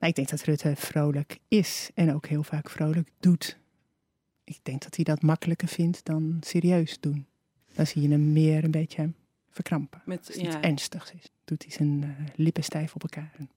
Maar 0.00 0.08
ik 0.08 0.14
denk 0.14 0.28
dat 0.28 0.42
Rutte 0.42 0.72
vrolijk 0.76 1.38
is 1.48 1.90
en 1.94 2.14
ook 2.14 2.26
heel 2.26 2.42
vaak 2.42 2.70
vrolijk 2.70 3.08
doet. 3.20 3.58
Ik 4.44 4.58
denk 4.62 4.82
dat 4.82 4.94
hij 4.96 5.04
dat 5.04 5.22
makkelijker 5.22 5.68
vindt 5.68 6.04
dan 6.04 6.36
serieus 6.40 7.00
doen. 7.00 7.26
Dan 7.74 7.86
zie 7.86 8.02
je 8.02 8.08
hem 8.08 8.32
meer 8.32 8.64
een 8.64 8.70
beetje 8.70 9.12
verkrampen. 9.50 10.02
Met, 10.04 10.18
Als 10.26 10.36
het 10.36 10.52
ja, 10.52 10.60
ernstigs 10.62 11.12
is. 11.12 11.30
Doet 11.44 11.62
hij 11.62 11.72
zijn 11.72 12.02
eh, 12.02 12.26
lippen 12.34 12.64
stijf 12.64 12.94
op 12.94 13.02
elkaar. 13.02 13.32
En 13.38 13.50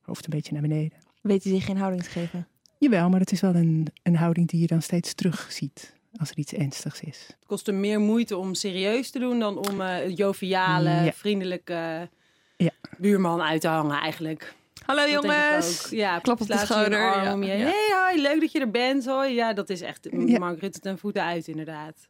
hoofd 0.00 0.24
een 0.24 0.30
beetje 0.30 0.52
naar 0.52 0.62
beneden. 0.62 0.98
Weet 1.22 1.44
hij 1.44 1.52
zich 1.52 1.64
geen 1.64 1.76
houding 1.76 2.02
te 2.02 2.10
geven? 2.10 2.46
Jawel, 2.78 3.08
maar 3.08 3.20
het 3.20 3.32
is 3.32 3.40
wel 3.40 3.54
een, 3.54 3.86
een 4.02 4.16
houding 4.16 4.48
die 4.48 4.60
je 4.60 4.66
dan 4.66 4.82
steeds 4.82 5.14
terug 5.14 5.52
ziet. 5.52 5.94
Als 6.16 6.30
er 6.30 6.38
iets 6.38 6.52
ernstigs 6.52 7.00
is. 7.00 7.26
het 7.26 7.46
kost 7.46 7.66
hem 7.66 7.80
meer 7.80 8.00
moeite 8.00 8.36
om 8.36 8.54
serieus 8.54 9.10
te 9.10 9.18
doen 9.18 9.38
dan 9.38 9.56
om 9.68 9.80
eh, 9.80 9.96
het 10.04 10.16
joviale, 10.16 10.90
Ja. 10.90 11.12
vriendelijke 11.12 12.08
Ja. 12.56 12.70
buurman 12.98 13.40
uit 13.42 13.60
te 13.60 13.68
hangen 13.68 14.00
eigenlijk. 14.00 14.54
Hallo 14.86 15.00
Dat 15.02 15.10
jongens! 15.10 15.86
Ja, 15.90 16.18
Klap 16.18 16.40
op 16.40 16.46
de 16.46 16.56
schouder, 16.58 17.12
arm 17.12 17.24
ja. 17.24 17.32
om 17.32 17.42
je. 17.42 17.52
Ja. 17.52 17.64
Hey, 17.64 17.88
hoi, 18.02 18.22
leuk 18.22 18.40
dat 18.40 18.52
je 18.52 18.60
er 18.60 18.70
bent. 18.70 19.06
Hoi. 19.06 19.34
Ja, 19.34 19.52
dat 19.52 19.70
is 19.70 19.80
echt 19.80 20.08
Ja. 20.10 20.38
Mark 20.38 20.60
Rutte 20.60 20.80
ten 20.80 20.98
voeten 20.98 21.22
uit 21.22 21.48
inderdaad. 21.48 22.08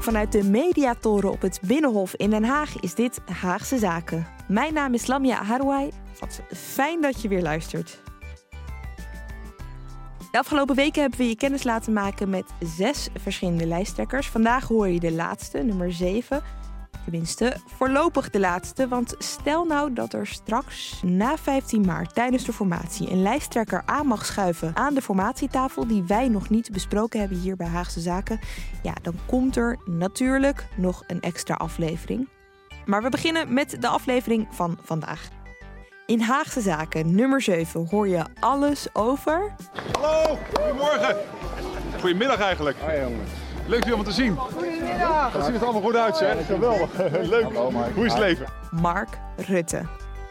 Vanuit 0.00 0.32
de 0.32 0.42
mediatoren 0.44 1.30
op 1.30 1.40
het 1.40 1.60
Binnenhof 1.66 2.14
in 2.14 2.30
Den 2.30 2.44
Haag 2.44 2.80
is 2.80 2.94
dit 2.94 3.20
Haagse 3.40 3.78
Zaken. 3.78 4.26
Mijn 4.48 4.74
naam 4.74 4.94
is 4.94 5.06
Lamia 5.06 5.42
Harouai. 5.42 5.90
Wat 6.20 6.40
fijn 6.54 7.00
dat 7.00 7.22
je 7.22 7.28
weer 7.28 7.42
luistert. 7.42 8.02
De 10.34 10.40
afgelopen 10.40 10.76
weken 10.76 11.00
hebben 11.00 11.18
we 11.18 11.28
je 11.28 11.36
kennis 11.36 11.62
laten 11.62 11.92
maken 11.92 12.30
met 12.30 12.44
zes 12.76 13.08
verschillende 13.18 13.66
lijsttrekkers. 13.66 14.28
Vandaag 14.28 14.68
hoor 14.68 14.88
je 14.88 15.00
de 15.00 15.12
laatste, 15.12 15.58
nummer 15.58 15.92
7. 15.92 16.42
Tenminste, 17.02 17.56
voorlopig 17.66 18.30
de 18.30 18.40
laatste. 18.40 18.88
Want 18.88 19.14
stel 19.18 19.64
nou 19.64 19.92
dat 19.92 20.12
er 20.12 20.26
straks 20.26 21.02
na 21.02 21.36
15 21.36 21.86
maart 21.86 22.14
tijdens 22.14 22.44
de 22.44 22.52
formatie 22.52 23.10
een 23.10 23.22
lijsttrekker 23.22 23.82
aan 23.86 24.06
mag 24.06 24.26
schuiven 24.26 24.76
aan 24.76 24.94
de 24.94 25.02
formatietafel 25.02 25.86
die 25.86 26.02
wij 26.02 26.28
nog 26.28 26.50
niet 26.50 26.72
besproken 26.72 27.20
hebben 27.20 27.38
hier 27.38 27.56
bij 27.56 27.66
Haagse 27.66 28.00
Zaken. 28.00 28.40
Ja, 28.82 28.94
dan 29.02 29.14
komt 29.26 29.56
er 29.56 29.78
natuurlijk 29.84 30.66
nog 30.76 31.02
een 31.06 31.20
extra 31.20 31.54
aflevering. 31.54 32.28
Maar 32.84 33.02
we 33.02 33.08
beginnen 33.08 33.52
met 33.52 33.76
de 33.80 33.88
aflevering 33.88 34.46
van 34.50 34.78
vandaag. 34.82 35.43
In 36.06 36.20
Haagse 36.20 36.60
Zaken 36.60 37.14
nummer 37.14 37.42
7 37.42 37.86
hoor 37.90 38.08
je 38.08 38.24
alles 38.40 38.86
over 38.92 39.54
Hallo, 39.92 40.38
goedemorgen. 40.54 41.16
Goedemiddag 42.00 42.40
eigenlijk. 42.40 42.76
Leuk 43.66 43.84
jullie 43.84 43.84
allemaal 43.84 44.04
te 44.04 44.12
zien. 44.12 44.36
Goedemiddag. 44.36 45.32
Dat 45.32 45.44
ziet 45.44 45.54
er 45.54 45.62
allemaal 45.62 45.82
goed 45.82 45.96
uit, 45.96 46.16
zeg. 46.16 46.46
Geweldig. 46.46 46.90
Leuk. 47.34 47.52
Hoe 47.94 48.04
is 48.04 48.12
het 48.12 48.20
leven? 48.20 48.46
Mark 48.70 49.18
Rutte. 49.36 49.82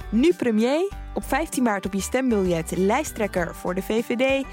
Nu 0.09 0.33
premier, 0.33 0.91
op 1.13 1.23
15 1.23 1.63
maart 1.63 1.85
op 1.85 1.93
je 1.93 2.01
stembiljet 2.01 2.77
lijsttrekker 2.77 3.55
voor 3.55 3.75
de 3.75 3.81
VVD. 3.81 4.45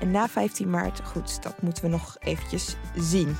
En 0.00 0.10
na 0.10 0.28
15 0.28 0.70
maart, 0.70 1.00
goed, 1.04 1.42
dat 1.42 1.62
moeten 1.62 1.82
we 1.84 1.90
nog 1.90 2.16
eventjes 2.18 2.76
zien. 2.94 3.36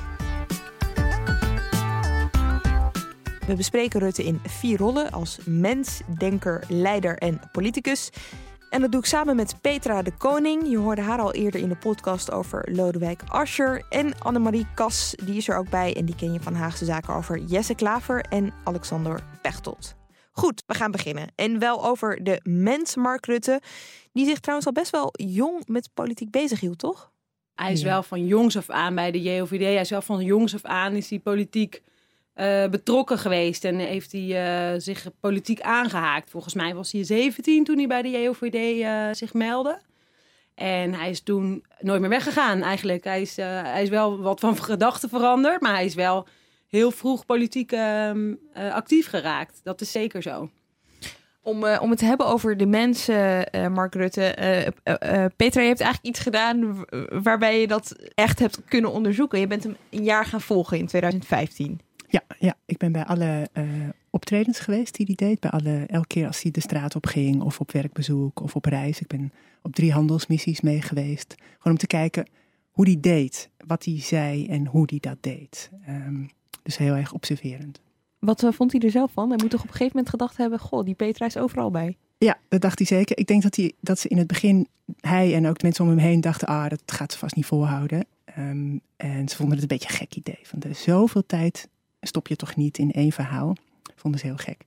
We 3.47 3.55
bespreken 3.55 4.01
Rutte 4.01 4.25
in 4.25 4.41
vier 4.47 4.79
rollen 4.79 5.11
als 5.13 5.39
mens, 5.45 6.01
denker, 6.19 6.65
leider 6.69 7.19
en 7.19 7.41
politicus. 7.53 8.11
En 8.71 8.81
dat 8.81 8.93
doe 8.93 9.01
ik 9.01 9.07
samen 9.07 9.37
met 9.37 9.61
Petra 9.61 10.03
de 10.03 10.17
Koning. 10.17 10.69
Je 10.69 10.77
hoorde 10.79 11.01
haar 11.03 11.19
al 11.19 11.33
eerder 11.33 11.61
in 11.61 11.69
de 11.69 11.77
podcast 11.77 12.31
over 12.33 12.69
Lodewijk 12.73 13.23
Asscher. 13.29 13.83
En 13.91 14.19
Annemarie 14.19 14.67
Kas, 14.75 15.15
die 15.25 15.37
is 15.37 15.49
er 15.49 15.57
ook 15.59 15.71
bij. 15.71 15.95
En 15.97 16.05
die 16.05 16.15
ken 16.15 16.33
je 16.33 16.41
van 16.41 16.55
Haagse 16.55 16.85
Zaken 16.85 17.15
over 17.15 17.39
Jesse 17.39 17.75
Klaver 17.75 18.21
en 18.21 18.53
Alexander 18.65 19.21
Pechtold. 19.43 19.95
Goed, 20.33 20.63
we 20.67 20.75
gaan 20.75 20.91
beginnen. 20.91 21.33
En 21.35 21.59
wel 21.59 21.85
over 21.87 22.25
de 22.25 22.41
mens 22.43 22.97
Mark 22.97 23.27
Rutte. 23.27 23.61
Die 24.13 24.27
zich 24.27 24.39
trouwens 24.41 24.67
al 24.67 24.73
best 24.75 24.91
wel 24.91 25.09
jong 25.13 25.63
met 25.67 25.89
politiek 25.95 26.31
bezig 26.31 26.61
hield, 26.61 26.79
toch? 26.79 27.13
Hij 27.55 27.73
is 27.73 27.81
Ja. 27.81 27.87
wel 27.87 28.03
van 28.03 28.27
jongs 28.27 28.57
af 28.57 28.71
aan 28.71 28.95
bij 28.95 29.11
de 29.11 29.23
JOVD. 29.23 29.61
Hij 29.61 29.75
is 29.81 29.91
wel 29.91 30.03
van 30.03 30.25
jongs 30.25 30.55
af 30.55 30.65
aan 30.65 30.93
is 30.93 31.11
hij 31.11 31.19
politiek 31.19 31.83
eh, 32.37 32.69
betrokken 32.69 33.19
geweest. 33.19 33.65
En 33.65 33.79
heeft 33.79 34.13
hij 34.13 34.45
eh, 34.45 34.81
zich 34.81 35.07
politiek 35.21 35.61
aangehaakt. 35.61 36.31
Volgens 36.31 36.55
mij 36.55 36.75
was 36.75 36.93
hij 36.93 37.05
17 37.05 37.65
toen 37.65 37.77
hij 37.77 37.87
bij 37.87 38.03
de 38.03 38.09
JOVD 38.09 38.55
eh, 38.55 39.09
zich 39.13 39.35
meldde. 39.35 39.81
En 40.55 40.95
hij 40.95 41.11
is 41.11 41.21
toen 41.21 41.65
nooit 41.81 42.01
meer 42.01 42.09
weggegaan 42.09 42.63
eigenlijk. 42.63 43.05
Hij 43.05 43.21
is, 43.21 43.37
hij 43.37 43.83
is 43.83 43.89
wel 43.89 44.19
wat 44.19 44.41
van 44.41 44.57
gedachten 44.73 45.09
veranderd. 45.09 45.61
Maar 45.61 45.75
hij 45.75 45.85
is 45.85 45.95
wel 45.95 46.27
heel 46.69 46.91
vroeg 46.91 47.27
politiek 47.27 47.73
ehm, 47.73 48.35
eh, 48.53 48.75
actief 48.75 49.09
geraakt. 49.09 49.61
Dat 49.63 49.81
is 49.81 49.93
zeker 49.93 50.23
zo. 50.23 50.51
Om, 51.43 51.65
om 51.65 51.91
het 51.91 51.99
te 51.99 52.05
hebben 52.05 52.27
over 52.27 52.57
de 52.57 52.67
mensen, 52.67 53.49
Mark 53.73 53.95
Rutte. 53.95 54.35
Petra, 55.37 55.61
je 55.61 55.69
hebt 55.69 55.81
eigenlijk 55.81 56.03
iets 56.03 56.21
gedaan 56.21 56.85
waarbij 57.23 57.61
je 57.61 57.67
dat 57.67 57.97
echt 58.15 58.39
hebt 58.39 58.65
kunnen 58.65 58.93
onderzoeken. 58.93 59.41
Je 59.41 59.47
bent 59.47 59.63
hem 59.63 59.77
een 59.91 60.05
jaar 60.05 60.25
gaan 60.25 60.41
volgen 60.41 60.79
in 60.79 60.87
2015. 60.87 61.81
Ja, 62.09 62.23
ja, 62.39 62.55
ik 62.65 62.79
ben 62.79 62.93
bij 62.93 63.05
alle 63.05 63.49
eh, 63.53 63.65
optredens 64.11 64.59
geweest 64.59 64.97
die 64.97 65.07
hij 65.07 65.29
deed. 65.29 65.41
Bij 65.41 65.51
alle, 65.51 65.85
elke 65.87 66.07
keer 66.07 66.27
als 66.27 66.43
hij 66.43 66.51
de 66.51 66.61
straat 66.61 66.95
op 66.95 67.07
ging 67.07 67.43
of 67.43 67.61
op 67.61 67.73
werkbezoek 67.73 68.41
of 68.41 68.55
op 68.55 68.65
reis. 68.65 69.01
Ik 69.01 69.07
ben 69.07 69.33
op 69.63 69.75
drie 69.75 69.93
handelsmissies 69.93 70.61
mee 70.61 70.83
geweest. 70.83 71.35
Gewoon 71.37 71.73
om 71.73 71.77
te 71.77 71.87
kijken 71.87 72.29
hoe 72.71 72.85
hij 72.85 73.01
deed, 73.01 73.51
wat 73.67 73.85
hij 73.85 74.01
zei 74.01 74.47
en 74.47 74.67
hoe 74.67 74.85
hij 74.87 74.99
dat 75.01 75.17
deed. 75.21 75.71
Ehm, 75.87 76.25
dus 76.63 76.77
heel 76.77 76.95
erg 76.95 77.13
observerend. 77.13 77.81
Wat 78.19 78.43
eh, 78.43 78.53
vond 78.53 78.73
hij 78.73 78.81
er 78.81 78.91
zelf 78.91 79.13
van? 79.13 79.29
Hij 79.29 79.39
moet 79.41 79.51
toch 79.51 79.61
op 79.61 79.67
een 79.67 79.73
gegeven 79.73 79.97
moment 79.97 80.11
gedacht 80.11 80.37
hebben: 80.37 80.59
Goh, 80.59 80.85
die 80.85 80.95
Petra 80.95 81.27
is 81.27 81.37
overal 81.37 81.71
bij. 81.71 81.97
Ja, 82.19 82.39
dat 82.49 82.61
dacht 82.61 82.79
hij 82.79 82.87
zeker. 82.87 83.19
Ik 83.19 83.27
denk 83.27 83.43
dat, 83.43 83.57
hij, 83.57 83.73
dat 83.81 83.99
ze 83.99 84.09
in 84.09 84.19
het 84.19 84.27
begin, 84.27 84.67
hij 85.01 85.35
en 85.35 85.47
ook 85.47 85.59
de 85.59 85.65
mensen 85.65 85.85
om 85.85 85.91
hem 85.91 85.99
heen, 85.99 86.21
dachten: 86.21 86.49
ah, 86.49 86.69
dat 86.69 86.83
gaat 86.87 87.13
ze 87.13 87.19
vast 87.19 87.37
niet 87.37 87.47
volhouden. 87.47 88.07
Ehm, 88.25 88.79
en 88.97 89.29
ze 89.29 89.37
vonden 89.37 89.55
het 89.59 89.63
een 89.63 89.79
beetje 89.79 89.89
een 89.89 89.99
gek 89.99 90.15
idee. 90.15 90.39
Van 90.43 90.59
de 90.59 90.73
zoveel 90.73 91.27
tijd 91.27 91.69
stop 92.07 92.27
je 92.29 92.37
toch 92.37 92.57
niet 92.57 92.79
in 92.79 92.91
één 92.93 93.13
verhaal. 93.13 93.57
Vonden 93.97 94.21
ze 94.21 94.27
heel 94.27 94.37
gek. 94.37 94.59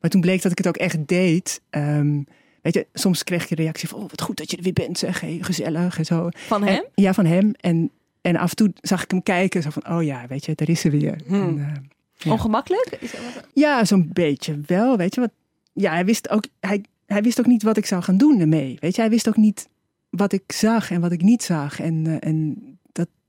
Maar 0.00 0.10
toen 0.10 0.20
bleek 0.20 0.42
dat 0.42 0.50
ik 0.52 0.58
het 0.58 0.68
ook 0.68 0.76
echt 0.76 1.06
deed. 1.08 1.60
Ehm, 1.70 2.22
weet 2.62 2.74
je, 2.74 2.86
soms 2.92 3.24
kreeg 3.24 3.48
je 3.48 3.56
een 3.58 3.62
reactie 3.64 3.88
van: 3.88 3.98
oh, 4.02 4.08
wat 4.10 4.20
goed 4.22 4.36
dat 4.36 4.50
je 4.50 4.56
er 4.56 4.62
weer 4.62 4.72
bent, 4.72 4.98
zeg. 4.98 5.20
Hey, 5.20 5.38
gezellig 5.40 5.98
en 5.98 6.04
zo. 6.04 6.28
Van 6.34 6.64
En- 6.66 6.74
hem? 6.74 6.84
ja, 6.94 7.14
van 7.14 7.24
hem. 7.26 7.52
En, 7.60 7.90
en 8.20 8.36
af 8.36 8.50
en 8.50 8.56
toe 8.56 8.72
zag 8.80 9.02
ik 9.02 9.10
hem 9.10 9.22
kijken, 9.22 9.62
zo 9.62 9.70
van: 9.70 9.88
oh 9.96 10.02
ja, 10.02 10.26
weet 10.28 10.44
je, 10.44 10.52
daar 10.54 10.68
is 10.68 10.80
ze 10.80 10.90
weer. 10.90 11.20
Hmm. 11.26 11.48
En, 11.48 11.58
eh, 11.58 11.72
ja. 12.16 12.32
Ongemakkelijk? 12.32 12.96
Is 13.00 13.10
dat 13.12 13.20
wat- 13.34 13.46
Ja, 13.54 13.84
zo'n 13.84 14.10
beetje 14.12 14.60
wel. 14.66 14.96
Weet 14.96 15.14
je 15.14 15.20
wat? 15.20 15.30
Ja, 15.72 15.92
hij 15.92 16.04
wist 16.04 16.28
ook, 16.30 16.44
hij, 16.60 16.84
hij 17.06 17.22
wist 17.22 17.38
ook 17.40 17.46
niet 17.46 17.62
wat 17.62 17.76
ik 17.76 17.86
zou 17.86 18.02
gaan 18.02 18.16
doen 18.16 18.40
ermee. 18.40 18.76
Weet 18.80 18.94
je, 18.94 19.00
hij 19.00 19.10
wist 19.10 19.28
ook 19.28 19.36
niet 19.36 19.68
wat 20.10 20.32
ik 20.32 20.52
zag 20.52 20.90
en 20.90 21.00
wat 21.00 21.12
ik 21.12 21.22
niet 21.22 21.42
zag. 21.42 21.80
En, 21.80 22.06
eh, 22.06 22.28
en 22.28 22.56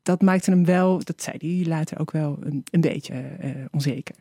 dat, 0.04 0.22
maakte 0.22 0.52
hem 0.52 0.66
wel, 0.66 1.00
dat 1.04 1.22
zei 1.22 1.36
hij 1.40 1.68
later 1.68 2.00
ook 2.00 2.12
wel, 2.12 2.38
een, 2.42 2.64
een 2.72 2.82
beetje 2.82 3.14
eh, 3.14 3.50
onzeker. 3.72 4.16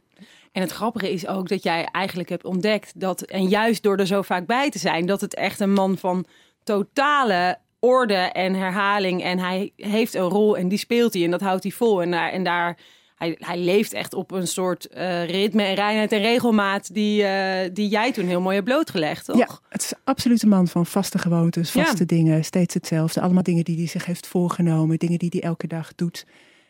En 0.53 0.61
het 0.61 0.71
grappige 0.71 1.13
is 1.13 1.27
ook 1.27 1.49
dat 1.49 1.63
jij 1.63 1.85
eigenlijk 1.85 2.29
hebt 2.29 2.45
ontdekt 2.45 3.01
dat, 3.01 3.23
en 3.23 3.49
juist 3.49 3.83
door 3.83 3.97
er 3.97 4.07
zo 4.07 4.23
vaak 4.23 4.47
bij 4.47 4.71
te 4.71 4.79
zijn, 4.79 5.07
dat 5.07 5.21
het 5.21 5.35
echt 5.35 5.61
een 5.61 5.73
man 5.73 5.99
van 5.99 6.27
totale 6.63 7.59
orde 7.79 8.15
en 8.15 8.55
herhaling. 8.55 9.23
En 9.23 9.39
hij 9.39 9.73
heeft 9.77 10.15
een 10.15 10.29
rol 10.29 10.57
en 10.57 10.69
die 10.69 10.79
speelt 10.79 11.15
hij 11.15 11.25
en 11.25 11.31
dat 11.31 11.41
houdt 11.41 11.63
hij 11.63 11.73
vol. 11.73 12.03
En 12.03 12.11
daar, 12.11 12.31
en 12.31 12.45
daar 12.45 12.77
hij, 13.21 13.37
hij 13.39 13.59
leeft 13.59 13.93
echt 13.93 14.15
op 14.15 14.31
een 14.31 14.47
soort 14.47 14.89
eh, 14.89 15.25
ritme 15.25 15.63
en 15.63 15.75
reinheid 15.75 16.13
en 16.13 16.21
regelmaat 16.21 16.95
die, 16.95 17.23
eh, 17.25 17.71
die 17.73 17.89
jij 17.89 18.13
toen 18.13 18.27
heel 18.27 18.41
mooi 18.41 18.55
hebt 18.55 18.69
blootgelegd, 18.69 19.25
toch? 19.25 19.37
Ja, 19.39 19.49
het 19.69 19.83
is 19.83 19.93
absoluut 20.05 20.43
een 20.43 20.49
man 20.49 20.69
van 20.69 20.87
vaste 20.87 21.19
gewoontes, 21.19 21.73
Ja. 21.73 21.85
vaste 21.85 22.07
dingen, 22.07 22.45
steeds 22.45 22.75
hetzelfde. 22.75 23.21
Allemaal 23.21 23.43
dingen 23.43 23.65
die 23.65 23.77
hij 23.77 23.87
zich 23.87 24.05
heeft 24.07 24.27
voorgenomen, 24.27 24.99
dingen 24.99 25.19
die 25.19 25.29
hij 25.33 25.41
elke 25.43 25.67
dag 25.67 25.95
doet. 25.95 26.27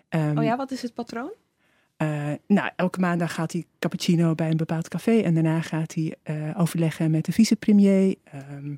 Ehm, 0.08 0.38
Oh 0.38 0.44
ja, 0.44 0.56
wat 0.56 0.70
is 0.70 0.82
het 0.82 0.94
patroon? 0.94 1.30
Eh, 1.96 2.28
nou, 2.46 2.70
elke 2.76 3.00
maandag 3.00 3.34
gaat 3.34 3.52
hij 3.52 3.64
cappuccino 3.78 4.34
bij 4.34 4.50
een 4.50 4.56
bepaald 4.56 4.88
café. 4.88 5.18
En 5.20 5.34
daarna 5.34 5.60
gaat 5.60 5.94
hij 5.94 6.14
eh, 6.22 6.34
overleggen 6.56 7.10
met 7.10 7.24
de 7.24 7.32
vicepremier. 7.32 8.14
Ehm, 8.24 8.72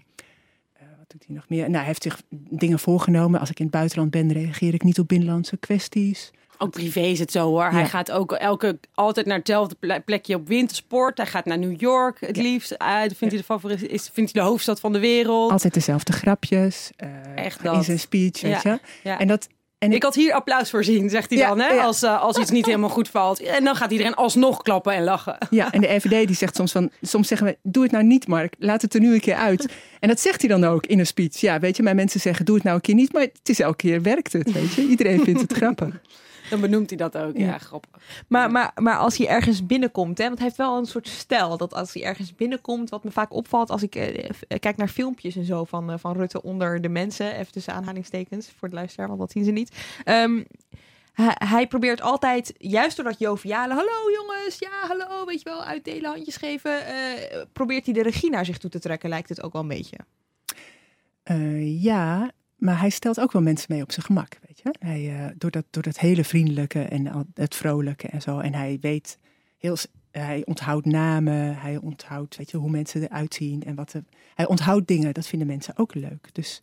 eh, 0.72 0.82
wat 0.98 1.10
doet 1.10 1.24
hij 1.26 1.34
nog 1.36 1.48
meer? 1.48 1.62
Nou, 1.62 1.76
hij 1.76 1.84
heeft 1.84 2.02
zich 2.02 2.22
dingen 2.50 2.78
voorgenomen. 2.78 3.40
Als 3.40 3.50
ik 3.50 3.58
in 3.58 3.64
het 3.64 3.74
buitenland 3.74 4.10
ben, 4.10 4.32
reageer 4.32 4.74
ik 4.74 4.82
niet 4.82 4.98
op 4.98 5.08
binnenlandse 5.08 5.56
kwesties. 5.56 6.30
Ook 6.62 6.70
privé 6.70 7.00
is 7.00 7.18
het 7.18 7.32
zo 7.32 7.46
hoor. 7.48 7.64
Hij 7.70 7.86
gaat 7.86 8.10
ook 8.10 8.32
elke, 8.32 8.78
altijd 8.94 9.26
naar 9.26 9.36
hetzelfde 9.38 9.74
ple- 9.80 10.00
plekje 10.04 10.34
op 10.34 10.48
wintersport. 10.48 11.16
Hij 11.18 11.26
gaat 11.26 11.44
naar 11.44 11.58
New 11.58 11.80
York 11.80 12.20
het 12.20 12.36
Ja. 12.36 12.42
liefst. 12.42 12.68
Dat 12.78 12.88
vindt 13.16 13.18
hij 13.20 13.28
de 13.36 13.42
favoriet, 13.44 13.82
is, 13.88 14.10
vindt 14.12 14.32
hij 14.32 14.42
de 14.42 14.48
hoofdstad 14.48 14.80
van 14.80 14.92
de 14.92 14.98
wereld. 14.98 15.50
Altijd 15.50 15.74
dezelfde 15.74 16.12
grapjes. 16.12 16.90
eh, 16.96 17.08
Echt 17.34 17.64
in 17.64 17.84
zijn 17.84 17.98
speech, 17.98 18.40
weet 18.40 18.62
Ja, 18.62 18.78
je. 19.02 19.10
En 19.10 19.26
dat... 19.28 19.48
En 19.78 19.92
Ik 19.92 20.02
had 20.02 20.14
hier 20.14 20.32
applaus 20.32 20.70
voorzien, 20.70 21.10
zegt 21.10 21.30
hij 21.30 21.38
dan, 21.46 21.60
hè? 21.60 21.80
Als, 21.80 22.02
eh, 22.02 22.22
als 22.22 22.36
iets 22.38 22.50
niet 22.50 22.66
helemaal 22.66 22.88
goed 22.88 23.08
valt. 23.08 23.40
En 23.40 23.64
dan 23.64 23.76
gaat 23.76 23.90
iedereen 23.90 24.14
alsnog 24.14 24.62
klappen 24.62 24.92
en 24.94 25.04
lachen. 25.04 25.36
Ja, 25.50 25.72
en 25.72 25.80
de 25.80 25.94
RVD 25.94 26.26
die 26.26 26.36
zegt 26.36 26.56
soms 26.56 26.72
van, 26.72 26.90
soms 27.00 27.28
zeggen 27.28 27.46
we, 27.46 27.56
doe 27.62 27.82
het 27.82 27.92
nou 27.92 28.04
niet 28.04 28.26
Mark, 28.26 28.54
laat 28.58 28.82
het 28.82 28.94
er 28.94 29.00
nu 29.00 29.14
een 29.14 29.20
keer 29.20 29.34
uit. 29.34 29.68
En 30.00 30.08
dat 30.08 30.20
zegt 30.20 30.40
hij 30.40 30.50
dan 30.50 30.64
ook 30.64 30.86
in 30.86 30.98
een 30.98 31.06
speech. 31.06 31.36
Ja, 31.40 31.58
weet 31.60 31.76
je, 31.76 31.82
mijn 31.82 31.96
mensen 31.96 32.20
zeggen, 32.20 32.44
doe 32.44 32.54
het 32.54 32.64
nou 32.64 32.76
een 32.76 32.82
keer 32.82 32.94
niet, 32.94 33.12
maar 33.12 33.22
het 33.22 33.48
is 33.48 33.60
elke 33.60 33.76
keer 33.76 34.02
werkt 34.02 34.32
het, 34.32 34.52
weet 34.52 34.72
je. 34.74 34.86
Iedereen 34.86 35.20
vindt 35.24 35.40
het 35.40 35.52
grappig. 35.52 36.00
Dan 36.52 36.60
benoemt 36.60 36.88
hij 36.88 36.98
dat 36.98 37.16
ook. 37.18 37.36
Ja, 37.36 37.46
Ja. 37.46 37.58
grappig. 37.58 37.90
Maar, 38.28 38.50
maar, 38.50 38.70
maar 38.74 38.96
als 38.96 39.16
hij 39.18 39.28
ergens 39.28 39.66
binnenkomt, 39.66 40.18
hè, 40.18 40.24
want 40.24 40.36
hij 40.38 40.46
heeft 40.46 40.58
wel 40.58 40.78
een 40.78 40.86
soort 40.86 41.08
stijl. 41.08 41.56
Dat 41.56 41.74
als 41.74 41.92
hij 41.94 42.02
ergens 42.02 42.34
binnenkomt, 42.34 42.90
wat 42.90 43.04
me 43.04 43.10
vaak 43.10 43.32
opvalt 43.32 43.70
als 43.70 43.82
ik 43.82 43.94
eh, 43.94 44.30
kijk 44.58 44.76
naar 44.76 44.88
filmpjes 44.88 45.36
en 45.36 45.44
zo 45.44 45.64
van, 45.64 45.90
eh, 45.90 45.98
van 45.98 46.16
Rutte 46.16 46.42
onder 46.42 46.80
de 46.80 46.88
mensen. 46.88 47.34
Even 47.36 47.52
tussen 47.52 47.72
aanhalingstekens 47.74 48.50
voor 48.58 48.68
de 48.68 48.74
luisteraar, 48.74 49.06
want 49.08 49.20
dat 49.20 49.30
zien 49.30 49.44
ze 49.44 49.50
niet. 49.50 49.76
Ehm, 50.04 50.42
hij, 51.12 51.34
hij 51.38 51.66
probeert 51.66 52.00
altijd, 52.00 52.54
juist 52.58 52.96
door 52.96 53.04
dat 53.04 53.18
joviale, 53.18 53.74
hallo 53.74 54.10
jongens, 54.14 54.56
ja 54.58 54.86
hallo, 54.88 55.24
weet 55.26 55.42
je 55.42 55.48
wel, 55.50 55.64
uitdelen, 55.64 56.10
handjes 56.10 56.36
geven. 56.36 56.86
eh, 56.86 57.40
probeert 57.52 57.84
hij 57.84 57.94
de 57.94 58.02
regie 58.02 58.30
naar 58.30 58.44
zich 58.44 58.58
toe 58.58 58.70
te 58.70 58.78
trekken, 58.80 59.08
lijkt 59.08 59.28
het 59.28 59.42
ook 59.42 59.52
wel 59.52 59.62
een 59.62 59.68
beetje. 59.68 59.96
Eh, 61.22 61.82
ja, 61.82 62.30
maar 62.62 62.80
hij 62.80 62.90
stelt 62.90 63.20
ook 63.20 63.32
wel 63.32 63.42
mensen 63.42 63.66
mee 63.72 63.82
op 63.82 63.92
zijn 63.92 64.06
gemak, 64.06 64.38
weet 64.46 64.60
je. 64.62 64.74
Hij, 64.78 65.24
eh, 65.24 65.30
door, 65.36 65.50
dat, 65.50 65.64
door 65.70 65.82
dat 65.82 65.98
hele 65.98 66.24
vriendelijke 66.24 66.82
en 66.82 67.26
het 67.34 67.54
vrolijke 67.54 68.08
en 68.08 68.22
zo. 68.22 68.38
En 68.38 68.54
hij 68.54 68.78
weet 68.80 69.18
heel, 69.58 69.76
hij 70.10 70.42
onthoudt 70.44 70.86
namen, 70.86 71.56
hij 71.58 71.76
onthoudt, 71.76 72.36
weet 72.36 72.50
je, 72.50 72.56
hoe 72.56 72.70
mensen 72.70 73.02
eruit 73.02 73.34
zien 73.34 73.62
en 73.62 73.74
wat 73.74 73.90
de, 73.90 74.04
hij 74.34 74.46
onthoudt 74.46 74.88
dingen. 74.88 75.14
Dat 75.14 75.26
vinden 75.26 75.48
mensen 75.48 75.76
ook 75.78 75.94
leuk. 75.94 76.28
Dus 76.32 76.62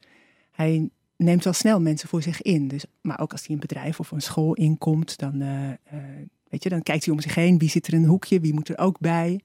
hij 0.51 0.89
neemt 1.15 1.43
wel 1.43 1.53
snel 1.53 1.81
mensen 1.81 2.09
voor 2.09 2.21
zich 2.21 2.41
in. 2.41 2.67
Dus, 2.67 2.85
maar 3.01 3.19
ook 3.19 3.31
als 3.31 3.45
hij 3.45 3.53
een 3.55 3.61
bedrijf 3.61 3.99
of 3.99 4.11
een 4.11 4.21
school 4.21 4.53
inkomt, 4.53 5.17
dan, 5.17 5.41
eh, 5.41 5.69
eh, 5.69 5.77
weet 6.49 6.63
je, 6.63 6.69
dan 6.69 6.83
kijkt 6.83 7.05
hij 7.05 7.13
om 7.13 7.21
zich 7.21 7.35
heen. 7.35 7.57
Wie 7.57 7.69
zit 7.69 7.87
er 7.87 7.93
in 7.93 8.03
een 8.03 8.09
hoekje? 8.09 8.39
Wie 8.39 8.53
moet 8.53 8.69
er 8.69 8.77
ook 8.77 8.99
bij? 8.99 9.39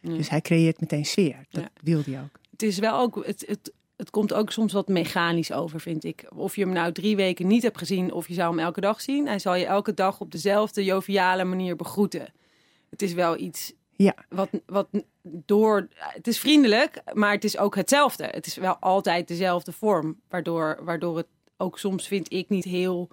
Dus 0.00 0.28
hij 0.28 0.40
creëert 0.40 0.80
meteen 0.80 1.04
sfeer. 1.04 1.36
Dat 1.50 1.62
Ja. 1.62 1.68
wil 1.82 2.02
hij 2.04 2.20
ook. 2.22 2.40
Het 2.50 2.62
is 2.62 2.78
wel 2.78 2.98
ook... 2.98 3.26
Het, 3.26 3.44
het, 3.46 3.72
het 4.04 4.12
komt 4.12 4.32
ook 4.32 4.50
soms 4.50 4.72
wat 4.72 4.88
mechanisch 4.88 5.52
over, 5.52 5.80
vind 5.80 6.04
ik. 6.04 6.26
Of 6.34 6.56
je 6.56 6.62
hem 6.62 6.72
nou 6.72 6.92
drie 6.92 7.16
weken 7.16 7.46
niet 7.46 7.62
hebt 7.62 7.78
gezien... 7.78 8.12
of 8.12 8.28
je 8.28 8.34
zou 8.34 8.50
hem 8.50 8.58
elke 8.58 8.80
dag 8.80 9.00
zien. 9.00 9.26
Hij 9.26 9.38
zal 9.38 9.54
je 9.54 9.66
elke 9.66 9.94
dag 9.94 10.20
op 10.20 10.30
dezelfde 10.30 10.84
joviale 10.84 11.44
manier 11.44 11.76
begroeten. 11.76 12.32
Het 12.90 13.02
is 13.02 13.12
wel 13.12 13.38
iets... 13.38 13.72
Ja. 13.96 14.14
Wat, 14.28 14.48
wat 14.66 14.88
door... 15.22 15.88
Het 15.94 16.26
is 16.26 16.38
vriendelijk, 16.38 17.02
maar 17.12 17.32
het 17.32 17.44
is 17.44 17.58
ook 17.58 17.76
hetzelfde. 17.76 18.24
Het 18.24 18.46
is 18.46 18.56
wel 18.56 18.76
altijd 18.76 19.28
dezelfde 19.28 19.72
vorm. 19.72 20.20
Waardoor, 20.28 20.78
waardoor 20.82 21.16
het 21.16 21.28
ook 21.56 21.78
soms, 21.78 22.06
vind 22.06 22.32
ik, 22.32 22.48
niet 22.48 22.64
heel 22.64 23.08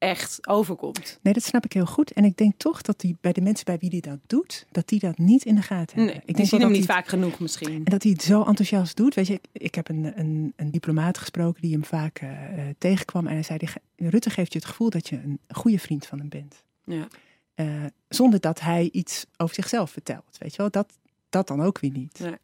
echt 0.00 0.48
overkomt. 0.48 1.18
Nee, 1.22 1.32
dat 1.32 1.42
snap 1.42 1.64
ik 1.64 1.72
heel 1.72 1.86
goed. 1.86 2.12
En 2.12 2.24
ik 2.24 2.36
denk 2.36 2.54
toch 2.56 2.82
dat 2.82 3.00
die 3.00 3.16
bij 3.20 3.32
de 3.32 3.40
mensen 3.40 3.64
bij 3.64 3.78
wie 3.78 3.90
hij 3.90 4.00
dat 4.00 4.18
doet, 4.26 4.66
dat 4.70 4.88
die 4.88 5.00
dat 5.00 5.18
niet 5.18 5.44
in 5.44 5.54
de 5.54 5.62
gaten 5.62 5.96
hebben. 5.96 6.04
Nee, 6.04 6.14
ik 6.14 6.26
die 6.26 6.34
denk 6.34 6.48
zien 6.48 6.60
hem 6.60 6.68
dat 6.68 6.78
niet 6.78 6.86
vaak 6.86 7.08
genoeg 7.08 7.38
misschien. 7.40 7.74
En 7.74 7.84
dat 7.84 8.02
hij 8.02 8.12
het 8.12 8.22
zo 8.22 8.42
enthousiast 8.42 8.96
doet. 8.96 9.14
Weet 9.14 9.26
je, 9.26 9.32
ik, 9.32 9.44
ik 9.52 9.74
heb 9.74 9.88
een, 9.88 10.12
een, 10.18 10.52
een 10.56 10.70
diplomaat 10.70 11.18
gesproken 11.18 11.62
die 11.62 11.72
hem 11.72 11.84
vaak 11.84 12.18
eh, 12.18 12.28
eh, 12.30 12.74
tegenkwam. 12.78 13.26
En 13.26 13.32
hij 13.32 13.42
zei, 13.42 13.58
die 13.58 14.08
Rutte 14.08 14.30
geeft 14.30 14.52
je 14.52 14.58
het 14.58 14.68
gevoel 14.68 14.90
dat 14.90 15.08
je 15.08 15.16
een 15.16 15.40
goede 15.48 15.78
vriend 15.78 16.06
van 16.06 16.18
hem 16.18 16.28
bent. 16.28 16.64
Ja. 16.84 17.08
Eh, 17.54 17.84
zonder 18.08 18.40
dat 18.40 18.60
hij 18.60 18.88
iets 18.92 19.26
over 19.36 19.54
zichzelf 19.54 19.90
vertelt. 19.90 20.36
Weet 20.38 20.50
je 20.50 20.56
wel, 20.56 20.70
dat, 20.70 20.98
dat 21.28 21.48
dan 21.48 21.62
ook 21.62 21.78
weer 21.78 21.92
niet. 21.92 22.18
Ja. 22.18 22.38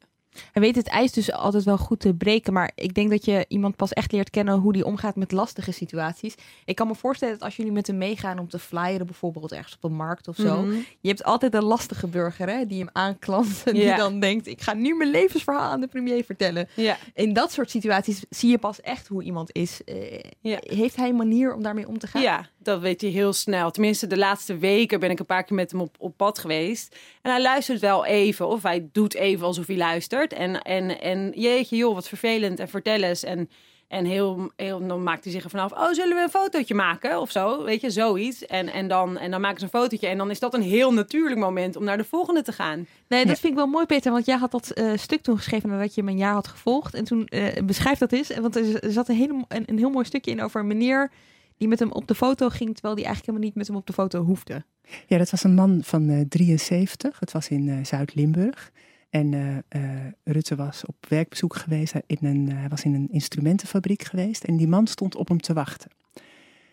Hij 0.53 0.62
weet 0.62 0.77
het 0.77 0.87
ijs 0.88 1.12
dus 1.12 1.33
altijd 1.33 1.65
wel 1.65 1.79
goed 1.79 2.00
te 2.00 2.15
breken. 2.15 2.53
Maar 2.53 2.71
ik 2.75 2.94
denk 2.94 3.11
dat 3.11 3.25
je 3.25 3.44
iemand 3.49 3.77
pas 3.77 3.93
echt 3.93 4.12
leert 4.12 4.31
kennen 4.31 4.59
hoe 4.59 4.73
die 4.73 4.85
omgaat 4.85 5.17
met 5.17 5.33
lastige 5.33 5.73
situaties. 5.73 6.35
Ik 6.65 6.75
kan 6.75 6.87
me 6.87 6.94
voorstellen 6.94 7.35
dat 7.35 7.43
als 7.43 7.56
jullie 7.56 7.73
met 7.73 7.87
hem 7.87 7.99
meegaan 7.99 8.38
om 8.38 8.49
te 8.49 8.59
flyeren, 8.59 9.06
bijvoorbeeld 9.06 9.53
ergens 9.53 9.75
op 9.75 9.85
een 9.85 9.97
markt 9.97 10.29
of 10.29 10.37
zo. 10.37 10.62
Mhm. 10.62 10.75
Je 11.00 11.09
hebt 11.09 11.25
altijd 11.25 11.55
een 11.55 11.65
lastige 11.65 12.06
burger 12.06 12.49
hè, 12.49 12.67
die 12.67 12.79
hem 12.79 12.88
aanklant. 12.93 13.62
En 13.65 13.75
die 13.75 13.97
dan 13.97 14.21
denkt, 14.21 14.47
ik 14.47 14.62
ga 14.62 14.75
nu 14.75 14.94
mijn 14.94 15.11
levensverhaal 15.11 15.71
aan 15.71 15.81
de 15.81 15.87
premier 15.87 16.25
vertellen. 16.25 16.69
Ja. 16.75 16.97
In 17.15 17.33
dat 17.33 17.53
soort 17.53 17.71
situaties 17.71 18.25
zie 18.31 18.50
je 18.50 18.59
pas 18.59 18.81
echt 18.81 19.09
hoe 19.09 19.23
iemand 19.23 19.53
is. 19.53 19.85
Eh, 19.85 19.94
Ja. 20.41 20.59
Heeft 20.61 20.97
hij 20.97 21.09
een 21.09 21.17
manier 21.17 21.55
om 21.55 21.62
daarmee 21.62 21.88
om 21.88 21.99
te 21.99 22.06
gaan? 22.06 22.23
Ja, 22.23 22.47
dat 22.66 22.80
weet 22.80 23.00
hij 23.00 23.10
heel 23.10 23.32
snel. 23.32 23.70
Tenminste, 23.70 24.06
de 24.06 24.16
laatste 24.18 24.56
weken 24.58 25.00
ben 25.00 25.10
ik 25.10 25.18
een 25.18 25.26
paar 25.26 25.44
keer 25.44 25.56
met 25.56 25.70
hem 25.70 25.80
op, 25.80 25.94
op 25.98 26.16
pad 26.16 26.38
geweest. 26.38 26.96
En 27.22 27.30
hij 27.30 27.42
luistert 27.42 27.80
wel 27.80 28.04
even, 28.04 28.48
of 28.48 28.62
hij 28.62 28.88
doet 28.92 29.14
even 29.14 29.46
alsof 29.46 29.66
hij 29.66 29.76
luistert. 29.76 30.32
En, 30.32 30.62
en, 30.62 31.00
en 31.00 31.32
jeetje, 31.34 31.76
joh, 31.76 31.94
wat 31.94 32.08
vervelend. 32.08 32.58
En 32.60 32.68
vertel 32.68 33.02
eens. 33.02 33.24
En, 33.24 33.50
en 33.88 34.04
heel, 34.04 34.50
heel, 34.56 34.86
dan 34.86 35.02
maakt 35.02 35.24
hij 35.24 35.32
zich 35.32 35.44
er 35.44 35.50
vanaf. 35.50 35.72
Oh, 35.72 35.92
zullen 35.92 36.16
we 36.16 36.22
een 36.22 36.28
fotootje 36.28 36.74
maken? 36.74 37.20
Of 37.20 37.30
zo, 37.30 37.64
weet 37.64 37.80
je, 37.80 37.90
zoiets. 37.90 38.46
En, 38.46 38.72
en, 38.72 38.88
dan, 38.88 39.18
en 39.18 39.30
dan 39.30 39.40
maken 39.40 39.58
ze 39.58 39.64
een 39.64 39.80
fotootje. 39.80 40.06
En 40.06 40.18
dan 40.18 40.30
is 40.30 40.38
dat 40.38 40.54
een 40.54 40.62
heel 40.62 40.92
natuurlijk 40.92 41.40
moment 41.40 41.76
om 41.76 41.84
naar 41.84 41.96
de 41.96 42.04
volgende 42.04 42.42
te 42.42 42.52
gaan. 42.52 42.86
Nee, 43.08 43.24
dat 43.24 43.34
Ja. 43.34 43.40
vind 43.40 43.52
ik 43.52 43.58
wel 43.58 43.66
mooi, 43.66 43.86
Peter. 43.86 44.12
Want 44.12 44.26
jij 44.26 44.36
had 44.36 44.50
dat 44.50 44.70
eh, 44.70 44.90
stuk 44.96 45.22
toen 45.22 45.36
geschreven 45.36 45.68
nadat 45.68 45.94
je 45.94 46.00
hem 46.00 46.10
een 46.10 46.16
jaar 46.16 46.32
had 46.34 46.46
gevolgd. 46.48 46.94
En 46.94 47.04
toen 47.04 47.26
eh, 47.26 47.62
beschrijf 47.64 47.98
dat 47.98 48.12
eens. 48.12 48.38
Want 48.38 48.56
er 48.56 48.64
zat 48.92 49.08
een, 49.08 49.16
hele, 49.16 49.44
een, 49.48 49.62
een 49.66 49.78
heel 49.78 49.90
mooi 49.90 50.04
stukje 50.04 50.30
in 50.30 50.42
over 50.42 50.60
een 50.60 50.66
meneer 50.66 51.10
die 51.56 51.69
met 51.69 51.79
hem 51.79 51.93
op 51.93 52.08
de 52.08 52.14
foto 52.14 52.49
ging, 52.49 52.73
terwijl 52.73 52.94
die 52.94 53.05
eigenlijk 53.05 53.26
helemaal 53.26 53.49
niet 53.49 53.55
met 53.55 53.67
hem 53.67 53.76
op 53.76 53.87
de 53.87 53.93
foto 53.93 54.25
hoefde. 54.25 54.64
Ja, 55.06 55.19
dat 55.19 55.31
was 55.31 55.44
een 55.44 55.55
man 55.55 55.81
van 55.82 56.08
eh 56.08 56.20
73. 56.29 57.20
Het 57.20 57.32
was 57.32 57.49
in 57.49 57.69
eh, 57.69 57.85
Zuid-Limburg. 57.85 58.73
En 59.11 59.64
eh, 59.69 59.81
Rutte 60.25 60.56
was 60.56 60.85
op 60.87 60.97
werkbezoek 61.08 61.56
geweest. 61.56 61.94
In 62.06 62.19
een, 62.20 62.53
hij 62.53 62.69
was 62.69 62.85
in 62.85 62.94
een 62.94 63.08
instrumentenfabriek 63.11 64.03
geweest. 64.03 64.44
En 64.44 64.56
die 64.56 64.69
man 64.69 64.87
stond 64.87 65.17
op 65.17 65.29
hem 65.29 65.41
te 65.41 65.53
wachten. 65.53 65.91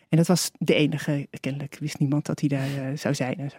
En 0.09 0.18
dat 0.18 0.27
was 0.27 0.51
de 0.57 0.74
enige, 0.74 1.27
kennelijk 1.39 1.77
wist 1.79 2.00
niemand 2.00 2.25
dat 2.25 2.39
hij 2.39 2.50
daar 2.50 2.97
zou 2.97 3.15
zijn 3.15 3.38
en 3.38 3.50
zo. 3.50 3.57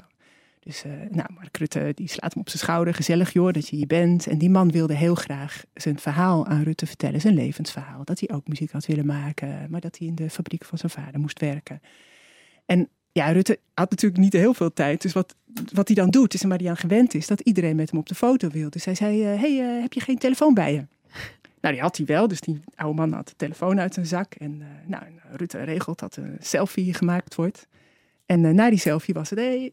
Dus 0.64 0.84
eh, 0.84 0.90
nou, 1.11 1.32
Mark 1.34 1.56
Rutte 1.56 1.93
die 1.94 2.08
slaat 2.08 2.32
hem 2.32 2.43
op 2.43 2.49
zijn 2.49 2.62
schouder. 2.62 2.94
Gezellig 2.94 3.32
joh, 3.32 3.52
dat 3.52 3.69
je 3.69 3.76
hier 3.76 3.87
bent. 3.87 4.26
En 4.26 4.38
die 4.38 4.50
man 4.50 4.70
wilde 4.70 4.94
heel 4.94 5.14
graag 5.14 5.64
zijn 5.75 5.99
verhaal 5.99 6.46
aan 6.46 6.62
Rutte 6.62 6.87
vertellen. 6.87 7.20
Zijn 7.20 7.34
levensverhaal. 7.34 8.05
Dat 8.05 8.20
hij 8.20 8.37
ook 8.37 8.49
muziek 8.49 8.70
had 8.70 8.87
willen 8.87 9.06
maken. 9.06 9.66
Maar 9.70 9.81
dat 9.81 9.99
hij 9.99 10.06
in 10.06 10.14
de 10.14 10.31
fabriek 10.31 10.64
van 10.64 10.78
zijn 10.78 10.93
vader 10.93 11.20
moest 11.20 11.40
werken. 11.40 11.81
En 12.66 12.88
ja, 13.12 13.32
Rutte 13.32 13.58
had 13.75 13.90
natuurlijk 13.90 14.20
niet 14.20 14.32
heel 14.32 14.55
veel 14.55 14.72
tijd. 14.72 15.02
Dus 15.02 15.12
wat, 15.12 15.34
wat 15.72 15.87
hij 15.87 15.96
dan 15.96 16.11
doet, 16.11 16.34
is 16.34 16.43
waar 16.43 16.58
hij 16.58 16.69
aan 16.69 16.77
gewend 16.77 17.15
is, 17.15 17.27
dat 17.27 17.41
iedereen 17.41 17.77
met 17.77 17.91
hem 17.91 18.00
op 18.00 18.06
de 18.08 18.15
foto 18.15 18.48
wil. 18.48 18.70
Dus 18.70 18.84
hij 18.84 18.94
zei, 18.94 19.22
hé, 19.22 19.36
hey, 19.36 19.77
eh, 19.77 19.82
heb 19.82 19.93
je 19.93 20.00
geen 20.00 20.19
telefoon 20.19 20.55
bij 20.55 20.72
je? 20.72 20.84
Nou, 21.65 21.77
die 21.77 21.84
had 21.84 21.96
hij 21.96 22.06
wel. 22.06 22.29
Dus 22.29 22.41
die 22.41 22.60
oude 22.74 23.00
man 23.00 23.12
had 23.12 23.29
de 23.29 23.36
telefoon 23.36 23.81
uit 23.81 23.94
zijn 23.94 24.06
zak. 24.06 24.34
En 24.34 24.60
eh, 24.60 24.89
nou, 24.89 25.03
eh, 25.05 25.34
Rutte 25.36 25.62
regelt 25.62 25.98
dat 25.98 26.17
een 26.17 26.36
selfie 26.41 26.94
gemaakt 26.94 27.34
wordt. 27.34 27.67
En 28.27 28.44
eh, 28.44 28.50
na 28.50 28.70
die 28.70 28.79
selfie 28.79 29.15
was 29.15 29.31
het, 29.31 29.39
hey, 29.39 29.72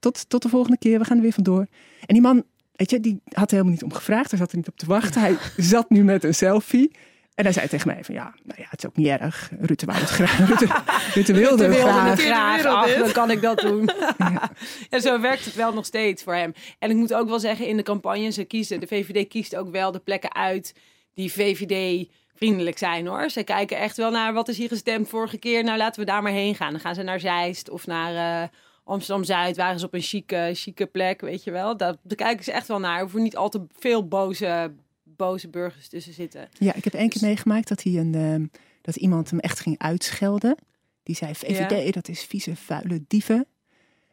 tot, 0.00 0.28
tot 0.28 0.42
de 0.42 0.48
volgende 0.48 0.78
keer, 0.78 0.98
we 0.98 1.04
gaan 1.04 1.16
er 1.16 1.22
weer 1.22 1.32
vandoor. 1.32 1.66
En 2.06 2.14
die 2.14 2.20
man, 2.20 2.44
weet 2.72 2.90
je, 2.90 3.00
die 3.00 3.20
had 3.24 3.44
er 3.44 3.50
helemaal 3.50 3.72
niet 3.72 3.82
om 3.82 3.92
gevraagd. 3.92 4.30
Hij 4.30 4.38
zat 4.38 4.50
er 4.50 4.56
niet 4.56 4.68
op 4.68 4.76
te 4.76 4.86
wachten. 4.86 5.20
Hij 5.20 5.36
zat 5.56 5.90
nu 5.90 6.04
met 6.04 6.24
een 6.24 6.34
selfie. 6.34 6.90
En 7.34 7.44
hij 7.44 7.52
zei 7.52 7.68
tegen 7.68 7.86
mij 7.86 8.04
van, 8.04 8.14
ja, 8.14 8.34
nou 8.44 8.60
ja, 8.60 8.66
het 8.68 8.78
is 8.78 8.88
ook 8.88 8.96
niet 8.96 9.06
erg. 9.06 9.50
Rutte 9.60 9.86
wou 9.86 9.98
het 9.98 10.08
graag. 10.08 10.48
Rutte, 10.48 10.66
Rutte 11.14 11.32
wilde 11.32 11.66
Rutte 11.66 11.78
het 11.78 11.96
wilde 11.96 12.16
graag. 12.16 12.60
graag. 12.60 12.64
Ach, 12.64 12.98
dan 12.98 13.12
kan 13.12 13.30
ik 13.30 13.42
dat 13.42 13.58
doen. 13.58 13.88
Ja. 14.18 14.50
En 14.90 15.00
zo 15.00 15.20
werkt 15.20 15.44
het 15.44 15.54
wel 15.54 15.72
nog 15.72 15.84
steeds 15.84 16.22
voor 16.22 16.34
hem. 16.34 16.52
En 16.78 16.90
ik 16.90 16.96
moet 16.96 17.14
ook 17.14 17.28
wel 17.28 17.38
zeggen, 17.38 17.66
in 17.66 17.76
de 17.76 17.82
campagne, 17.82 18.30
ze 18.30 18.44
kiezen, 18.44 18.80
de 18.80 18.86
VVD 18.86 19.28
kiest 19.28 19.56
ook 19.56 19.70
wel 19.70 19.92
de 19.92 19.98
plekken 19.98 20.34
uit 20.34 20.74
die 21.14 21.32
VVD 21.32 22.08
vriendelijk 22.34 22.78
zijn 22.78 23.06
hoor. 23.06 23.30
Ze 23.30 23.42
kijken 23.42 23.78
echt 23.78 23.96
wel 23.96 24.10
naar 24.10 24.32
wat 24.32 24.48
is 24.48 24.58
hier 24.58 24.68
gestemd 24.68 25.08
vorige 25.08 25.38
keer. 25.38 25.64
Nou, 25.64 25.78
laten 25.78 26.00
we 26.00 26.06
daar 26.06 26.22
maar 26.22 26.32
heen 26.32 26.54
gaan. 26.54 26.70
Dan 26.70 26.80
gaan 26.80 26.94
ze 26.94 27.02
naar 27.02 27.20
Zeist 27.20 27.70
of 27.70 27.86
naar 27.86 28.42
eh, 28.42 28.48
Amsterdam-Zuid. 28.88 29.56
Waren 29.56 29.78
ze 29.78 29.86
op 29.86 29.94
een 29.94 30.00
chique, 30.00 30.50
chique 30.54 30.86
plek, 30.86 31.20
weet 31.20 31.44
je 31.44 31.50
wel. 31.50 31.76
Daar, 31.76 31.94
daar 32.02 32.16
kijken 32.16 32.44
ze 32.44 32.52
echt 32.52 32.68
wel 32.68 32.78
naar. 32.78 32.94
Er 32.96 33.00
hoeven 33.00 33.22
niet 33.22 33.36
al 33.36 33.48
te 33.48 33.64
veel 33.78 34.08
boze, 34.08 34.72
boze 35.04 35.48
burgers 35.48 35.88
tussen 35.88 36.12
zitten. 36.12 36.48
Ja, 36.58 36.74
ik 36.74 36.84
heb 36.84 36.92
één 36.94 37.08
keer 37.08 37.22
meegemaakt 37.22 37.68
dat, 37.68 37.82
hij 37.82 37.92
een, 37.96 38.14
ehm, 38.14 38.46
dat 38.82 38.96
iemand 38.96 39.30
hem 39.30 39.38
echt 39.38 39.60
ging 39.60 39.78
uitschelden. 39.78 40.56
Die 41.02 41.16
zei, 41.16 41.34
VVD, 41.34 41.94
dat 41.94 42.08
is 42.08 42.24
vieze, 42.24 42.56
vuile 42.56 43.04
dieven. 43.08 43.46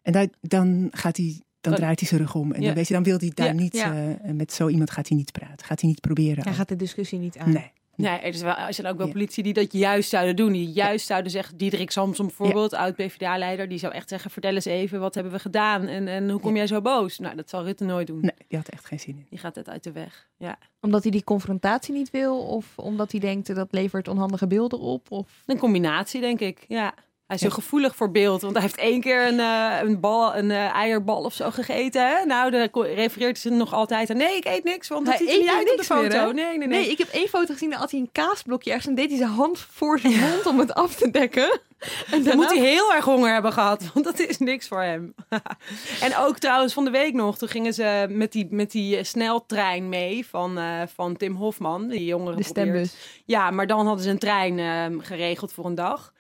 En 0.02 0.12
daar, 0.12 0.28
dan 0.42 0.88
gaat 0.92 1.18
hij... 1.18 1.40
Dan 1.62 1.74
Dat- 1.74 1.82
draait 1.84 2.00
hij 2.00 2.10
zijn 2.10 2.22
rug 2.22 2.36
om. 2.36 2.52
En 2.52 2.60
Ja. 2.62 2.66
dan, 2.66 2.76
weet 2.76 2.88
je, 2.88 2.94
dan 2.94 3.04
wil 3.04 3.18
hij 3.18 3.32
daar 3.34 3.46
Ja, 3.48 3.54
niet... 3.54 3.74
ja. 3.74 4.16
eh, 4.24 4.32
met 4.34 4.54
zo 4.54 4.68
iemand 4.68 4.92
gaat 4.92 5.08
hij 5.08 5.18
niet 5.18 5.32
praten. 5.32 5.66
Gaat 5.66 5.80
hij 5.82 5.90
niet 5.90 6.02
proberen. 6.02 6.44
Hij 6.44 6.52
ook. 6.52 6.58
gaat 6.58 6.68
de 6.68 6.76
discussie 6.76 7.20
niet 7.20 7.38
aan. 7.38 7.52
Nee. 7.54 7.72
Nee, 7.96 8.20
er, 8.20 8.24
is 8.34 8.42
wel, 8.42 8.56
er 8.56 8.74
zijn 8.74 8.88
ook 8.88 8.98
wel 8.98 9.06
Ja. 9.08 9.12
politie 9.12 9.44
die 9.44 9.54
dat 9.54 9.74
juist 9.74 10.10
zouden 10.10 10.36
doen. 10.36 10.52
Die 10.52 10.72
juist 10.72 11.06
zouden 11.06 11.32
zeggen, 11.32 11.58
Diederik 11.58 11.92
Samsom 11.92 12.26
bijvoorbeeld, 12.28 12.74
oud-PVDA-leider, 12.74 13.70
die 13.70 13.78
zou 13.78 13.94
echt 13.94 14.10
zeggen, 14.10 14.32
vertel 14.32 14.54
eens 14.54 14.66
even, 14.66 15.00
wat 15.00 15.16
hebben 15.16 15.34
we 15.34 15.40
gedaan? 15.40 15.88
En, 15.88 16.08
en 16.08 16.30
hoe 16.30 16.40
kom 16.40 16.56
jij 16.56 16.68
zo 16.68 16.82
boos? 16.82 17.20
Nou, 17.20 17.36
dat 17.36 17.50
zal 17.50 17.64
Rutte 17.64 17.84
nooit 17.84 18.08
doen. 18.08 18.22
nee, 18.22 18.32
die 18.48 18.58
had 18.58 18.68
echt 18.70 18.86
geen 18.86 19.00
zin 19.00 19.18
in. 19.18 19.26
Die 19.30 19.40
gaat 19.40 19.56
het 19.56 19.70
uit 19.70 19.84
de 19.84 19.92
weg. 19.92 20.28
Ja. 20.38 20.58
Omdat 20.82 21.04
hij 21.04 21.12
die 21.12 21.24
confrontatie 21.24 21.94
niet 21.94 22.12
wil? 22.12 22.38
Of 22.40 22.78
omdat 22.78 23.12
hij 23.12 23.20
denkt 23.20 23.56
dat 23.56 23.68
levert 23.72 24.08
onhandige 24.08 24.48
beelden 24.48 24.80
op? 24.80 25.12
Of... 25.12 25.44
Een 25.46 25.58
combinatie, 25.58 26.22
denk 26.22 26.40
ik. 26.40 26.66
Ja. 26.68 26.94
Hij 27.28 27.36
is 27.36 27.42
zo 27.42 27.50
gevoelig 27.50 27.96
voor 27.96 28.12
beeld, 28.12 28.42
want 28.42 28.54
hij 28.54 28.62
heeft 28.62 28.78
één 28.78 29.02
keer 29.02 29.28
een, 29.28 29.40
eh, 29.40 29.78
een, 29.82 30.00
bal, 30.00 30.36
een 30.36 30.52
eh, 30.52 30.76
eierbal 30.76 31.24
of 31.24 31.34
zo 31.34 31.52
gegeten. 31.52 32.08
Hè? 32.08 32.26
Nou, 32.26 32.52
daar 32.52 32.70
ko- 32.70 32.82
refereert 32.82 33.40
ze 33.40 33.50
nog 33.50 33.74
altijd 33.74 34.10
aan. 34.10 34.18
Nee, 34.18 34.36
ik 34.38 34.46
eet 34.46 34.64
niks, 34.64 34.88
want 34.88 35.06
dat 35.06 35.18
Hij 35.18 35.28
ziet 35.28 35.36
er 35.36 35.42
niet 35.42 35.50
eet 35.50 35.56
uit 35.56 35.72
op 35.72 35.78
de 35.88 35.94
meer, 35.94 36.12
foto. 36.12 36.28
hè? 36.28 36.34
nee, 36.34 36.46
nee, 36.58 36.58
nee. 36.58 36.68
Nee, 36.68 36.90
ik 36.90 36.98
heb 36.98 37.08
één 37.08 37.28
foto 37.28 37.54
gezien. 37.54 37.70
Dan 37.70 37.80
had 37.80 37.92
hij 37.92 38.00
een 38.00 38.10
kaasblokje 38.12 38.70
ergens 38.70 38.88
en 38.88 38.96
deed 38.96 39.10
hij 39.10 39.18
zijn 39.18 39.30
hand 39.30 39.60
voor 39.60 40.00
zijn 40.00 40.20
mond 40.20 40.46
om 40.46 40.60
het 40.60 40.74
af 40.74 40.96
te 40.96 41.12
dekken. 41.12 41.60
En 42.12 42.24
Dan 42.24 42.36
moet 42.36 42.54
hij 42.54 42.62
heel 42.64 42.94
erg 42.94 43.06
honger 43.06 43.34
hebben 43.34 43.54
gehad, 43.54 43.84
want 43.94 44.06
dat 44.06 44.20
is 44.20 44.38
niks 44.38 44.68
voor 44.68 44.82
hem. 44.82 45.14
en 46.02 46.16
ook 46.18 46.38
trouwens 46.40 46.74
van 46.74 46.84
de 46.86 46.92
week 46.92 47.14
nog, 47.14 47.38
toen 47.38 47.48
gingen 47.50 47.74
ze 47.74 48.06
met 48.10 48.32
die, 48.32 48.48
met 48.50 48.72
die 48.72 48.98
eh, 48.98 49.04
sneltrein 49.04 49.90
mee 49.90 50.26
van, 50.28 50.60
van 50.96 51.18
Tim 51.18 51.36
Hofman, 51.36 51.88
die 51.88 52.06
jongeren 52.06 52.38
de 52.38 52.44
stembus. 52.44 52.96
Ja, 53.26 53.52
maar 53.52 53.68
dan 53.68 53.86
hadden 53.86 54.04
ze 54.04 54.10
een 54.10 54.20
trein 54.20 54.60
eh, 54.60 55.06
geregeld 55.06 55.54
voor 55.54 55.66
een 55.66 55.76
dag. 55.76 56.14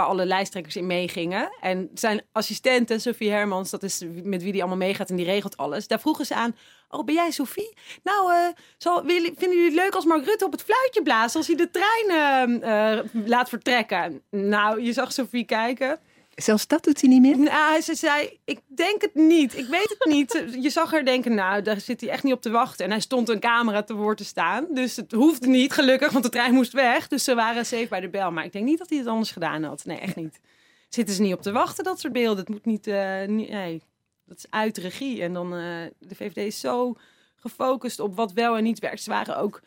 Waar 0.00 0.08
alle 0.08 0.26
lijsttrekkers 0.26 0.76
in 0.76 0.86
meegingen. 0.86 1.50
En 1.60 1.90
zijn 1.94 2.22
assistente, 2.32 2.98
Sophie 2.98 3.30
Hermans, 3.30 3.70
dat 3.70 3.82
is 3.82 4.04
met 4.22 4.42
wie 4.42 4.52
die 4.52 4.60
allemaal 4.60 4.86
meegaat 4.86 5.10
en 5.10 5.16
die 5.16 5.24
regelt 5.24 5.56
alles. 5.56 5.86
Daar 5.86 6.00
vroegen 6.00 6.26
ze 6.26 6.34
aan: 6.34 6.56
Oh, 6.88 7.04
ben 7.04 7.14
jij 7.14 7.30
Sophie? 7.30 7.76
Nou, 8.02 8.32
eh, 8.32 8.46
zal, 8.78 8.98
vinden 9.04 9.36
jullie 9.36 9.64
het 9.64 9.74
leuk 9.74 9.94
als 9.94 10.04
Mark 10.04 10.24
Rutte 10.24 10.44
op 10.44 10.52
het 10.52 10.62
fluitje 10.62 11.02
blaast 11.02 11.36
als 11.36 11.46
hij 11.46 11.56
de 11.56 11.70
trein 11.70 12.10
eh, 12.10 12.98
eh, 12.98 13.04
laat 13.12 13.48
vertrekken? 13.48 14.22
Nou, 14.30 14.82
je 14.82 14.92
zag 14.92 15.12
Sophie 15.12 15.44
kijken. 15.44 15.98
Zelfs 16.34 16.66
dat 16.66 16.84
doet 16.84 17.00
hij 17.00 17.10
niet 17.10 17.20
meer. 17.20 17.38
Nou, 17.38 17.80
ze 17.80 17.94
zei, 17.94 18.38
ik 18.44 18.60
denk 18.66 19.02
het 19.02 19.14
niet. 19.14 19.58
Ik 19.58 19.66
weet 19.66 19.96
het 19.98 20.12
niet. 20.12 20.44
Je 20.60 20.70
zag 20.70 20.90
haar 20.90 21.04
denken, 21.04 21.34
nou, 21.34 21.62
daar 21.62 21.80
zit 21.80 22.00
hij 22.00 22.10
echt 22.10 22.22
niet 22.22 22.32
op 22.32 22.42
te 22.42 22.50
wachten. 22.50 22.84
En 22.84 22.90
hij 22.90 23.00
stond 23.00 23.28
een 23.28 23.40
camera 23.40 23.82
te 23.82 23.94
woord 23.94 24.16
te 24.16 24.24
staan. 24.24 24.66
Dus 24.70 24.96
het 24.96 25.12
hoefde 25.12 25.48
niet, 25.48 25.72
gelukkig, 25.72 26.12
want 26.12 26.24
de 26.24 26.30
trein 26.30 26.54
moest 26.54 26.72
weg. 26.72 27.08
Dus 27.08 27.24
ze 27.24 27.34
waren 27.34 27.66
safe 27.66 27.86
bij 27.88 28.00
de 28.00 28.08
bel. 28.08 28.30
Maar 28.30 28.44
ik 28.44 28.52
denk 28.52 28.64
niet 28.64 28.78
dat 28.78 28.88
hij 28.88 28.98
het 28.98 29.06
anders 29.06 29.30
gedaan 29.30 29.62
had. 29.62 29.84
Nee, 29.84 29.98
echt 29.98 30.16
niet. 30.16 30.40
Zitten 30.88 31.14
ze 31.14 31.22
niet 31.22 31.34
op 31.34 31.42
te 31.42 31.52
wachten, 31.52 31.84
dat 31.84 32.00
soort 32.00 32.12
beelden. 32.12 32.38
Het 32.38 32.48
moet 32.48 32.64
niet, 32.64 32.86
eh, 32.86 33.22
nee, 33.22 33.82
dat 34.26 34.36
is 34.38 34.46
uit 34.50 34.78
regie. 34.78 35.22
En 35.22 35.32
dan, 35.32 35.54
eh, 35.54 35.60
de 35.98 36.14
VVD 36.14 36.36
is 36.36 36.60
zo 36.60 36.96
gefocust 37.36 38.00
op 38.00 38.16
wat 38.16 38.32
wel 38.32 38.56
en 38.56 38.62
niet 38.62 38.78
werkt. 38.78 39.02
Ze 39.02 39.10
waren 39.10 39.38
ook... 39.38 39.60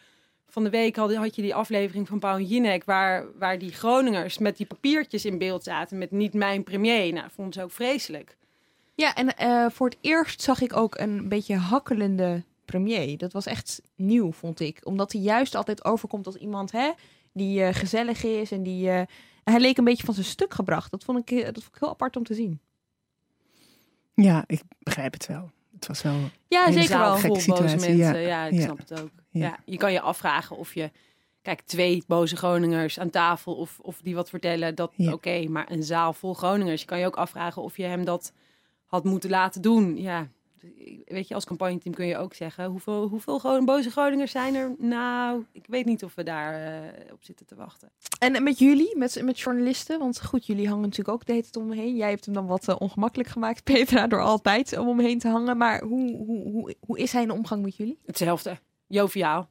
Van 0.53 0.63
de 0.63 0.69
week 0.69 0.95
had, 0.95 1.15
had 1.15 1.36
je 1.36 1.41
die 1.41 1.55
aflevering 1.55 2.07
van 2.07 2.19
Paul 2.19 2.39
Jinek... 2.39 2.83
Waar, 2.83 3.25
waar 3.38 3.60
die 3.60 3.72
Groningers 3.72 4.38
met 4.38 4.57
die 4.57 4.65
papiertjes 4.65 5.25
in 5.25 5.38
beeld 5.38 5.63
zaten... 5.63 5.98
met 5.98 6.12
niet 6.12 6.33
mijn 6.33 6.63
premier. 6.63 7.13
Nou, 7.13 7.29
vonden 7.31 7.53
ze 7.53 7.63
ook 7.63 7.72
vreselijk. 7.72 8.38
Ja, 8.95 9.15
en 9.15 9.38
eh, 9.38 9.69
voor 9.69 9.89
het 9.89 9.98
eerst 10.01 10.41
zag 10.41 10.62
ik 10.62 10.75
ook 10.75 10.98
een 10.98 11.29
beetje 11.29 11.55
hakkelende 11.55 12.43
premier. 12.65 13.17
Dat 13.17 13.33
was 13.33 13.45
echt 13.45 13.81
nieuw, 13.95 14.31
vond 14.31 14.60
ik. 14.60 14.79
Omdat 14.83 15.12
hij 15.12 15.22
juist 15.22 15.55
altijd 15.55 15.86
overkomt 15.86 16.25
als 16.25 16.36
iemand 16.36 16.72
hè, 16.72 16.91
die 17.31 17.63
eh, 17.63 17.74
gezellig 17.74 18.24
is 18.24 18.51
en 18.51 18.63
die... 18.63 18.89
eh, 18.89 19.01
hij 19.43 19.60
leek 19.60 19.77
een 19.77 19.83
beetje 19.83 20.05
van 20.05 20.13
zijn 20.13 20.25
stuk 20.25 20.53
gebracht. 20.53 20.91
Dat 20.91 21.03
vond 21.03 21.29
ik, 21.29 21.45
dat 21.45 21.63
vond 21.63 21.75
ik 21.75 21.79
heel 21.79 21.89
apart 21.89 22.15
om 22.15 22.24
te 22.24 22.33
zien. 22.33 22.60
Ja, 24.13 24.43
ik 24.48 24.62
begrijp 24.79 25.13
het 25.13 25.27
wel. 25.27 25.51
Het 25.88 26.02
was 26.02 26.02
wel. 26.13 26.30
Ja, 26.48 26.68
Een 26.68 26.74
zeker 26.74 26.88
zaal 26.90 27.00
wel. 27.02 27.12
Gekke 27.18 27.28
vol 27.28 27.36
boze 27.36 27.68
situatie, 27.68 27.96
mensen. 27.96 28.20
ja. 28.22 28.28
Ja, 28.28 28.46
ik 28.46 28.54
Ja. 28.54 28.62
snap 28.62 28.78
het 28.78 29.02
ook. 29.02 29.10
Ja. 29.30 29.46
Ja. 29.46 29.58
je 29.66 29.78
kan 29.78 29.92
je 29.92 30.02
afvragen 30.02 30.58
of 30.58 30.74
je... 30.74 30.92
Kijk, 31.42 31.62
twee 31.62 32.04
boze 32.08 32.36
Groningers 32.36 33.00
aan 33.00 33.10
tafel 33.10 33.54
of, 33.56 33.80
of 33.82 34.00
die 34.04 34.16
wat 34.16 34.30
vertellen, 34.30 34.75
dat 34.75 34.92
Ja. 34.96 35.12
oké. 35.13 35.48
maar 35.50 35.72
een 35.72 35.84
zaal 35.84 36.13
vol 36.13 36.34
Groningers, 36.34 36.82
je 36.82 36.88
kan 36.88 37.00
je 37.00 37.06
ook 37.06 37.16
afvragen 37.16 37.62
of 37.62 37.78
je 37.78 37.84
hem 37.84 38.06
dat 38.06 38.34
had 38.86 39.04
moeten 39.04 39.30
laten 39.30 39.62
doen. 39.62 40.02
Ja, 40.02 40.28
weet 41.05 41.27
je, 41.27 41.34
als 41.34 41.46
campagneteam 41.46 41.96
kun 41.96 42.05
je 42.05 42.17
ook 42.17 42.34
zeggen, 42.34 42.65
hoeveel, 42.65 43.08
hoeveel 43.08 43.39
Gron- 43.39 43.65
boze 43.65 43.91
Groningers 43.91 44.32
zijn 44.32 44.55
er? 44.55 44.75
Nou, 44.77 45.46
ik 45.51 45.65
weet 45.67 45.86
niet 45.86 46.03
of 46.03 46.15
we 46.15 46.24
daar 46.24 46.53
eh, 46.53 47.13
op 47.13 47.24
zitten 47.24 47.46
te 47.46 47.55
wachten. 47.55 47.91
En 48.20 48.43
met 48.43 48.60
jullie, 48.60 48.98
met, 48.98 49.22
met 49.24 49.39
journalisten, 49.39 50.00
want 50.00 50.24
goed, 50.24 50.46
jullie 50.46 50.67
hangen 50.67 50.84
natuurlijk 50.84 51.10
ook 51.10 51.25
de 51.25 51.32
hele 51.32 51.43
tijd 51.43 51.55
om 51.55 51.67
me 51.67 51.75
heen. 51.75 51.96
Jij 51.96 52.10
hebt 52.10 52.25
hem 52.25 52.34
dan 52.34 52.46
wat 52.46 52.67
eh, 52.67 52.75
ongemakkelijk 52.79 53.29
gemaakt, 53.29 53.63
Petra, 53.74 54.08
door 54.08 54.22
altijd 54.22 54.77
om 54.77 54.96
me 54.96 55.03
heen 55.03 55.20
te 55.20 55.27
hangen. 55.27 55.58
Maar 55.58 55.84
hoe, 55.84 56.15
hoe, 56.17 56.51
hoe, 56.51 56.75
hoe 56.79 57.00
is 57.00 57.12
hij 57.12 57.22
in 57.22 57.27
de 57.27 57.34
omgang 57.34 57.63
met 57.63 57.75
jullie? 57.75 58.00
Hetzelfde. 58.05 58.58
Joviaal. 58.88 59.50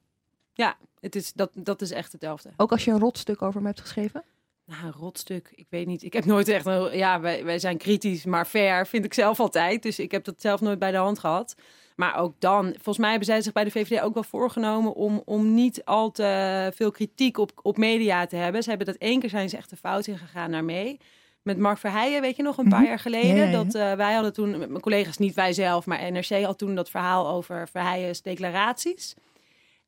Ja, 0.55 0.77
het 1.01 1.17
is, 1.17 1.33
dat, 1.33 1.51
dat 1.55 1.83
is 1.83 1.91
echt 1.91 2.13
hetzelfde. 2.13 2.51
Ook 2.57 2.73
als 2.73 2.85
je 2.85 2.91
een 2.91 2.99
rotstuk 2.99 3.43
over 3.43 3.55
hem 3.57 3.67
hebt 3.67 3.81
geschreven? 3.81 4.25
Nou, 4.73 4.85
een 4.87 4.93
rotstuk. 5.01 5.53
Ik 5.55 5.67
weet 5.69 5.87
niet. 5.87 6.03
Ik 6.03 6.13
heb 6.13 6.25
nooit 6.25 6.49
echt 6.49 6.67
een. 6.67 6.97
Ja, 6.97 7.21
wij, 7.21 7.45
wij 7.45 7.59
zijn 7.59 7.77
kritisch, 7.77 8.25
maar 8.25 8.45
fair 8.45 8.87
vind 8.87 9.05
ik 9.05 9.15
zelf 9.15 9.41
altijd. 9.41 9.83
Dus 9.83 9.99
ik 9.99 10.11
heb 10.11 10.25
dat 10.25 10.41
zelf 10.41 10.61
nooit 10.61 10.79
bij 10.79 10.91
de 10.91 10.97
hand 10.97 11.19
gehad. 11.19 11.55
Maar 11.97 12.17
ook 12.19 12.35
dan, 12.39 12.65
volgens 12.73 12.99
mij 12.99 13.09
hebben 13.11 13.27
zij 13.29 13.41
zich 13.41 13.53
bij 13.53 13.65
de 13.65 13.71
VVD 13.71 14.01
ook 14.01 14.15
wel 14.15 14.23
voorgenomen 14.23 14.95
om, 14.95 15.23
om 15.25 15.55
niet 15.55 15.85
al 15.85 16.11
te 16.11 16.71
veel 16.75 16.91
kritiek 16.91 17.39
op, 17.39 17.51
op 17.63 17.77
media 17.77 18.27
te 18.27 18.37
hebben. 18.37 18.63
Ze 18.63 18.69
hebben 18.69 18.87
dat 18.87 18.97
één 18.97 19.21
keer 19.21 19.29
zijn 19.31 19.49
ze 19.49 19.57
echt 19.57 19.71
de 19.71 19.77
fout 19.77 20.07
in 20.07 20.19
gegaan 20.19 20.51
naar 20.51 20.65
mee. 20.65 21.01
Met 21.43 21.59
Mark 21.59 21.79
Verheijen, 21.79 22.21
weet 22.21 22.37
je 22.37 22.43
nog, 22.43 22.59
een 22.59 22.69
paar 22.69 22.79
Mhm. 22.81 22.89
jaar 22.89 22.99
geleden. 22.99 23.37
Ja, 23.37 23.45
ja, 23.45 23.51
ja. 23.51 23.63
Dat 23.65 23.75
eh, 23.75 23.93
wij 23.93 24.13
hadden 24.15 24.33
toen, 24.33 24.59
met 24.59 24.69
mijn 24.69 24.81
collega's, 24.83 25.19
niet 25.19 25.35
wij 25.35 25.53
zelf, 25.53 25.87
maar 25.87 26.13
NRC 26.13 26.43
had 26.45 26.59
toen 26.59 26.75
dat 26.75 26.91
verhaal 26.91 27.29
over 27.29 27.69
Verheijen's 27.69 28.23
declaraties. 28.23 29.15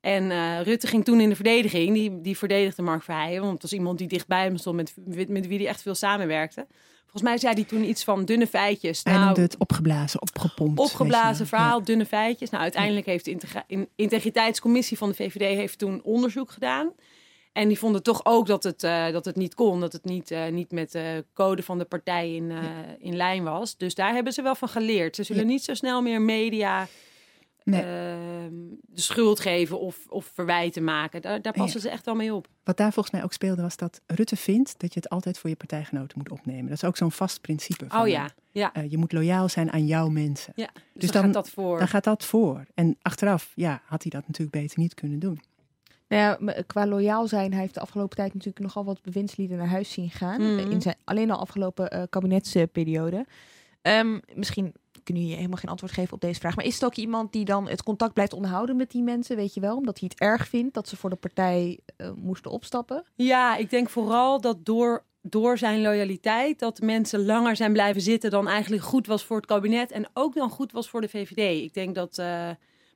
En 0.05 0.31
eh, 0.31 0.61
Rutte 0.63 0.87
ging 0.87 1.05
toen 1.05 1.21
in 1.21 1.29
de 1.29 1.35
verdediging. 1.35 1.95
Die, 1.95 2.21
die 2.21 2.39
verdedigde 2.39 2.83
Mark 2.83 3.03
Verheijen. 3.03 3.41
Want 3.41 3.53
het 3.53 3.63
was 3.63 3.73
iemand 3.73 3.99
die 3.99 4.09
dichtbij 4.09 4.43
hem 4.45 4.57
stond. 4.57 4.77
Met, 4.77 4.95
met, 5.05 5.29
met 5.29 5.47
wie 5.47 5.59
hij 5.59 5.67
echt 5.67 5.83
veel 5.83 5.95
samenwerkte. 5.95 6.67
Volgens 7.01 7.23
mij 7.23 7.39
zei 7.39 7.55
hij 7.55 7.65
toen 7.65 7.89
iets 7.89 8.05
van 8.05 8.25
dunne 8.25 8.47
feitjes. 8.47 9.01
Hij 9.03 9.13
noemde 9.13 9.29
Nou, 9.31 9.41
het 9.43 9.57
opgeblazen, 9.59 10.23
opgepompt. 10.23 10.81
opgeblazen 10.81 11.47
verhaal, 11.47 11.85
dunne 11.85 12.07
feitjes. 12.07 12.51
Nou, 12.51 12.63
uiteindelijk 12.63 13.07
heeft 13.07 13.25
de 13.25 13.31
integra- 13.31 13.65
in- 13.67 13.89
integriteitscommissie 13.97 14.99
van 14.99 15.09
de 15.09 15.15
VVD 15.15 15.57
heeft 15.57 15.79
toen 15.79 16.03
onderzoek 16.03 16.51
gedaan. 16.51 16.93
En 17.53 17.69
die 17.69 17.79
vonden 17.79 18.03
toch 18.03 18.21
ook 18.25 18.47
dat 18.47 18.63
het, 18.65 18.83
eh, 18.83 19.11
dat 19.13 19.25
het 19.25 19.37
niet 19.37 19.55
kon. 19.55 19.81
Dat 19.81 19.93
het 19.93 20.05
niet, 20.05 20.31
eh, 20.31 20.47
niet 20.49 20.71
met 20.71 20.93
de 20.93 21.25
code 21.35 21.63
van 21.63 21.79
de 21.79 21.85
partij 21.85 22.35
in, 22.35 22.53
in 22.99 23.17
lijn 23.17 23.45
was. 23.45 23.77
Dus 23.77 23.95
daar 23.95 24.15
hebben 24.15 24.33
ze 24.33 24.43
wel 24.43 24.55
van 24.55 24.69
geleerd. 24.69 25.17
Ze 25.17 25.23
zullen 25.23 25.43
Ja. 25.43 25.49
niet 25.49 25.65
zo 25.65 25.75
snel 25.75 26.03
meer 26.03 26.21
media 26.21 26.89
Nee. 27.65 27.81
ehm, 27.83 28.53
de 28.83 29.01
schuld 29.01 29.41
geven 29.41 29.81
of, 29.81 30.07
of 30.09 30.31
verwijten 30.35 30.85
maken. 30.85 31.23
Daar, 31.23 31.43
daar 31.43 31.53
passen 31.53 31.81
ze 31.81 31.89
echt 31.89 32.05
wel 32.05 32.15
mee 32.15 32.35
op. 32.35 32.49
Wat 32.65 32.77
daar 32.77 32.93
volgens 32.93 33.15
mij 33.15 33.25
ook 33.25 33.33
speelde 33.33 33.63
was 33.63 33.77
dat 33.77 34.01
Rutte 34.07 34.37
vindt 34.37 34.75
dat 34.81 34.95
je 34.95 35.01
het 35.01 35.09
altijd 35.09 35.39
voor 35.39 35.51
je 35.51 35.57
partijgenoten 35.57 36.19
moet 36.19 36.31
opnemen. 36.31 36.65
Dat 36.69 36.73
is 36.77 36.85
ook 36.85 36.97
zo'n 36.97 37.13
vast 37.13 37.41
principe. 37.41 37.85
Van 37.89 38.01
Oh 38.01 38.09
ja, 38.09 38.29
ja. 38.53 38.73
eh, 38.73 38.91
je 38.91 38.99
moet 38.99 39.13
loyaal 39.13 39.49
zijn 39.49 39.73
aan 39.73 39.87
jouw 39.87 40.09
mensen. 40.09 40.53
ja. 40.57 40.69
Dus, 40.75 40.83
Dus 40.93 41.11
dan, 41.11 41.23
dan- 41.23 41.33
gaat 41.35 41.43
dat 41.45 41.51
voor. 41.51 41.79
Dan 41.79 41.89
gaat 41.89 42.05
dat 42.05 42.25
voor. 42.25 42.65
En 42.75 42.97
achteraf, 43.03 43.53
ja, 43.55 43.83
had 43.85 44.03
hij 44.03 44.11
dat 44.11 44.27
natuurlijk 44.27 44.57
beter 44.57 44.79
niet 44.79 44.95
kunnen 44.95 45.19
doen. 45.19 45.41
Nou 46.09 46.23
ja, 46.47 46.63
qua 46.67 46.87
loyaal 46.87 47.27
zijn, 47.29 47.53
hij 47.53 47.61
heeft 47.61 47.75
de 47.75 47.81
afgelopen 47.81 48.17
tijd 48.17 48.33
natuurlijk 48.35 48.59
nogal 48.65 48.85
wat 48.85 49.03
bewindslieden 49.03 49.59
naar 49.59 49.69
huis 49.69 49.93
zien 49.93 50.11
gaan. 50.11 50.41
Eh, 50.41 50.59
In 50.71 50.83
zijn, 50.83 50.97
alleen 51.05 51.31
al 51.31 51.39
afgelopen 51.41 51.91
eh, 51.91 52.03
kabinetsperiode. 52.11 53.27
Ehm, 53.83 54.19
misschien 54.35 54.75
kunnen 55.05 55.23
jullie 55.23 55.39
helemaal 55.39 55.59
geen 55.59 55.71
antwoord 55.71 55.93
geven 55.93 56.13
op 56.13 56.21
deze 56.21 56.41
vraag. 56.41 56.57
Maar 56.57 56.65
is 56.65 56.75
het 56.75 56.85
ook 56.85 56.95
iemand 56.95 57.33
die 57.33 57.45
dan 57.45 57.69
het 57.69 57.83
contact 57.83 58.15
blijft 58.15 58.33
onderhouden 58.33 58.77
met 58.77 58.91
die 58.91 59.03
mensen, 59.03 59.37
weet 59.37 59.55
je 59.55 59.61
wel? 59.61 59.77
Omdat 59.77 59.99
hij 59.99 60.09
het 60.13 60.21
erg 60.21 60.49
vindt 60.49 60.75
dat 60.75 60.89
ze 60.89 60.97
voor 60.97 61.11
de 61.11 61.17
partij 61.17 61.79
eh, 61.97 62.11
moesten 62.17 62.51
opstappen? 62.51 63.05
Ja, 63.15 63.57
ik 63.57 63.71
denk 63.71 63.91
vooral 63.91 64.41
dat 64.41 64.65
door, 64.65 65.05
door 65.23 65.59
zijn 65.59 65.83
loyaliteit... 65.83 66.59
dat 66.59 66.81
mensen 66.81 67.25
langer 67.25 67.57
zijn 67.57 67.73
blijven 67.73 68.03
zitten 68.03 68.31
dan 68.31 68.49
eigenlijk 68.49 68.83
goed 68.83 69.07
was 69.07 69.25
voor 69.25 69.37
het 69.37 69.47
kabinet... 69.47 69.91
en 69.91 70.09
ook 70.13 70.35
dan 70.35 70.51
goed 70.51 70.73
was 70.73 70.89
voor 70.89 71.01
de 71.01 71.09
VVD. 71.09 71.63
Ik 71.63 71.75
denk 71.75 71.95
dat 71.95 72.19
eh, 72.19 72.51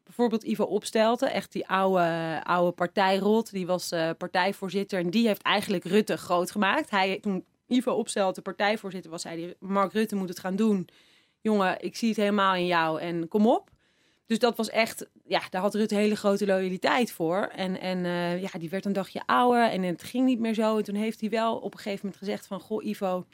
bijvoorbeeld 0.04 0.44
Ivo 0.44 0.64
Opstelten, 0.64 1.32
echt 1.32 1.52
die 1.52 1.68
oude, 1.68 2.40
oude 2.44 2.72
partijrot... 2.72 3.50
die 3.50 3.66
was 3.66 3.90
eh, 3.90 4.10
partijvoorzitter 4.18 5.00
en 5.00 5.10
die 5.10 5.26
heeft 5.26 5.42
eigenlijk 5.42 5.84
Rutte 5.84 6.16
groot 6.16 6.50
gemaakt. 6.50 6.90
Hij, 6.90 7.18
toen 7.20 7.44
Ivo 7.66 7.92
Opstelten 7.92 8.42
partijvoorzitter 8.42 9.10
was, 9.10 9.22
zei 9.22 9.42
hij... 9.42 9.54
Mark 9.58 9.92
Rutte 9.92 10.16
moet 10.16 10.28
het 10.28 10.38
gaan 10.38 10.56
doen. 10.56 10.88
Jongen, 11.40 11.80
ik 11.80 11.96
zie 11.96 12.08
het 12.08 12.16
helemaal 12.16 12.54
in 12.54 12.66
jou 12.66 13.00
en 13.00 13.28
kom 13.28 13.46
op. 13.46 13.70
Dus 14.26 14.38
dat 14.38 14.56
was 14.56 14.70
echt, 14.70 15.06
ja, 15.24 15.42
daar 15.50 15.60
had 15.60 15.74
Rutte 15.74 15.94
hele 15.94 16.16
grote 16.16 16.46
loyaliteit 16.46 17.12
voor. 17.12 17.50
En, 17.54 17.80
en 17.80 18.04
eh, 18.04 18.42
ja, 18.42 18.48
die 18.58 18.70
werd 18.70 18.84
een 18.84 18.92
dagje 18.92 19.22
ouder 19.26 19.70
en 19.70 19.82
het 19.82 20.02
ging 20.02 20.26
niet 20.26 20.38
meer 20.38 20.54
zo. 20.54 20.76
En 20.76 20.84
toen 20.84 20.94
heeft 20.94 21.20
hij 21.20 21.30
wel 21.30 21.56
op 21.56 21.72
een 21.72 21.78
gegeven 21.78 22.00
moment 22.02 22.22
gezegd 22.22 22.46
van, 22.46 22.60
goh 22.60 22.84
Ivo, 22.84 23.26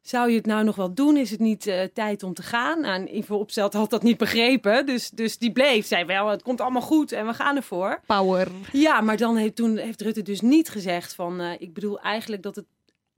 zou 0.00 0.30
je 0.30 0.36
het 0.36 0.46
nou 0.46 0.64
nog 0.64 0.76
wel 0.76 0.94
doen? 0.94 1.16
Is 1.16 1.30
het 1.30 1.40
niet 1.40 1.66
eh, 1.66 1.82
tijd 1.94 2.22
om 2.22 2.34
te 2.34 2.42
gaan? 2.42 2.80
Nou, 2.80 2.94
en 2.94 3.16
Ivo 3.16 3.36
Opstelt 3.36 3.72
had 3.72 3.90
dat 3.90 4.02
niet 4.02 4.18
begrepen, 4.18 4.86
dus, 4.86 5.10
dus 5.10 5.38
die 5.38 5.52
bleef. 5.52 5.86
Zei 5.86 6.04
wel, 6.04 6.28
het 6.28 6.42
komt 6.42 6.60
allemaal 6.60 6.82
goed 6.82 7.12
en 7.12 7.26
we 7.26 7.34
gaan 7.34 7.56
ervoor. 7.56 8.00
Power. 8.06 8.48
Ja, 8.72 9.00
maar 9.00 9.16
dan 9.16 9.36
heeft, 9.36 9.56
toen 9.56 9.76
heeft 9.76 10.00
Rutte 10.00 10.22
dus 10.22 10.40
niet 10.40 10.68
gezegd 10.68 11.14
van... 11.14 11.40
eh, 11.40 11.52
ik 11.58 11.74
bedoel 11.74 12.00
eigenlijk 12.00 12.42
dat 12.42 12.56
het 12.56 12.66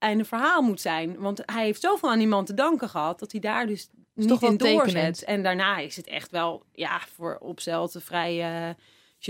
einde 0.01 0.25
verhaal 0.25 0.63
moet 0.63 0.81
zijn. 0.81 1.19
Want 1.19 1.43
hij 1.47 1.65
heeft 1.65 1.81
zoveel 1.81 2.11
aan 2.11 2.19
die 2.19 2.27
man 2.29 2.45
te 2.45 2.55
danken 2.55 2.89
gehad... 2.89 3.19
dat 3.19 3.33
hij 3.33 3.41
daar 3.41 3.67
dus 3.67 3.89
niet 4.15 4.31
in 4.43 4.57
doorzet. 4.57 4.59
tekenend. 4.59 5.25
En 5.25 5.43
daarna 5.43 5.79
is 5.79 5.97
het 5.97 6.07
echt 6.07 6.31
wel 6.31 6.63
ja, 6.73 7.01
voor 7.15 7.37
Opstelten 7.41 8.03
vrij 8.03 8.41
eh 8.69 8.75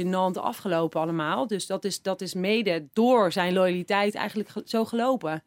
gênant 0.00 0.38
afgelopen 0.40 1.00
allemaal. 1.00 1.46
Dus 1.46 1.66
dat 1.66 1.84
is, 1.84 2.02
dat 2.02 2.20
is 2.20 2.34
mede 2.34 2.88
door 2.92 3.32
zijn 3.32 3.52
loyaliteit 3.52 4.14
eigenlijk 4.14 4.48
ge- 4.48 4.62
zo 4.64 4.84
gelopen. 4.84 5.30
Het 5.32 5.42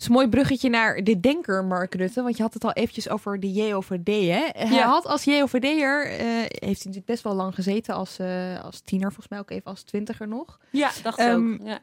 is 0.00 0.06
een 0.06 0.12
mooi 0.12 0.28
bruggetje 0.28 0.68
naar 0.68 1.04
de 1.04 1.20
denker 1.20 1.64
Mark 1.64 1.94
Rutte. 1.94 2.22
Want 2.22 2.36
je 2.36 2.42
had 2.42 2.54
het 2.54 2.64
al 2.64 2.72
eventjes 2.72 3.08
over 3.08 3.40
de 3.40 3.52
JOVD. 3.52 4.06
Hè? 4.06 4.48
Hij 4.66 4.76
Ja. 4.78 4.86
had 4.86 5.06
als 5.06 5.24
JOVD'er, 5.24 6.06
eh 6.06 6.18
heeft 6.38 6.50
hij 6.58 6.68
natuurlijk 6.74 7.04
best 7.06 7.22
wel 7.22 7.34
lang 7.34 7.54
gezeten. 7.54 7.94
Als, 7.94 8.18
eh, 8.18 8.64
als 8.64 8.80
tiener, 8.80 9.06
volgens 9.08 9.28
mij 9.28 9.38
ook 9.38 9.50
even 9.50 9.64
als 9.70 9.82
twintiger 9.82 10.28
nog. 10.28 10.58
Ja, 10.70 10.90
dacht 11.02 11.18
Ehm, 11.18 11.52
ook. 11.52 11.66
Ja. 11.66 11.78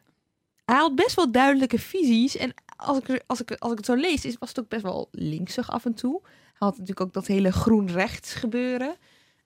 Hij 0.70 0.78
had 0.78 0.94
best 0.94 1.16
wel 1.16 1.32
duidelijke 1.32 1.78
visies. 1.78 2.36
En 2.36 2.54
als 2.76 2.98
ik, 2.98 3.22
als, 3.26 3.40
ik, 3.40 3.56
als 3.58 3.70
ik 3.70 3.76
het 3.76 3.86
zo 3.86 3.94
lees, 3.94 4.24
is, 4.24 4.36
was 4.38 4.48
het 4.48 4.60
ook 4.60 4.68
best 4.68 4.82
wel 4.82 5.08
linksig 5.10 5.70
af 5.70 5.84
en 5.84 5.94
toe. 5.94 6.20
Hij 6.22 6.32
had 6.58 6.70
natuurlijk 6.70 7.00
ook 7.00 7.12
dat 7.12 7.26
hele 7.26 7.52
groen-rechts 7.52 8.34
gebeuren. 8.34 8.96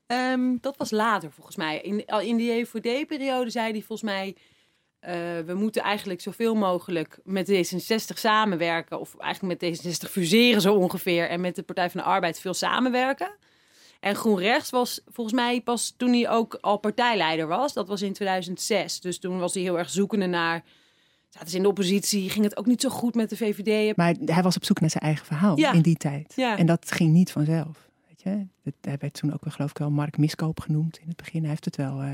Ehm, 0.07 0.57
Dat 0.61 0.77
was 0.77 0.91
later 0.91 1.33
volgens 1.33 1.57
mij. 1.57 1.81
In, 1.81 2.07
in 2.07 2.37
die 2.37 2.51
EVD-periode 2.53 3.51
zei 3.51 3.71
hij 3.73 3.83
volgens 3.83 4.11
mij... 4.11 4.37
eh, 5.01 5.15
we 5.47 5.55
moeten 5.55 5.83
eigenlijk 5.83 6.21
zoveel 6.21 6.55
mogelijk 6.55 7.19
met 7.25 7.51
D66 7.51 8.19
samenwerken. 8.19 9.01
Of 9.01 9.17
eigenlijk 9.19 9.61
met 9.61 9.79
D66 9.79 10.11
fuseren 10.11 10.61
zo 10.61 10.75
ongeveer. 10.75 11.29
En 11.29 11.41
met 11.41 11.57
de 11.57 11.63
Partij 11.63 11.91
van 11.91 12.01
de 12.01 12.07
Arbeid 12.07 12.41
veel 12.41 12.55
samenwerken. 12.55 13.37
En 14.01 14.15
GroenRechts 14.15 14.71
was 14.71 15.01
volgens 15.07 15.37
mij 15.37 15.61
pas 15.61 15.95
toen 15.97 16.13
hij 16.13 16.29
ook 16.29 16.59
al 16.61 16.77
partijleider 16.77 17.47
was. 17.47 17.73
Dat 17.73 17.89
was 17.89 18.03
in 18.03 18.13
2006. 18.13 19.01
Dus 19.01 19.19
toen 19.19 19.39
was 19.39 19.55
hij 19.55 19.63
heel 19.63 19.79
erg 19.79 19.91
zoekende 19.91 20.27
naar... 20.27 20.65
Zaten 21.35 21.49
ze 21.51 21.57
in 21.57 21.63
de 21.63 21.69
oppositie, 21.69 22.31
ging 22.31 22.45
het 22.45 22.57
ook 22.57 22.67
niet 22.67 22.81
zo 22.81 22.89
goed 22.89 23.15
met 23.15 23.31
de 23.31 23.37
VVD. 23.37 23.97
Maar 23.97 24.15
hij 24.25 24.43
was 24.43 24.57
op 24.57 24.65
zoek 24.65 24.81
naar 24.81 24.91
zijn 24.91 25.03
eigen 25.03 25.27
verhaal 25.27 25.59
Ja. 25.59 25.73
in 25.73 25.83
die 25.83 25.97
tijd. 25.97 26.33
Ja. 26.37 26.59
En 26.59 26.67
dat 26.67 26.93
ging 26.93 27.13
niet 27.13 27.33
vanzelf. 27.33 27.89
Weet 28.09 28.23
je? 28.23 28.47
Het, 28.63 28.75
hij 28.81 28.97
werd 29.01 29.15
toen 29.15 29.33
ook 29.33 29.45
wel, 29.45 29.53
geloof 29.53 29.71
ik 29.71 29.79
wel 29.79 29.91
Mark 29.91 30.19
Miskoop 30.19 30.61
genoemd 30.61 30.99
in 30.99 31.09
het 31.09 31.17
begin. 31.17 31.41
Hij 31.41 31.51
heeft 31.51 31.65
het 31.65 31.77
wel 31.77 32.01
eh 32.01 32.09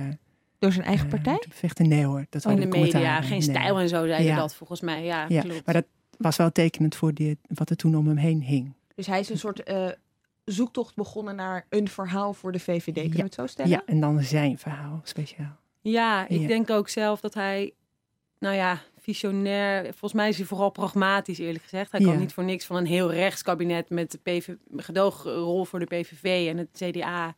door 0.59 0.73
zijn 0.73 0.87
eigen 0.87 1.05
eh, 1.07 1.12
partij? 1.12 1.45
bevechten. 1.49 1.89
Nee 1.89 2.05
hoor, 2.05 2.27
dat 2.31 2.47
Oh, 2.47 2.53
in 2.53 2.61
de 2.61 2.67
media, 2.79 3.21
geen 3.21 3.31
Nee. 3.31 3.41
stijl 3.43 3.79
en 3.79 3.89
zo 3.89 4.07
zeiden 4.07 4.27
Ja. 4.27 4.37
dat 4.37 4.55
volgens 4.55 4.81
mij. 4.81 5.05
Ja, 5.05 5.25
Ja, 5.29 5.41
klopt. 5.43 5.65
maar 5.67 5.75
dat 5.75 5.85
was 6.17 6.37
wel 6.37 6.53
tekenend 6.53 6.95
voor 6.95 7.15
die, 7.15 7.39
wat 7.49 7.71
er 7.71 7.77
toen 7.77 7.95
om 7.97 8.07
hem 8.07 8.17
heen 8.17 8.43
hing. 8.43 8.73
Dus 8.95 9.07
hij 9.07 9.21
is 9.21 9.29
een 9.29 9.39
soort 9.39 9.62
eh, 9.62 9.89
zoektocht 10.45 10.95
begonnen 10.95 11.37
naar 11.37 11.67
een 11.69 11.89
verhaal 11.89 12.35
voor 12.35 12.53
de 12.53 12.59
VVD. 12.59 12.93
Kunnen 12.93 13.11
Ja. 13.11 13.17
we 13.17 13.23
het 13.23 13.35
zo 13.35 13.47
stellen? 13.47 13.71
Ja, 13.71 13.83
en 13.87 14.00
dan 14.00 14.23
zijn 14.23 14.59
verhaal 14.59 15.00
speciaal. 15.05 15.57
Ja, 15.81 16.29
ik 16.29 16.41
Ja. 16.41 16.47
denk 16.47 16.71
ook 16.71 16.89
zelf 16.89 17.21
dat 17.21 17.35
hij, 17.35 17.73
nou 18.39 18.55
ja, 18.55 18.81
visionair. 19.00 19.83
Volgens 19.83 20.12
mij 20.12 20.28
is 20.28 20.37
hij 20.37 20.47
vooral 20.47 20.71
pragmatisch, 20.71 21.38
eerlijk 21.38 21.62
gezegd. 21.64 21.92
Hij 21.92 22.00
Ja. 22.00 22.07
kan 22.07 22.19
niet 22.19 22.33
voor 22.33 22.45
niks 22.45 22.64
van 22.66 22.76
een 22.76 22.87
heel 22.87 23.12
rechtskabinet 23.12 23.90
met 23.90 24.11
de 24.11 24.19
PV, 24.19 24.49
gedoogrol 24.76 25.64
voor 25.64 25.78
de 25.78 25.85
PVV 25.87 26.49
en 26.49 26.57
het 26.57 26.69
CDA 26.73 27.35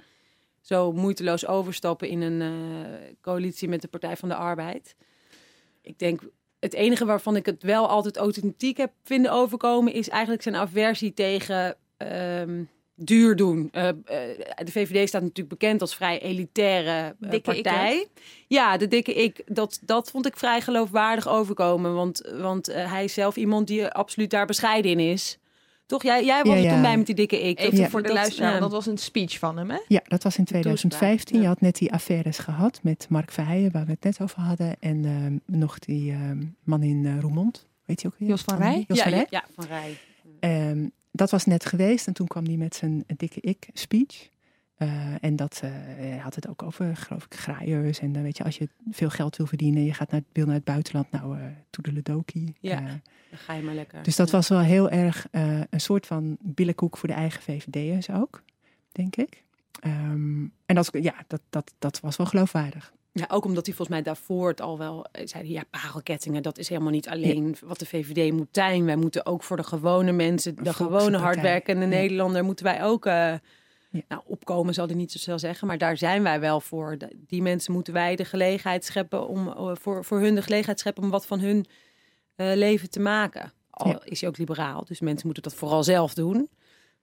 zo 0.61 0.92
moeiteloos 0.92 1.47
overstappen 1.47 2.09
in 2.09 2.21
een 2.21 2.40
eh, 2.42 3.14
coalitie 3.21 3.69
met 3.69 3.83
de 3.83 3.88
Partij 3.88 4.16
van 4.16 4.28
de 4.28 4.35
Arbeid. 4.35 4.95
Ik 5.83 5.99
denk, 5.99 6.21
het 6.61 6.75
enige 6.75 7.04
waarvan 7.04 7.37
ik 7.37 7.47
het 7.47 7.62
wel 7.62 7.88
altijd 7.88 8.16
authentiek 8.16 8.76
heb 8.76 8.92
vinden 9.04 9.33
overkomen, 9.33 9.92
is 9.92 10.09
eigenlijk 10.09 10.42
zijn 10.42 10.57
aversie 10.57 11.14
tegen 11.14 11.76
ehm, 11.97 12.62
duur 12.95 13.37
doen. 13.37 13.69
Eh, 13.73 13.89
eh, 13.89 13.95
de 14.65 14.71
VVD 14.73 15.09
staat 15.09 15.23
natuurlijk 15.23 15.49
bekend 15.59 15.81
als 15.81 15.95
vrij 15.95 16.21
elitaire 16.21 17.15
Dikke 17.19 17.37
ik, 17.57 17.63
partij. 17.63 18.07
ja, 18.49 18.77
de 18.77 18.89
dikke 18.89 19.15
ik, 19.15 19.43
dat, 19.47 19.79
dat 19.85 20.11
vond 20.11 20.27
ik 20.27 20.37
vrij 20.37 20.61
geloofwaardig 20.61 21.29
overkomen. 21.29 21.95
Want, 21.95 22.33
want 22.41 22.69
eh, 22.69 22.91
hij 22.93 23.05
is 23.05 23.15
zelf 23.15 23.37
iemand 23.37 23.67
die 23.67 23.87
absoluut 23.89 24.31
daar 24.31 24.47
bescheiden 24.47 24.91
in 24.91 24.99
is. 25.01 25.37
Toch? 25.87 26.03
Jij, 26.03 26.25
jij 26.25 26.43
was 26.43 26.49
Ja, 26.53 26.57
er 26.59 26.63
ja. 26.63 26.73
toen 26.73 26.83
bij 26.83 26.97
met 26.97 27.07
die 27.07 27.15
dikke 27.15 27.41
ik. 27.49 27.59
Even 27.61 27.79
Ja. 27.79 27.89
voor 27.89 28.01
de 28.03 28.09
dat- 28.09 28.17
luisteraar, 28.17 28.61
dat 28.61 28.73
was 28.73 28.87
een 28.87 28.99
speech 28.99 29.39
van 29.39 29.57
hem, 29.57 29.71
hè? 29.71 29.79
Ja, 29.89 30.01
dat 30.05 30.23
was 30.23 30.39
in 30.39 30.45
2015. 30.45 31.37
ja. 31.37 31.43
Je 31.43 31.49
had 31.49 31.61
net 31.61 31.77
die 31.77 31.93
affaires 31.93 32.39
gehad 32.39 32.81
met 32.83 33.07
Mark 33.09 33.31
Verheijen, 33.33 33.73
waar 33.73 33.85
we 33.85 33.91
het 33.91 34.03
net 34.05 34.21
over 34.21 34.41
hadden. 34.41 34.77
En 34.81 35.05
ehm, 35.05 35.59
nog 35.59 35.79
die 35.79 36.13
ehm, 36.13 36.43
man 36.65 36.83
in 36.83 37.21
Roermond. 37.21 37.67
Weet 37.85 38.01
je 38.01 38.07
ook 38.09 38.15
weer? 38.19 38.29
Jos 38.29 38.43
van 38.43 38.59
Rij? 38.59 38.85
Jos 38.89 38.97
ja, 38.99 39.03
van 39.03 39.13
ja, 39.13 39.19
Rij. 39.19 39.27
ja, 39.31 39.45
van 39.55 39.65
Rij. 39.67 39.99
Ehm, 40.43 40.89
dat 41.11 41.31
was 41.31 41.45
net 41.45 41.65
geweest 41.65 42.07
en 42.07 42.13
toen 42.13 42.27
kwam 42.27 42.45
hij 42.45 42.57
met 42.57 42.75
zijn 42.75 43.05
dikke 43.17 43.41
ik-speech. 43.41 44.29
Eh, 44.77 45.15
en 45.25 45.37
dat 45.37 45.61
eh, 45.65 45.71
hij 45.73 46.17
had 46.19 46.35
het 46.35 46.49
ook 46.49 46.63
over, 46.63 46.97
geloof 46.97 47.25
ik, 47.25 47.35
graaiers. 47.35 47.99
En 47.99 48.13
dan 48.13 48.23
weet 48.23 48.37
je, 48.37 48.45
als 48.45 48.59
je 48.59 48.69
veel 48.91 49.11
geld 49.11 49.37
wil 49.37 49.47
verdienen, 49.47 49.85
je 49.85 49.95
gaat 49.95 50.11
naar, 50.11 50.23
wil 50.33 50.47
naar 50.47 50.55
het 50.55 50.65
buitenland, 50.65 51.11
nou, 51.11 51.39
toedeledokie. 51.71 52.55
Ja. 52.61 52.79
Eh, 52.81 52.85
Dan 52.87 53.39
ga 53.39 53.53
je 53.55 53.63
maar 53.63 53.75
lekker. 53.75 54.03
dus 54.03 54.17
dat 54.17 54.31
Ja. 54.31 54.37
was 54.37 54.49
wel 54.49 54.61
heel 54.61 54.91
erg 54.91 55.27
een 55.71 55.81
soort 55.81 56.07
van 56.07 56.37
billenkoek 56.41 56.97
voor 56.97 57.09
de 57.09 57.15
eigen 57.15 57.43
VVD'ers 57.43 58.11
ook, 58.11 58.43
denk 58.93 59.17
ik. 59.17 59.45
Ehm, 59.81 60.43
en 60.67 60.75
dat, 60.75 60.91
ja, 61.01 61.15
dat, 61.27 61.40
dat, 61.51 61.75
dat 61.79 62.01
was 62.01 62.16
wel 62.16 62.27
geloofwaardig. 62.27 62.93
Ja, 63.14 63.25
ook 63.29 63.44
omdat 63.44 63.66
hij 63.66 63.75
volgens 63.75 63.96
mij 63.96 64.07
daarvoor 64.07 64.48
het 64.48 64.61
al 64.61 64.79
wel 64.79 65.05
eh, 65.05 65.27
zei. 65.27 65.53
Ja, 65.53 65.62
parelkettingen, 65.70 66.42
dat 66.42 66.59
is 66.59 66.68
helemaal 66.68 66.90
niet 66.90 67.09
alleen 67.09 67.57
wat 67.64 67.79
de 67.79 67.87
VVD 67.87 68.33
moet 68.33 68.48
zijn. 68.53 68.85
Wij 68.85 68.96
moeten 68.96 69.27
ook 69.27 69.42
voor 69.42 69.57
de 69.57 69.62
gewone 69.62 70.12
mensen, 70.12 70.57
de 70.64 70.72
gewone 70.72 71.16
hardwerkende 71.16 71.83
Ja. 71.83 71.88
Nederlander, 71.90 72.44
moeten 72.44 72.64
wij 72.64 72.85
ook 72.85 73.07
eh, 73.07 73.12
Ja. 73.12 74.01
nou, 74.09 74.22
opkomen, 74.27 74.75
zal 74.75 74.87
hij 74.87 74.94
niet 74.94 75.12
zo 75.12 75.18
snel 75.18 75.38
zeggen. 75.38 75.66
Maar 75.66 75.79
daar 75.79 75.96
zijn 75.96 76.22
wij 76.22 76.40
wel 76.40 76.61
voor. 76.61 76.96
Die 77.27 77.42
mensen 77.42 77.72
moeten 77.72 77.92
wij 77.92 78.16
de 78.16 78.25
gelegenheid 78.25 78.85
scheppen 78.85 79.29
om 79.29 79.48
eh, 79.48 79.70
voor, 79.75 80.05
voor 80.05 80.20
hun 80.20 80.35
de 80.35 80.42
gelegenheid 80.42 80.79
scheppen 80.81 81.03
om 81.03 81.11
wat 81.11 81.27
van 81.27 81.40
hun 81.40 81.66
leven 82.37 82.90
te 82.90 83.01
maken. 83.01 83.53
Al 83.70 84.05
is 84.05 84.20
hij 84.20 84.29
ook 84.31 84.38
liberaal, 84.38 84.85
dus 84.85 85.01
mensen 85.01 85.25
moeten 85.27 85.42
dat 85.42 85.55
vooral 85.55 85.85
zelf 85.85 86.14
doen. 86.14 86.51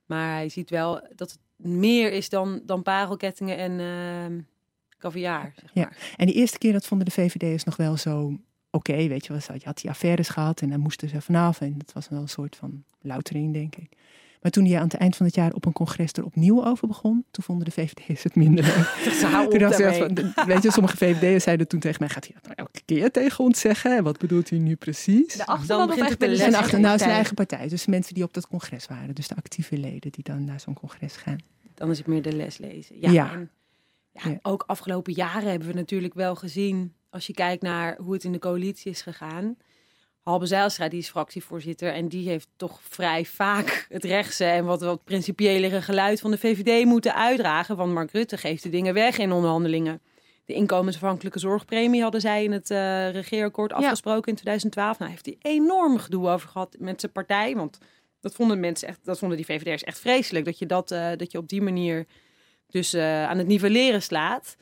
Maar 0.06 0.34
hij 0.34 0.50
ziet 0.50 0.70
wel 0.70 1.02
dat 1.16 1.32
het 1.32 1.40
meer 1.68 2.12
is 2.12 2.30
dan, 2.30 2.62
dan 2.66 2.84
parelkettingen 2.84 3.58
en 3.58 3.80
eh 3.80 4.44
caviar. 5.00 5.54
Zeg 5.56 5.70
Ja. 5.74 5.82
maar. 5.84 5.98
En 6.18 6.26
die 6.26 6.36
eerste 6.36 6.58
keer 6.58 6.72
dat 6.74 6.86
vonden 6.86 7.06
de 7.08 7.14
VVD'ers 7.14 7.64
nog 7.64 7.76
wel 7.76 7.98
zo 7.98 8.34
oké, 8.72 9.08
weet 9.08 9.26
je 9.26 9.34
wel. 9.34 9.42
Je 9.58 9.66
had 9.66 9.82
die 9.82 9.90
affaires 9.90 10.30
gehad 10.30 10.62
en 10.62 10.70
daar 10.70 10.80
moesten 10.80 11.10
ze 11.10 11.22
vanaf. 11.22 11.62
En 11.62 11.74
dat 11.78 11.94
was 11.94 12.10
wel 12.10 12.22
een 12.22 12.30
soort 12.30 12.56
van 12.56 12.84
loutering, 13.02 13.54
denk 13.54 13.76
ik. 13.76 13.90
Maar 14.42 14.52
toen 14.52 14.66
hij 14.66 14.78
aan 14.78 14.84
het 14.84 14.94
eind 14.94 15.16
van 15.16 15.26
het 15.26 15.36
jaar 15.36 15.54
op 15.54 15.66
een 15.66 15.74
congres 15.74 16.12
er 16.12 16.26
opnieuw 16.26 16.66
over 16.66 16.88
begon, 16.88 17.26
toen 17.32 17.44
vonden 17.44 17.66
de 17.66 17.72
VVD'ers 17.72 18.24
het 18.24 18.36
minder 18.36 18.64
leuk. 18.64 18.74
Ze 19.04 19.48
Toen 19.50 19.60
dacht 19.60 19.78
daarmee. 19.78 20.32
van, 20.34 20.46
weet 20.46 20.64
je, 20.64 20.72
sommige 20.72 20.98
VVD'ers 20.98 21.44
zeiden 21.44 21.68
toen 21.68 21.80
tegen 21.80 21.98
mij, 22.00 22.10
gaat 22.10 22.24
hij 22.26 22.34
dat 22.34 22.44
nou 22.44 22.56
elke 22.56 22.82
keer 22.86 23.12
tegen 23.12 23.44
ons 23.44 23.60
zeggen? 23.60 23.98
En 23.98 24.04
wat 24.04 24.18
bedoelt 24.20 24.50
hij 24.50 24.60
nu 24.60 24.76
precies? 24.76 25.34
De 25.34 25.46
achterban 25.46 25.90
of 25.92 25.98
echt 25.98 26.10
te 26.10 26.18
de 26.18 26.28
lessen. 26.28 26.54
achter, 26.54 26.80
nou, 26.80 26.98
zijn 26.98 27.10
eigen 27.10 27.36
partij. 27.36 27.68
Dus 27.68 27.86
mensen 27.86 28.14
die 28.14 28.24
op 28.24 28.34
dat 28.34 28.48
congres 28.48 28.86
waren. 28.88 29.16
Dus 29.16 29.28
de 29.28 29.36
actieve 29.36 29.78
leden 29.78 30.12
die 30.12 30.24
dan 30.24 30.44
naar 30.44 30.60
zo'n 30.60 30.74
congres 30.74 31.16
gaan. 31.16 31.38
Dan 31.76 31.90
is 31.90 31.98
het 31.98 32.08
meer 32.08 32.22
de 32.22 32.34
les 32.36 32.58
lezen. 32.58 32.96
Ja, 33.00 33.12
Ja. 33.12 33.32
En, 33.32 33.50
ja, 34.12 34.30
Ja. 34.30 34.40
Ook 34.42 34.64
afgelopen 34.68 35.14
jaren 35.14 35.50
hebben 35.50 35.68
we 35.68 35.74
natuurlijk 35.74 36.14
wel 36.14 36.36
gezien, 36.36 36.94
als 37.10 37.28
je 37.28 37.34
kijkt 37.34 37.62
naar 37.62 37.98
hoe 37.98 38.14
het 38.14 38.24
in 38.24 38.32
de 38.32 38.40
coalitie 38.40 38.92
is 38.92 39.02
gegaan. 39.02 39.58
Halbe 40.20 40.46
Zijlstra, 40.46 40.90
die 40.90 41.00
is 41.00 41.10
fractievoorzitter 41.10 41.94
en 41.94 42.08
die 42.08 42.30
heeft 42.30 42.48
toch 42.56 42.80
vrij 42.82 43.26
vaak 43.26 43.86
het 43.90 44.04
rechtse 44.04 44.46
en 44.46 44.66
wat, 44.66 44.82
wat 44.82 45.04
principiëlere 45.04 45.82
geluid 45.82 46.20
van 46.20 46.32
de 46.32 46.38
VVD 46.38 46.86
moeten 46.86 47.16
uitdragen. 47.16 47.76
Want 47.76 47.94
Mark 47.94 48.12
Rutte 48.12 48.38
geeft 48.38 48.64
de 48.64 48.70
dingen 48.70 48.94
weg 48.94 49.18
in 49.18 49.32
onderhandelingen. 49.32 50.02
De 50.46 50.54
inkomensafhankelijke 50.54 51.40
zorgpremie 51.40 52.02
hadden 52.02 52.22
zij 52.22 52.44
in 52.44 52.52
het 52.52 52.72
eh 52.72 53.12
regeerakkoord 53.12 53.74
afgesproken 53.74 54.30
in 54.30 54.36
2012. 54.36 55.00
Nou 55.00 55.12
heeft 55.12 55.26
hij 55.26 55.38
enorm 55.42 55.98
gedoe 55.98 56.30
over 56.30 56.50
gehad 56.50 56.76
met 56.80 57.00
zijn 57.00 57.12
partij. 57.12 57.56
Want 57.56 57.78
dat 58.20 58.36
vonden 58.36 58.60
mensen 58.60 58.88
echt, 58.88 59.00
dat 59.04 59.20
vonden 59.20 59.38
die 59.38 59.46
VVD'ers 59.46 59.84
echt 59.84 60.00
vreselijk. 60.00 60.46
Dat 60.46 60.60
je 60.60 60.66
dat, 60.66 60.92
eh, 60.92 61.10
dat 61.18 61.32
je 61.32 61.38
op 61.38 61.48
die 61.48 61.62
manier 61.62 62.06
dus 62.70 62.94
eh, 62.94 63.24
aan 63.24 63.38
het 63.38 63.48
nivelleren 63.48 64.02
slaat. 64.02 64.56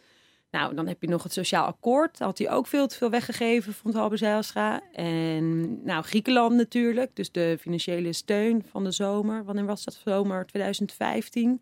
Nou, 0.51 0.75
dan 0.75 0.87
heb 0.87 1.01
je 1.01 1.07
nog 1.07 1.23
het 1.23 1.33
sociaal 1.33 1.65
akkoord. 1.65 2.17
Daar 2.17 2.27
had 2.27 2.37
hij 2.37 2.51
ook 2.51 2.67
veel 2.67 2.87
te 2.87 2.95
veel 2.95 3.09
weggegeven, 3.09 3.73
vond 3.73 3.95
Halbe 3.95 4.17
Zijlstra. 4.17 4.81
En 4.93 5.83
nou, 5.83 6.03
Griekenland 6.03 6.55
natuurlijk. 6.55 7.15
Dus 7.15 7.31
de 7.31 7.57
financiële 7.61 8.13
steun 8.13 8.65
van 8.71 8.83
de 8.83 8.91
zomer. 8.91 9.43
Wanneer 9.43 9.65
was 9.65 9.83
dat? 9.83 10.01
Zomer 10.05 10.45
2015. 10.45 11.61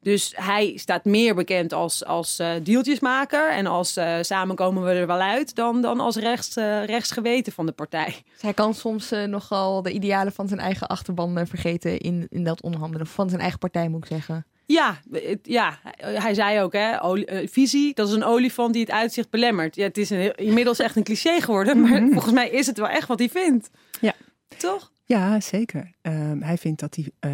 Dus 0.00 0.32
hij 0.36 0.76
staat 0.76 1.04
meer 1.04 1.34
bekend 1.34 1.72
als, 1.72 2.04
als 2.04 2.38
eh 2.38 2.52
deeltjesmaker. 2.62 3.52
En 3.52 3.66
als 3.66 3.96
eh, 3.96 4.16
samen 4.20 4.56
komen 4.56 4.84
we 4.84 4.90
er 4.90 5.06
wel 5.06 5.20
uit. 5.20 5.54
Dan, 5.54 5.80
dan 5.82 6.00
als 6.00 6.16
rechts, 6.16 6.54
rechtsgeweten 6.86 7.52
van 7.52 7.66
de 7.66 7.72
partij. 7.72 8.22
Dus 8.32 8.42
hij 8.42 8.54
kan 8.54 8.74
soms 8.74 9.10
nogal 9.26 9.82
de 9.82 9.92
idealen 9.92 10.32
van 10.32 10.48
zijn 10.48 10.60
eigen 10.60 10.86
achterban 10.88 11.46
vergeten 11.46 11.98
in, 11.98 12.26
in 12.30 12.44
dat 12.44 12.62
onderhandelen. 12.62 13.06
Van 13.06 13.28
zijn 13.28 13.40
eigen 13.40 13.58
partij, 13.58 13.88
moet 13.88 14.04
ik 14.04 14.10
zeggen. 14.10 14.46
Ja, 14.66 15.00
het- 15.10 15.38
ja, 15.42 15.78
hij 15.98 16.34
zei 16.34 16.60
ook, 16.60 16.72
hè, 16.72 17.02
olie- 17.02 17.24
eh, 17.26 17.48
visie, 17.48 17.94
dat 17.94 18.08
is 18.08 18.14
een 18.14 18.24
olifant 18.24 18.72
die 18.72 18.82
het 18.82 18.90
uitzicht 18.90 19.30
belemmert. 19.30 19.76
Ja, 19.76 19.84
het 19.84 19.98
is 19.98 20.10
een, 20.10 20.18
heel- 20.18 20.34
inmiddels 20.34 20.78
echt 20.78 20.96
een 20.96 21.02
cliché 21.04 21.40
geworden, 21.40 21.80
maar 21.80 22.02
volgens 22.12 22.32
mij 22.34 22.50
is 22.50 22.66
het 22.66 22.76
wel 22.78 22.88
echt 22.88 23.08
wat 23.08 23.18
hij 23.18 23.28
vindt. 23.28 23.70
Ja. 24.00 24.14
Toch? 24.56 24.92
Ja, 25.06 25.40
zeker. 25.40 25.90
Ehm, 26.02 26.40
hij 26.40 26.56
vindt 26.58 26.80
dat 26.80 26.94
hij 26.94 27.10
eh, 27.20 27.32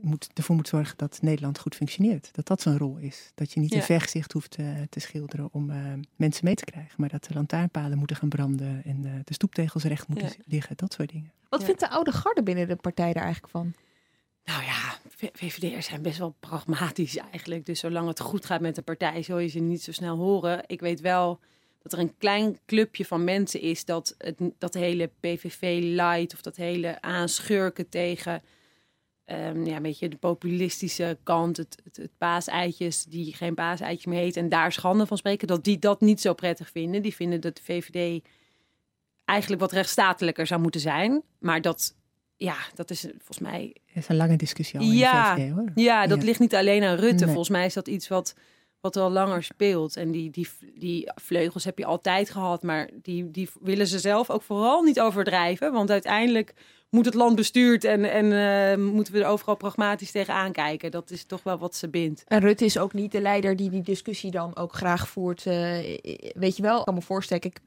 moet, 0.00 0.28
ervoor 0.34 0.56
moet 0.56 0.68
zorgen 0.68 0.96
dat 0.96 1.18
Nederland 1.22 1.58
goed 1.58 1.74
functioneert. 1.74 2.28
Dat 2.32 2.46
dat 2.46 2.62
zijn 2.62 2.78
rol 2.78 2.96
is. 2.96 3.30
Dat 3.34 3.52
je 3.52 3.60
niet 3.60 3.70
Ja. 3.72 3.76
een 3.76 3.82
vergezicht 3.82 4.32
hoeft 4.32 4.54
eh, 4.56 4.66
te 4.90 5.00
schilderen 5.00 5.48
om 5.52 5.70
eh, 5.70 5.76
mensen 6.16 6.44
mee 6.44 6.54
te 6.54 6.64
krijgen. 6.64 6.94
Maar 6.96 7.08
dat 7.08 7.24
de 7.24 7.34
lantaarnpalen 7.34 7.98
moeten 7.98 8.16
gaan 8.16 8.28
branden 8.28 8.82
en 8.84 9.00
de 9.24 9.34
stoeptegels 9.34 9.84
recht 9.84 10.08
moeten 10.08 10.26
Ja. 10.28 10.34
liggen. 10.46 10.76
Dat 10.76 10.92
soort 10.92 11.10
dingen. 11.10 11.32
Wat 11.48 11.60
Ja. 11.60 11.66
vindt 11.66 11.80
de 11.80 11.88
oude 11.88 12.12
garde 12.12 12.42
binnen 12.42 12.68
de 12.68 12.76
partij 12.76 13.12
daar 13.12 13.22
eigenlijk 13.24 13.52
van? 13.52 13.72
Nou 14.44 14.62
ja, 14.64 14.98
VVD'ers 15.32 15.86
zijn 15.86 16.02
best 16.02 16.18
wel 16.18 16.36
pragmatisch 16.40 17.16
eigenlijk. 17.16 17.66
Dus 17.66 17.80
zolang 17.80 18.08
het 18.08 18.20
goed 18.20 18.44
gaat 18.46 18.60
met 18.60 18.74
de 18.74 18.82
partij, 18.82 19.22
zul 19.22 19.38
je 19.38 19.48
ze 19.48 19.58
niet 19.58 19.82
zo 19.82 19.92
snel 19.92 20.16
horen. 20.16 20.62
Ik 20.66 20.80
weet 20.80 21.00
wel 21.00 21.40
dat 21.82 21.92
er 21.92 21.98
een 21.98 22.16
klein 22.16 22.58
clubje 22.66 23.04
van 23.04 23.24
mensen 23.24 23.60
is 23.60 23.84
dat 23.84 24.14
het, 24.18 24.38
dat 24.58 24.74
hele 24.74 25.10
PVV-light 25.20 26.34
of 26.34 26.40
dat 26.40 26.56
hele 26.56 27.00
aanschurken 27.00 27.88
tegen 27.88 28.42
ehm, 29.24 29.64
ja, 29.64 29.76
een 29.76 29.82
beetje 29.82 30.08
de 30.08 30.16
populistische 30.16 31.18
kant, 31.22 31.56
het, 31.56 31.80
het, 31.84 31.96
het 31.96 32.18
paaseitjes 32.18 33.04
die 33.04 33.34
geen 33.34 33.54
paaseitje 33.54 34.10
meer 34.10 34.20
heet 34.20 34.36
en 34.36 34.48
daar 34.48 34.72
schande 34.72 35.06
van 35.06 35.16
spreken, 35.16 35.48
dat 35.48 35.64
die 35.64 35.78
dat 35.78 36.00
niet 36.00 36.20
zo 36.20 36.34
prettig 36.34 36.70
vinden. 36.70 37.02
Die 37.02 37.14
vinden 37.14 37.40
dat 37.40 37.56
de 37.56 37.62
VVD 37.62 38.24
eigenlijk 39.24 39.60
wat 39.60 39.72
rechtsstatelijker 39.72 40.46
zou 40.46 40.60
moeten 40.60 40.80
zijn. 40.80 41.22
Maar 41.38 41.60
dat, 41.60 41.94
ja, 42.42 42.56
dat 42.74 42.90
is 42.90 43.00
volgens 43.00 43.38
mij... 43.38 43.76
Dat 43.94 44.02
is 44.02 44.08
een 44.08 44.16
lange 44.16 44.36
discussie 44.36 44.78
al 44.80 44.84
in 44.86 44.92
Ja, 44.92 45.34
de 45.34 45.40
VVD, 45.40 45.52
hoor. 45.52 45.70
Ja, 45.74 46.06
dat 46.06 46.18
Ja. 46.18 46.24
ligt 46.24 46.40
niet 46.40 46.54
alleen 46.54 46.82
aan 46.84 46.96
Rutte. 46.96 47.14
Nee. 47.24 47.26
Volgens 47.34 47.48
mij 47.56 47.64
is 47.66 47.74
dat 47.74 47.88
iets 47.88 48.08
wat, 48.08 48.34
wat 48.80 48.96
al 48.96 49.10
langer 49.10 49.42
speelt. 49.42 49.96
En 49.96 50.10
die, 50.10 50.30
die, 50.30 50.48
die 50.74 51.10
vleugels 51.14 51.64
heb 51.64 51.78
je 51.78 51.84
altijd 51.84 52.30
gehad. 52.30 52.62
Maar 52.62 52.88
die, 53.02 53.30
die 53.30 53.48
willen 53.60 53.86
ze 53.86 53.98
zelf 53.98 54.30
ook 54.30 54.42
vooral 54.42 54.82
niet 54.82 55.00
overdrijven. 55.00 55.72
Want 55.72 55.90
uiteindelijk 55.90 56.54
moet 56.90 57.04
het 57.04 57.14
land 57.14 57.36
bestuurd 57.36 57.84
en, 57.84 58.04
en 58.04 58.32
eh, 58.72 58.76
moeten 58.84 59.12
we 59.12 59.20
er 59.20 59.26
overal 59.26 59.56
pragmatisch 59.56 60.10
tegenaan 60.10 60.52
kijken. 60.52 60.90
Dat 60.90 61.10
is 61.10 61.24
toch 61.24 61.42
wel 61.42 61.58
wat 61.58 61.74
ze 61.76 61.88
bindt. 61.88 62.24
En 62.26 62.40
Rutte 62.40 62.64
is 62.64 62.78
ook 62.78 62.92
niet 62.92 63.12
de 63.12 63.20
leider 63.20 63.56
die 63.56 63.70
die 63.70 63.82
discussie 63.82 64.30
dan 64.30 64.56
ook 64.56 64.72
graag 64.72 65.08
voert. 65.08 65.46
eh, 65.46 65.78
weet 66.34 66.56
je 66.56 66.62
wel, 66.62 66.78
ik 66.78 66.84
kan 66.84 66.94
me 66.94 67.02
voorstellen 67.02 67.42
ik, 67.44 67.60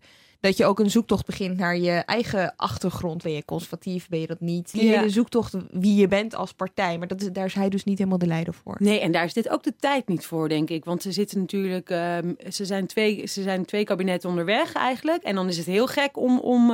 dat 0.46 0.58
je 0.58 0.66
ook 0.66 0.80
een 0.80 0.90
zoektocht 0.92 1.26
begint 1.26 1.58
naar 1.58 1.78
je 1.78 1.92
eigen 1.92 2.54
achtergrond. 2.56 3.24
Ben 3.24 3.32
je 3.32 3.46
conservatief, 3.46 4.10
ben 4.10 4.20
je 4.20 4.28
dat 4.28 4.40
niet? 4.40 4.72
Die 4.72 4.86
Ja. 4.86 4.98
hele 4.98 5.10
zoektocht 5.10 5.54
wie 5.72 5.96
je 5.96 6.08
bent 6.08 6.36
als 6.36 6.54
partij. 6.54 6.98
Maar 6.98 7.08
dat 7.08 7.22
is, 7.22 7.32
daar 7.32 7.46
is 7.46 7.54
hij 7.54 7.70
dus 7.70 7.84
niet 7.84 7.98
helemaal 7.98 8.18
de 8.18 8.28
leider 8.28 8.54
voor. 8.54 8.76
Nee, 8.80 9.00
en 9.00 9.12
daar 9.12 9.26
is 9.26 9.34
dit 9.34 9.50
ook 9.50 9.64
de 9.64 9.74
tijd 9.80 10.08
niet 10.08 10.26
voor, 10.26 10.50
denk 10.50 10.70
ik. 10.70 10.86
Want 10.86 11.02
ze 11.02 11.12
zitten 11.12 11.40
natuurlijk, 11.40 11.90
ehm, 11.90 12.34
ze, 12.50 12.66
zijn 12.66 12.88
twee, 12.88 13.28
ze 13.28 13.42
zijn 13.42 13.66
twee 13.66 13.84
kabinetten 13.84 14.30
onderweg 14.30 14.74
eigenlijk. 14.74 15.24
En 15.24 15.36
dan 15.36 15.48
is 15.48 15.58
het 15.58 15.66
heel 15.66 15.88
gek 15.88 16.18
om, 16.18 16.40
om 16.40 16.72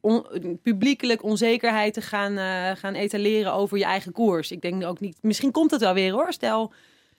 on- 0.00 0.26
publiekelijk 0.62 1.22
onzekerheid 1.22 1.94
te 1.94 2.00
gaan, 2.00 2.36
eh, 2.38 2.76
gaan 2.78 2.94
etaleren 2.94 3.52
over 3.52 3.78
je 3.78 3.84
eigen 3.84 4.12
koers. 4.12 4.50
Ik 4.50 4.62
denk 4.62 4.84
ook 4.84 5.00
niet, 5.00 5.16
misschien 5.20 5.50
komt 5.50 5.70
het 5.70 5.80
wel 5.80 5.94
weer 5.94 6.12
hoor. 6.12 6.32
Stel, 6.32 6.72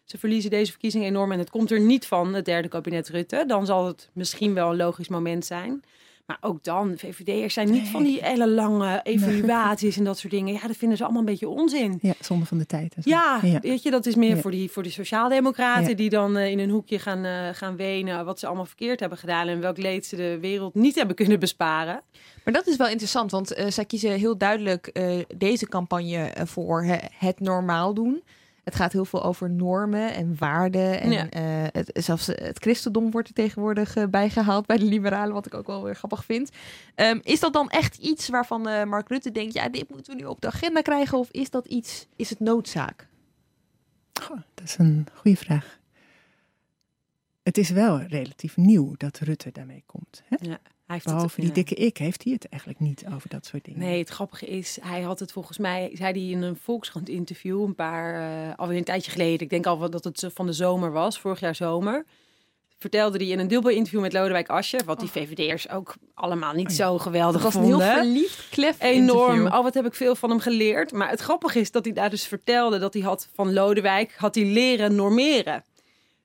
ze 0.03 0.17
verliezen 0.17 0.49
deze 0.49 0.71
verkiezingen 0.71 1.07
enorm 1.07 1.31
en 1.31 1.39
het 1.39 1.49
komt 1.49 1.71
er 1.71 1.79
niet 1.79 2.05
van, 2.05 2.33
het 2.33 2.45
derde 2.45 2.67
kabinet 2.67 3.09
Rutte. 3.09 3.43
Dan 3.47 3.65
zal 3.65 3.87
het 3.87 4.09
misschien 4.13 4.53
wel 4.53 4.69
een 4.69 4.75
logisch 4.75 5.07
moment 5.07 5.45
zijn. 5.45 5.83
Maar 6.25 6.37
ook 6.41 6.63
dan, 6.63 6.93
VVD'ers 6.97 7.53
zijn 7.53 7.71
niet 7.71 7.87
van 7.87 8.03
die 8.03 8.19
hele 8.21 8.49
lange 8.49 8.99
evaluaties 9.03 9.97
en 9.97 10.03
dat 10.03 10.17
soort 10.17 10.33
dingen. 10.33 10.53
Ja, 10.53 10.67
dat 10.67 10.77
vinden 10.77 10.97
ze 10.97 11.03
allemaal 11.03 11.21
een 11.21 11.27
beetje 11.27 11.47
onzin. 11.49 11.99
Ja, 12.01 12.13
zonde 12.19 12.45
van 12.45 12.57
de 12.57 12.65
tijd. 12.65 12.93
en 12.95 13.03
zo. 13.03 13.09
Ja, 13.09 13.39
ja. 13.43 13.59
weet 13.59 13.83
je, 13.83 13.91
dat 13.91 14.05
is 14.05 14.15
meer 14.15 14.35
Ja. 14.35 14.41
voor, 14.41 14.51
die, 14.51 14.71
voor 14.71 14.83
de 14.83 14.89
sociaaldemocraten 14.89 15.89
Ja. 15.89 15.95
die 15.95 16.09
dan 16.09 16.37
eh, 16.37 16.51
in 16.51 16.59
een 16.59 16.69
hoekje 16.69 16.99
gaan, 16.99 17.25
eh, 17.25 17.49
gaan 17.53 17.75
wenen 17.75 18.25
wat 18.25 18.39
ze 18.39 18.45
allemaal 18.47 18.65
verkeerd 18.65 18.99
hebben 18.99 19.17
gedaan 19.17 19.47
en 19.47 19.59
welk 19.59 19.77
leed 19.77 20.05
ze 20.05 20.15
de 20.15 20.37
wereld 20.41 20.73
niet 20.75 20.95
hebben 20.95 21.15
kunnen 21.15 21.39
besparen. 21.39 22.01
Maar 22.43 22.53
dat 22.53 22.67
is 22.67 22.75
wel 22.75 22.87
interessant, 22.87 23.31
want 23.31 23.53
eh, 23.53 23.67
zij 23.69 23.85
kiezen 23.85 24.11
heel 24.11 24.37
duidelijk 24.37 24.87
eh, 24.87 25.17
deze 25.35 25.67
campagne 25.67 26.31
voor 26.45 26.83
he- 26.83 27.07
het 27.17 27.39
normaal 27.39 27.93
doen. 27.93 28.23
Het 28.63 28.75
gaat 28.75 28.91
heel 28.91 29.05
veel 29.05 29.23
over 29.23 29.49
normen 29.49 30.13
en 30.13 30.35
waarden. 30.37 31.01
En 31.01 31.11
Ja. 31.11 31.29
eh, 31.29 31.41
het, 31.71 31.91
zelfs 31.93 32.27
het 32.27 32.59
christendom 32.59 33.11
wordt 33.11 33.27
er 33.27 33.33
tegenwoordig 33.33 33.95
eh, 33.95 34.07
bijgehaald 34.07 34.65
bij 34.65 34.77
de 34.77 34.85
liberalen, 34.85 35.33
wat 35.33 35.45
ik 35.45 35.53
ook 35.53 35.67
wel 35.67 35.83
weer 35.83 35.95
grappig 35.95 36.25
vind. 36.25 36.51
Ehm, 36.95 37.19
is 37.23 37.39
dat 37.39 37.53
dan 37.53 37.69
echt 37.69 37.97
iets 37.97 38.29
waarvan 38.29 38.67
eh, 38.67 38.83
Mark 38.83 39.07
Rutte 39.09 39.31
denkt, 39.31 39.53
ja, 39.53 39.69
dit 39.69 39.89
moeten 39.89 40.15
we 40.15 40.21
nu 40.21 40.27
op 40.27 40.41
de 40.41 40.47
agenda 40.47 40.81
krijgen? 40.81 41.17
Of 41.17 41.29
is 41.31 41.49
dat 41.49 41.65
iets, 41.65 42.07
is 42.15 42.29
het 42.29 42.39
noodzaak? 42.39 43.07
Goh, 44.21 44.41
dat 44.53 44.65
is 44.65 44.77
een 44.77 45.07
goede 45.15 45.37
vraag. 45.37 45.79
Het 47.43 47.57
is 47.57 47.69
wel 47.69 48.01
relatief 48.01 48.57
nieuw 48.57 48.93
dat 48.97 49.17
Rutte 49.19 49.51
daarmee 49.51 49.83
komt. 49.85 50.23
Hè? 50.25 50.37
Hij 50.39 50.57
heeft 50.93 51.05
Behalve 51.05 51.27
het, 51.27 51.35
die 51.35 51.47
ja. 51.47 51.53
dikke 51.53 51.75
ik 51.75 51.97
heeft 51.97 52.23
hij 52.23 52.33
het 52.33 52.49
eigenlijk 52.49 52.81
niet 52.81 53.03
over 53.13 53.29
dat 53.29 53.45
soort 53.45 53.65
dingen. 53.65 53.79
Nee, 53.79 53.99
het 53.99 54.09
grappige 54.09 54.45
is, 54.45 54.77
hij 54.81 55.01
had 55.01 55.19
het 55.19 55.31
volgens 55.31 55.57
mij, 55.57 55.89
zei 55.93 56.11
hij 56.11 56.29
in 56.29 56.41
een 56.41 56.55
Volkskrant 56.55 57.09
interview 57.09 57.61
een 57.61 57.75
paar, 57.75 58.55
alweer 58.55 58.77
een 58.77 58.83
tijdje 58.83 59.11
geleden, 59.11 59.39
ik 59.39 59.49
denk 59.49 59.65
al 59.65 59.89
dat 59.89 60.03
het 60.03 60.25
van 60.33 60.45
de 60.45 60.53
zomer 60.53 60.91
was, 60.91 61.19
vorig 61.19 61.39
jaar 61.39 61.55
zomer, 61.55 62.05
vertelde 62.83 63.17
hij 63.17 63.27
in 63.27 63.39
een 63.39 63.47
dubbel 63.47 63.71
interview 63.71 64.01
met 64.01 64.13
Lodewijk 64.13 64.49
Asscher, 64.49 64.81
wat 64.85 64.99
die 64.99 65.09
VVD'ers 65.09 65.69
ook 65.69 65.95
allemaal 66.13 66.53
niet 66.53 66.69
Oh 66.69 66.75
ja. 66.75 66.85
zo 66.85 66.97
geweldig 66.97 67.43
was 67.43 67.55
een 67.55 67.63
heel 67.63 67.79
vonden. 67.79 67.93
verliefd, 67.95 68.49
klef 68.49 68.81
Enorm. 68.81 69.29
interview. 69.31 69.57
Oh, 69.57 69.63
wat 69.63 69.73
heb 69.73 69.85
ik 69.85 69.93
veel 69.93 70.15
van 70.15 70.29
hem 70.29 70.39
geleerd. 70.39 70.91
Maar 70.91 71.09
het 71.09 71.19
grappige 71.19 71.59
is 71.59 71.71
dat 71.71 71.85
hij 71.85 71.93
daar 71.93 72.09
dus 72.09 72.27
vertelde 72.27 72.79
dat 72.79 72.93
hij 72.93 73.03
had 73.03 73.29
van 73.33 73.53
Lodewijk 73.53 74.15
had 74.17 74.35
hij 74.35 74.45
leren 74.45 74.95
normeren. 74.95 75.63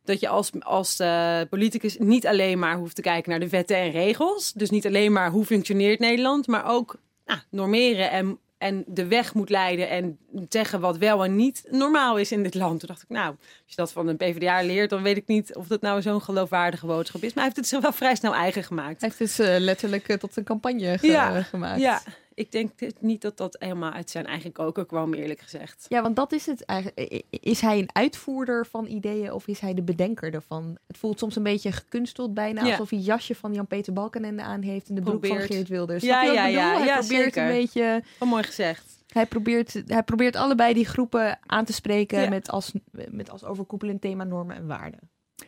Dat 0.08 0.20
je 0.20 0.28
als, 0.28 0.50
als 0.60 0.98
eh, 1.00 1.40
politicus 1.50 1.96
niet 1.98 2.26
alleen 2.26 2.58
maar 2.58 2.76
hoeft 2.76 2.94
te 2.94 3.02
kijken 3.02 3.30
naar 3.30 3.40
de 3.40 3.48
wetten 3.48 3.76
en 3.76 3.90
regels. 3.90 4.52
Dus 4.52 4.70
niet 4.70 4.86
alleen 4.86 5.12
maar 5.12 5.30
hoe 5.30 5.44
functioneert 5.44 5.98
Nederland, 5.98 6.46
maar 6.46 6.66
ook 6.70 6.96
nou, 7.26 7.40
normeren 7.50 8.10
en, 8.10 8.38
en 8.58 8.84
de 8.86 9.06
weg 9.06 9.34
moet 9.34 9.50
leiden 9.50 9.88
en 9.90 10.18
zeggen 10.48 10.80
wat 10.80 10.96
wel 10.98 11.24
en 11.24 11.36
niet 11.36 11.64
normaal 11.70 12.16
is 12.18 12.32
in 12.32 12.42
dit 12.42 12.54
land. 12.54 12.78
Toen 12.80 12.88
dacht 12.88 13.02
ik, 13.02 13.08
nou, 13.08 13.28
als 13.38 13.38
je 13.66 13.76
dat 13.76 13.92
van 13.92 14.08
een 14.08 14.16
PvdA 14.16 14.62
leert, 14.62 14.90
dan 14.90 15.02
weet 15.02 15.16
ik 15.16 15.26
niet 15.26 15.54
of 15.56 15.66
dat 15.66 15.80
nou 15.80 16.02
zo'n 16.02 16.22
geloofwaardige 16.22 16.86
boodschap 16.86 17.22
is. 17.22 17.34
Maar 17.34 17.44
hij 17.44 17.44
heeft 17.44 17.56
het 17.56 17.66
zich 17.66 17.80
wel 17.80 17.92
vrij 17.92 18.14
snel 18.14 18.34
eigen 18.34 18.64
gemaakt. 18.64 19.00
Hij 19.00 19.12
heeft 19.16 19.36
dus 19.36 19.46
eh, 19.48 19.58
letterlijk 19.60 20.08
eh, 20.08 20.16
tot 20.16 20.36
een 20.36 20.44
campagne 20.44 20.98
ge- 20.98 21.06
Ja, 21.06 21.42
gemaakt. 21.42 21.80
Ja, 21.80 22.02
ik 22.38 22.52
denk 22.52 22.70
niet 23.00 23.20
dat 23.22 23.36
dat 23.36 23.56
helemaal 23.58 23.90
uit 23.92 24.10
zijn 24.10 24.26
eigen 24.26 24.52
koker 24.52 24.86
kwam, 24.86 25.14
eerlijk 25.14 25.40
gezegd. 25.40 25.86
Ja, 25.88 26.02
want 26.02 26.16
dat 26.16 26.32
is 26.32 26.46
het 26.46 26.64
eigenlijk. 26.64 27.22
Is 27.30 27.60
hij 27.60 27.78
een 27.78 27.88
uitvoerder 27.92 28.66
van 28.66 28.86
ideeën 28.86 29.32
of 29.32 29.46
is 29.46 29.60
hij 29.60 29.74
de 29.74 29.82
bedenker 29.82 30.34
ervan? 30.34 30.78
Het 30.86 30.96
voelt 30.98 31.18
soms 31.18 31.36
een 31.36 31.42
beetje 31.42 31.72
gekunsteld 31.72 32.34
bijna, 32.34 32.64
Ja. 32.64 32.70
alsof 32.70 32.90
hij 32.90 32.98
jasje 32.98 33.34
van 33.34 33.54
Jan-Peter 33.54 33.92
Balkenende 33.92 34.42
aan 34.42 34.62
heeft 34.62 34.88
en 34.88 34.94
de 34.94 35.00
broek 35.00 35.26
van. 35.26 35.38
Geert 35.40 35.68
Wilders. 35.68 36.04
Ja, 36.04 36.22
ja, 36.22 36.46
ja, 36.46 36.76
Hij 36.76 36.86
ja, 36.86 36.98
probeert 36.98 37.22
zeker. 37.34 37.42
een 37.42 37.48
beetje, 37.52 38.02
mooi 38.24 38.42
gezegd. 38.42 38.84
hij 39.12 39.26
probeert, 39.26 39.82
hij 39.86 40.02
probeert 40.02 40.36
allebei 40.36 40.74
die 40.74 40.86
groepen 40.86 41.38
aan 41.46 41.64
te 41.64 41.72
spreken 41.72 42.20
Ja. 42.20 42.28
met, 42.28 42.50
als, 42.50 42.72
met 43.10 43.30
als 43.30 43.44
overkoepelend 43.44 44.00
thema 44.00 44.24
normen 44.24 44.56
en 44.56 44.66
waarden. 44.66 45.00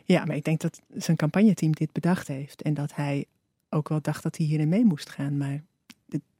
Ja, 0.05 0.25
maar 0.25 0.35
ik 0.35 0.43
denk 0.43 0.59
dat 0.61 0.81
zijn 0.93 1.17
campagneteam 1.17 1.71
dit 1.71 1.91
bedacht 1.91 2.27
heeft. 2.27 2.61
En 2.61 2.73
dat 2.73 2.95
hij 2.95 3.25
ook 3.69 3.89
wel 3.89 4.01
dacht 4.01 4.23
dat 4.23 4.37
hij 4.37 4.45
hierin 4.45 4.69
mee 4.69 4.85
moest 4.85 5.09
gaan. 5.09 5.37
Maar 5.37 5.63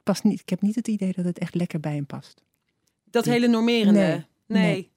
past 0.02 0.24
niet, 0.24 0.40
ik 0.40 0.48
heb 0.48 0.60
niet 0.60 0.74
het 0.74 0.88
idee 0.88 1.12
dat 1.16 1.24
het 1.24 1.38
echt 1.38 1.54
lekker 1.54 1.80
bij 1.80 1.94
hem 1.94 2.06
past. 2.06 2.42
Dat 3.04 3.24
hele 3.24 3.46
normerende. 3.46 4.00
Nee. 4.00 4.08
Nee. 4.46 4.64
Nee, 4.64 4.90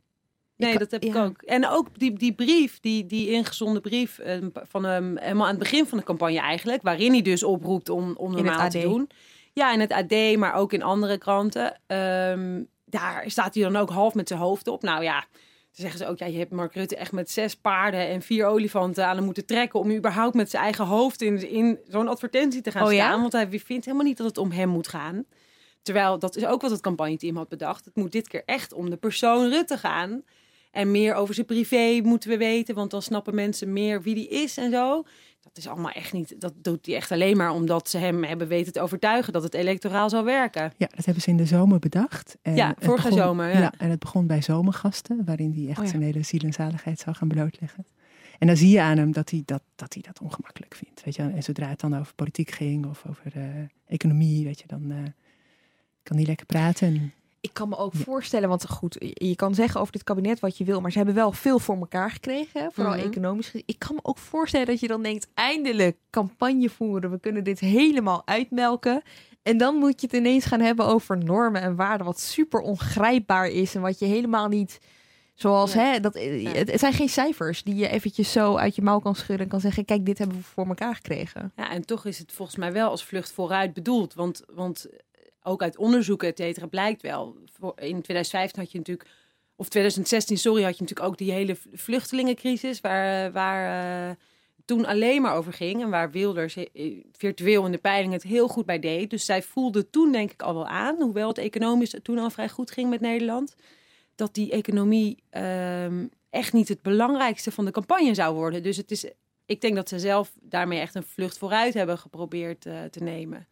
Nee. 0.57 0.71
Ik- 0.73 0.79
dat 0.79 0.91
heb 0.91 1.03
ik 1.03 1.15
ook. 1.15 1.41
En 1.41 1.67
ook 1.67 1.99
die, 1.99 2.13
die 2.13 2.33
brief, 2.33 2.79
die, 2.79 3.05
die 3.05 3.29
ingezonden 3.31 3.81
brief 3.81 4.19
eh, 4.19 4.37
van 4.53 4.83
hem 4.83 5.17
helemaal 5.17 5.43
aan 5.43 5.49
het 5.49 5.59
begin 5.59 5.85
van 5.85 5.97
de 5.97 6.03
campagne 6.03 6.39
eigenlijk. 6.39 6.81
Waarin 6.81 7.11
hij 7.11 7.21
dus 7.21 7.43
oproept 7.43 7.89
om, 7.89 8.13
om 8.17 8.31
normaal 8.31 8.69
te 8.69 8.79
doen. 8.89 9.09
Ja, 9.53 9.73
in 9.73 9.79
het 9.79 9.91
AD, 9.91 10.35
maar 10.37 10.53
ook 10.53 10.73
in 10.73 10.83
andere 10.83 11.17
kranten. 11.17 11.79
Ehm, 11.87 12.63
daar 12.85 13.23
staat 13.31 13.53
hij 13.53 13.63
dan 13.63 13.75
ook 13.75 13.89
half 13.89 14.13
met 14.13 14.27
zijn 14.27 14.39
hoofd 14.39 14.67
op. 14.67 14.81
Nou 14.83 15.03
ja, 15.03 15.25
zeggen 15.75 15.99
ze 15.99 16.07
ook, 16.07 16.17
ja, 16.17 16.25
je 16.25 16.37
hebt 16.37 16.51
Mark 16.51 16.73
Rutte 16.73 16.95
echt 16.95 17.11
met 17.11 17.31
zes 17.31 17.55
paarden 17.55 18.07
en 18.07 18.21
vier 18.21 18.45
olifanten 18.45 19.07
aan 19.07 19.15
hem 19.15 19.25
moeten 19.25 19.45
trekken. 19.45 19.79
Om 19.79 19.91
überhaupt 19.91 20.35
met 20.35 20.49
zijn 20.49 20.63
eigen 20.63 20.85
hoofd 20.85 21.21
in, 21.21 21.49
in 21.49 21.79
zo'n 21.87 22.07
advertentie 22.07 22.61
te 22.61 22.71
gaan 22.71 22.85
Oh 22.85 22.93
ja? 22.93 23.05
staan. 23.05 23.21
Want 23.21 23.33
hij 23.33 23.49
vindt 23.49 23.85
helemaal 23.85 24.05
niet 24.07 24.17
dat 24.17 24.27
het 24.27 24.37
om 24.37 24.51
hem 24.51 24.69
moet 24.69 24.87
gaan. 24.87 25.25
Terwijl 25.81 26.19
dat 26.19 26.35
is 26.35 26.45
ook 26.45 26.61
wat 26.61 26.71
het 26.71 26.81
campagneteam 26.81 27.35
had 27.35 27.49
bedacht. 27.49 27.85
Het 27.85 27.95
moet 27.95 28.11
dit 28.11 28.27
keer 28.27 28.43
echt 28.45 28.73
om 28.73 28.89
de 28.89 28.97
persoon 28.97 29.49
Rutte 29.49 29.77
gaan. 29.77 30.23
En 30.71 30.91
meer 30.91 31.13
over 31.13 31.33
zijn 31.33 31.45
privé 31.45 31.99
moeten 32.03 32.29
we 32.29 32.37
weten. 32.37 32.75
Want 32.75 32.91
dan 32.91 33.01
snappen 33.01 33.35
mensen 33.35 33.73
meer 33.73 34.01
wie 34.01 34.15
die 34.15 34.27
is 34.27 34.57
en 34.57 34.71
zo. 34.71 35.03
Dat 35.53 35.57
is 35.57 35.67
allemaal 35.67 35.91
echt 35.91 36.13
niet. 36.13 36.35
Dat 36.41 36.53
doet 36.61 36.85
hij 36.85 36.95
echt 36.95 37.11
alleen 37.11 37.37
maar 37.37 37.51
omdat 37.51 37.89
ze 37.89 37.97
hem 37.97 38.23
hebben 38.23 38.47
weten 38.47 38.73
te 38.73 38.81
overtuigen 38.81 39.33
dat 39.33 39.43
het 39.43 39.53
electoraal 39.53 40.09
zou 40.09 40.25
werken. 40.25 40.73
Ja, 40.77 40.87
dat 40.95 41.05
hebben 41.05 41.23
ze 41.23 41.29
in 41.29 41.37
de 41.37 41.45
zomer 41.45 41.79
bedacht. 41.79 42.37
En 42.41 42.55
Ja, 42.55 42.75
vorige 42.79 43.09
begon- 43.09 43.23
zomer, 43.23 43.49
ja. 43.57 43.73
en 43.77 43.89
het 43.89 43.99
begon 43.99 44.27
bij 44.27 44.41
zomergasten, 44.41 45.21
waarin 45.25 45.53
hij 45.55 45.67
echt 45.67 45.77
Oh 45.77 45.83
ja. 45.83 45.89
zijn 45.89 46.01
hele 46.01 46.23
ziel 46.23 46.39
en 46.39 46.53
zaligheid 46.53 46.99
zou 46.99 47.15
gaan 47.15 47.27
blootleggen. 47.27 47.85
En 48.39 48.47
dan 48.47 48.57
zie 48.57 48.69
je 48.69 48.81
aan 48.81 48.97
hem 48.97 49.11
dat 49.11 49.29
hij 49.29 49.41
dat, 49.45 49.61
dat, 49.75 49.93
hij 49.93 50.03
dat 50.03 50.19
ongemakkelijk 50.21 50.75
vindt. 50.75 51.03
Weet 51.03 51.15
je? 51.15 51.21
En 51.21 51.43
zodra 51.43 51.67
het 51.69 51.79
dan 51.79 51.97
over 51.99 52.13
politiek 52.13 52.51
ging 52.51 52.85
of 52.85 53.03
over 53.09 53.31
eh, 53.35 53.43
economie, 53.87 54.45
weet 54.45 54.59
je, 54.59 54.67
dan 54.67 54.91
eh, 54.91 54.97
kan 56.03 56.15
hij 56.17 56.25
lekker 56.25 56.45
praten. 56.45 57.13
Ik 57.45 57.53
kan 57.53 57.69
me 57.69 57.77
ook 57.77 57.93
Ja. 57.93 57.99
voorstellen, 57.99 58.49
want 58.49 58.69
goed, 58.69 58.95
je 59.13 59.35
kan 59.35 59.55
zeggen 59.55 59.79
over 59.79 59.91
dit 59.93 60.03
kabinet 60.03 60.39
wat 60.39 60.57
je 60.57 60.63
wil, 60.63 60.81
maar 60.81 60.91
ze 60.91 60.97
hebben 60.97 61.15
wel 61.15 61.31
veel 61.31 61.59
voor 61.59 61.75
elkaar 61.77 62.11
gekregen, 62.11 62.61
hè, 62.61 62.67
vooral 62.71 62.93
Mhm. 62.95 63.03
economisch. 63.05 63.51
Ik 63.65 63.79
kan 63.79 63.95
me 63.95 63.99
ook 64.03 64.17
voorstellen 64.17 64.67
dat 64.67 64.79
je 64.79 64.87
dan 64.87 65.03
denkt, 65.03 65.27
eindelijk 65.33 65.97
campagne 66.09 66.69
voeren, 66.69 67.11
we 67.11 67.19
kunnen 67.19 67.43
dit 67.43 67.59
helemaal 67.59 68.21
uitmelken. 68.25 69.01
En 69.43 69.57
dan 69.57 69.75
moet 69.75 70.01
je 70.01 70.07
het 70.07 70.15
ineens 70.15 70.45
gaan 70.45 70.59
hebben 70.59 70.85
over 70.85 71.17
normen 71.17 71.61
en 71.61 71.75
waarden, 71.75 72.05
wat 72.05 72.19
super 72.19 72.59
ongrijpbaar 72.61 73.47
is 73.47 73.75
en 73.75 73.81
wat 73.81 73.99
je 73.99 74.05
helemaal 74.05 74.47
niet, 74.47 74.79
zoals, 75.33 75.73
Ja. 75.73 75.79
hè, 75.83 75.99
dat, 75.99 76.13
het, 76.13 76.71
het 76.71 76.79
zijn 76.79 76.93
geen 76.93 77.09
cijfers 77.09 77.63
die 77.63 77.75
je 77.75 77.87
eventjes 77.89 78.31
zo 78.31 78.55
uit 78.55 78.75
je 78.75 78.81
mouw 78.81 78.99
kan 78.99 79.15
schudden 79.15 79.45
en 79.45 79.47
kan 79.51 79.59
zeggen, 79.59 79.85
kijk, 79.85 80.05
dit 80.05 80.17
hebben 80.17 80.37
we 80.37 80.43
voor 80.43 80.67
elkaar 80.67 80.95
gekregen. 80.95 81.51
Ja, 81.55 81.71
en 81.71 81.85
toch 81.85 82.05
is 82.05 82.19
het 82.19 82.31
volgens 82.31 82.57
mij 82.57 82.73
wel 82.73 82.89
als 82.89 83.05
vlucht 83.05 83.31
vooruit 83.31 83.73
bedoeld. 83.73 84.13
Want, 84.13 84.43
want 84.53 84.87
ook 85.45 85.61
uit 85.61 85.77
onderzoeken, 85.77 86.27
et 86.27 86.37
cetera, 86.37 86.67
blijkt 86.67 87.01
wel. 87.01 87.35
In 87.75 88.01
2015 88.01 88.61
had 88.61 88.71
je 88.71 88.77
natuurlijk, 88.77 89.09
of 89.55 89.69
2016, 89.69 90.37
sorry, 90.37 90.63
had 90.63 90.77
je 90.77 90.81
natuurlijk 90.81 91.09
ook 91.09 91.17
die 91.17 91.31
hele 91.31 91.57
vluchtelingencrisis. 91.73 92.81
Waar, 92.81 93.31
waar 93.31 94.09
eh, 94.09 94.15
toen 94.65 94.85
alleen 94.85 95.21
maar 95.21 95.35
over 95.35 95.53
ging. 95.53 95.81
En 95.81 95.89
waar 95.89 96.11
Wilders 96.11 96.55
eh, 96.55 97.03
virtueel 97.11 97.65
in 97.65 97.71
de 97.71 97.77
peiling 97.77 98.13
het 98.13 98.23
heel 98.23 98.47
goed 98.47 98.65
bij 98.65 98.79
deed. 98.79 99.09
Dus 99.09 99.25
zij 99.25 99.41
voelde 99.41 99.89
toen 99.89 100.11
denk 100.11 100.31
ik 100.31 100.41
al 100.41 100.53
wel 100.53 100.67
aan, 100.67 101.01
hoewel 101.01 101.27
het 101.27 101.37
economisch 101.37 101.95
toen 102.01 102.17
al 102.17 102.29
vrij 102.29 102.49
goed 102.49 102.71
ging 102.71 102.89
met 102.89 103.01
Nederland. 103.01 103.55
Dat 104.15 104.33
die 104.33 104.51
economie 104.51 105.23
ehm, 105.29 106.07
echt 106.29 106.53
niet 106.53 106.67
het 106.67 106.81
belangrijkste 106.81 107.51
van 107.51 107.65
de 107.65 107.71
campagne 107.71 108.13
zou 108.13 108.35
worden. 108.35 108.63
Dus 108.63 108.77
het 108.77 108.91
is 108.91 109.05
ik 109.45 109.61
denk 109.61 109.75
dat 109.75 109.89
ze 109.89 109.99
zelf 109.99 110.33
daarmee 110.41 110.79
echt 110.79 110.95
een 110.95 111.03
vlucht 111.03 111.37
vooruit 111.37 111.73
hebben 111.73 111.97
geprobeerd 111.97 112.65
eh, 112.65 112.83
te 112.83 113.03
nemen. 113.03 113.47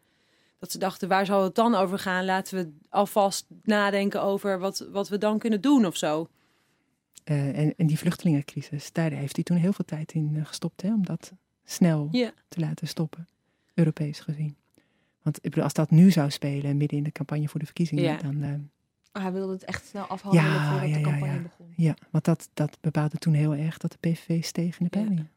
Dat 0.63 0.71
ze 0.71 0.77
dachten, 0.77 1.07
waar 1.07 1.25
zal 1.25 1.43
het 1.43 1.55
dan 1.55 1.75
over 1.75 1.99
gaan? 1.99 2.25
Laten 2.25 2.57
we 2.57 2.71
alvast 2.89 3.45
nadenken 3.63 4.21
over 4.21 4.59
wat, 4.59 4.87
wat 4.91 5.09
we 5.09 5.17
dan 5.17 5.37
kunnen 5.39 5.61
doen 5.61 5.85
of 5.85 5.95
zo. 5.97 6.27
Uh, 7.25 7.57
en, 7.57 7.73
en 7.77 7.87
die 7.87 7.97
vluchtelingencrisis, 7.97 8.91
daar 8.91 9.11
heeft 9.11 9.35
hij 9.35 9.43
toen 9.43 9.57
heel 9.57 9.73
veel 9.73 9.85
tijd 9.85 10.11
in 10.13 10.33
uh, 10.35 10.45
gestopt, 10.45 10.81
hè, 10.81 10.93
om 10.93 11.05
dat 11.05 11.31
snel 11.65 12.07
Ja. 12.11 12.31
te 12.47 12.59
laten 12.59 12.87
stoppen, 12.87 13.27
Europees 13.73 14.19
gezien. 14.19 14.55
Want 15.21 15.37
ik 15.37 15.43
bedoel, 15.49 15.63
als 15.63 15.73
dat 15.73 15.89
nu 15.91 16.11
zou 16.11 16.31
spelen, 16.31 16.77
midden 16.77 16.97
in 16.97 17.03
de 17.03 17.11
campagne 17.11 17.47
voor 17.47 17.59
de 17.59 17.65
verkiezingen, 17.65 18.19
dan... 18.23 18.41
eh, 18.43 18.53
Ah, 19.11 19.21
hij 19.21 19.31
wilde 19.31 19.53
het 19.53 19.63
echt 19.63 19.85
snel 19.87 20.03
afhandelen 20.05 20.51
Ja, 20.51 20.69
voordat 20.71 20.87
ja, 20.89 20.93
de 20.93 20.99
ja, 20.99 21.05
campagne 21.09 21.33
ja. 21.35 21.41
begon. 21.41 21.73
ja, 21.75 21.95
want 22.11 22.25
dat, 22.25 22.49
dat 22.53 22.77
bepaalde 22.81 23.17
toen 23.17 23.33
heel 23.33 23.55
erg 23.55 23.77
dat 23.77 23.91
de 23.91 23.97
PVV 24.09 24.43
steeg 24.43 24.79
in 24.79 24.83
de 24.85 24.89
peilingen. 24.89 25.31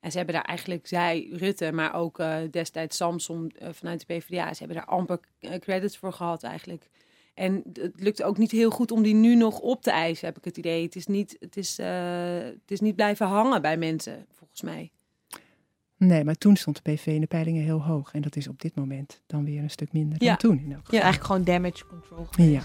En 0.00 0.10
ze 0.10 0.16
hebben 0.16 0.34
daar 0.34 0.44
eigenlijk, 0.44 0.86
zij, 0.86 1.28
Rutte, 1.32 1.72
maar 1.72 1.94
ook 1.94 2.18
eh, 2.18 2.36
destijds 2.50 2.96
Samson 2.96 3.50
eh, 3.58 3.68
vanuit 3.72 4.06
de 4.06 4.14
PvdA, 4.14 4.52
ze 4.52 4.58
hebben 4.58 4.76
daar 4.76 4.86
amper 4.96 5.20
eh, 5.38 5.58
credits 5.58 5.96
voor 5.98 6.12
gehad 6.12 6.42
eigenlijk. 6.42 6.88
En 7.34 7.62
het 7.72 7.92
lukt 8.00 8.22
ook 8.22 8.38
niet 8.38 8.50
heel 8.50 8.70
goed 8.70 8.90
om 8.90 9.02
die 9.02 9.14
nu 9.14 9.34
nog 9.34 9.58
op 9.58 9.82
te 9.82 9.90
eisen, 9.90 10.26
heb 10.26 10.36
ik 10.38 10.44
het 10.44 10.56
idee. 10.56 10.82
Het 10.84 10.96
is 10.96 11.06
niet, 11.06 11.36
het 11.40 11.56
is, 11.56 11.78
eh, 11.78 12.38
het 12.38 12.70
is 12.70 12.80
niet 12.80 12.96
blijven 12.96 13.26
hangen 13.26 13.62
bij 13.62 13.76
mensen, 13.76 14.26
volgens 14.32 14.62
mij. 14.62 14.90
Nee, 15.96 16.24
maar 16.24 16.34
toen 16.34 16.56
stond 16.56 16.76
de 16.84 16.92
PVV 16.92 17.06
in 17.06 17.20
de 17.20 17.26
peilingen 17.26 17.62
heel 17.62 17.82
hoog. 17.82 18.12
En 18.12 18.20
dat 18.22 18.36
is 18.36 18.48
op 18.48 18.60
dit 18.60 18.74
moment 18.74 19.22
dan 19.26 19.44
weer 19.44 19.62
een 19.62 19.70
stuk 19.70 19.92
minder 19.92 20.22
Ja. 20.22 20.28
dan 20.28 20.36
toen. 20.36 20.58
In 20.64 20.72
elk 20.72 20.78
geval. 20.84 20.98
Ja. 20.98 21.00
Eigenlijk 21.04 21.24
gewoon 21.24 21.44
damage 21.44 21.86
control 21.86 22.26
Ja. 22.30 22.62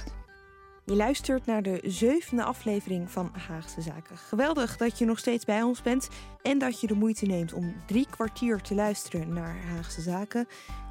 Je 0.85 0.95
luistert 0.95 1.45
naar 1.45 1.61
de 1.61 1.79
zevende 1.83 2.43
aflevering 2.43 3.11
van 3.11 3.31
Haagse 3.47 3.81
Zaken. 3.81 4.17
Geweldig 4.17 4.77
dat 4.77 4.99
je 4.99 5.05
nog 5.05 5.19
steeds 5.19 5.45
bij 5.45 5.61
ons 5.61 5.81
bent 5.81 6.09
en 6.41 6.57
dat 6.57 6.81
je 6.81 6.87
de 6.87 6.93
moeite 6.93 7.25
neemt 7.25 7.53
om 7.53 7.75
drie 7.85 8.07
kwartier 8.09 8.61
te 8.61 8.75
luisteren 8.75 9.33
naar 9.33 9.55
Haagse 9.65 10.01
Zaken. 10.01 10.47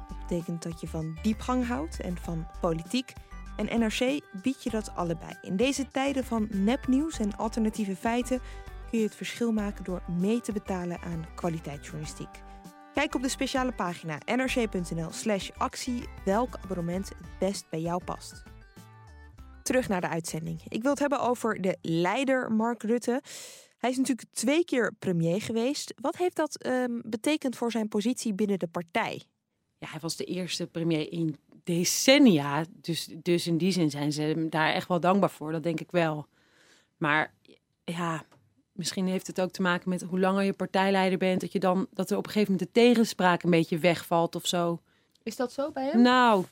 Dat 0.07 0.19
betekent 0.19 0.63
dat 0.63 0.81
je 0.81 0.87
van 0.87 1.17
diepgang 1.21 1.67
houdt 1.67 1.99
en 1.99 2.17
van 2.17 2.47
politiek. 2.61 3.13
En 3.55 3.79
NRC 3.79 4.21
biedt 4.41 4.63
je 4.63 4.69
dat 4.69 4.95
allebei. 4.95 5.37
In 5.41 5.55
deze 5.55 5.87
tijden 5.87 6.23
van 6.23 6.47
nepnieuws 6.51 7.19
en 7.19 7.37
alternatieve 7.37 7.95
feiten 7.95 8.41
kun 8.89 8.99
je 8.99 9.05
het 9.05 9.15
verschil 9.15 9.51
maken 9.51 9.83
door 9.83 10.01
mee 10.19 10.41
te 10.41 10.51
betalen 10.51 11.01
aan 11.01 11.25
kwaliteitsjournalistiek. 11.35 12.43
Kijk 12.93 13.15
op 13.15 13.21
de 13.21 13.29
speciale 13.29 13.71
pagina 13.71 14.17
nrc.nl/slash 14.25 15.49
actie 15.57 16.03
welk 16.25 16.57
abonnement 16.63 17.09
het 17.09 17.39
best 17.39 17.69
bij 17.69 17.81
jou 17.81 18.03
past. 18.03 18.54
Terug 19.65 19.87
naar 19.87 20.01
de 20.01 20.09
uitzending. 20.09 20.61
Ik 20.67 20.81
wil 20.81 20.91
het 20.91 20.99
hebben 20.99 21.19
over 21.19 21.61
de 21.61 21.77
leider 21.81 22.51
Mark 22.51 22.83
Rutte. 22.83 23.21
Hij 23.77 23.89
is 23.89 23.97
natuurlijk 23.97 24.27
twee 24.31 24.65
keer 24.65 24.93
premier 24.99 25.41
geweest. 25.41 25.93
Wat 26.01 26.17
heeft 26.17 26.35
dat 26.35 26.57
ehm, 26.57 26.99
betekend 27.03 27.55
voor 27.55 27.71
zijn 27.71 27.87
positie 27.87 28.33
binnen 28.33 28.59
de 28.59 28.67
partij? 28.67 29.21
Ja, 29.77 29.87
hij 29.87 29.99
was 29.99 30.15
de 30.15 30.23
eerste 30.23 30.67
premier 30.67 31.11
in 31.11 31.37
decennia. 31.63 32.65
Dus, 32.69 33.09
dus 33.21 33.47
in 33.47 33.57
die 33.57 33.71
zin 33.71 33.89
zijn 33.89 34.11
ze 34.11 34.21
hem 34.21 34.49
daar 34.49 34.73
echt 34.73 34.87
wel 34.87 34.99
dankbaar 34.99 35.29
voor. 35.29 35.51
Dat 35.51 35.63
denk 35.63 35.79
ik 35.79 35.91
wel. 35.91 36.27
Maar 36.97 37.33
ja, 37.83 38.25
misschien 38.71 39.07
heeft 39.07 39.27
het 39.27 39.41
ook 39.41 39.51
te 39.51 39.61
maken 39.61 39.89
met 39.89 40.01
hoe 40.01 40.19
langer 40.19 40.43
je 40.43 40.53
partijleider 40.53 41.17
bent. 41.17 41.41
Dat, 41.41 41.51
je 41.51 41.59
dan, 41.59 41.87
dat 41.91 42.11
er 42.11 42.17
op 42.17 42.25
een 42.25 42.31
gegeven 42.31 42.53
moment 42.53 42.73
de 42.73 42.81
tegenspraak 42.81 43.43
een 43.43 43.49
beetje 43.49 43.77
wegvalt 43.77 44.35
of 44.35 44.47
zo. 44.47 44.81
Is 45.23 45.35
dat 45.35 45.51
zo 45.51 45.71
bij 45.71 45.85
hem? 45.85 46.01
Nou, 46.01 46.45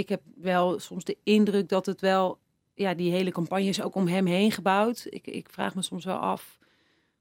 ik 0.00 0.08
heb 0.08 0.22
wel 0.36 0.78
soms 0.78 1.04
de 1.04 1.16
indruk 1.24 1.68
dat 1.68 1.86
het 1.86 2.00
wel... 2.00 2.38
Ja, 2.74 2.94
die 2.94 3.10
hele 3.12 3.30
campagne 3.30 3.68
is 3.68 3.82
ook 3.82 3.94
om 3.94 4.06
hem 4.06 4.26
heen 4.26 4.52
gebouwd. 4.52 5.06
Ik, 5.08 5.26
ik 5.26 5.48
vraag 5.50 5.74
me 5.74 5.82
soms 5.82 6.04
wel 6.04 6.16
af 6.16 6.58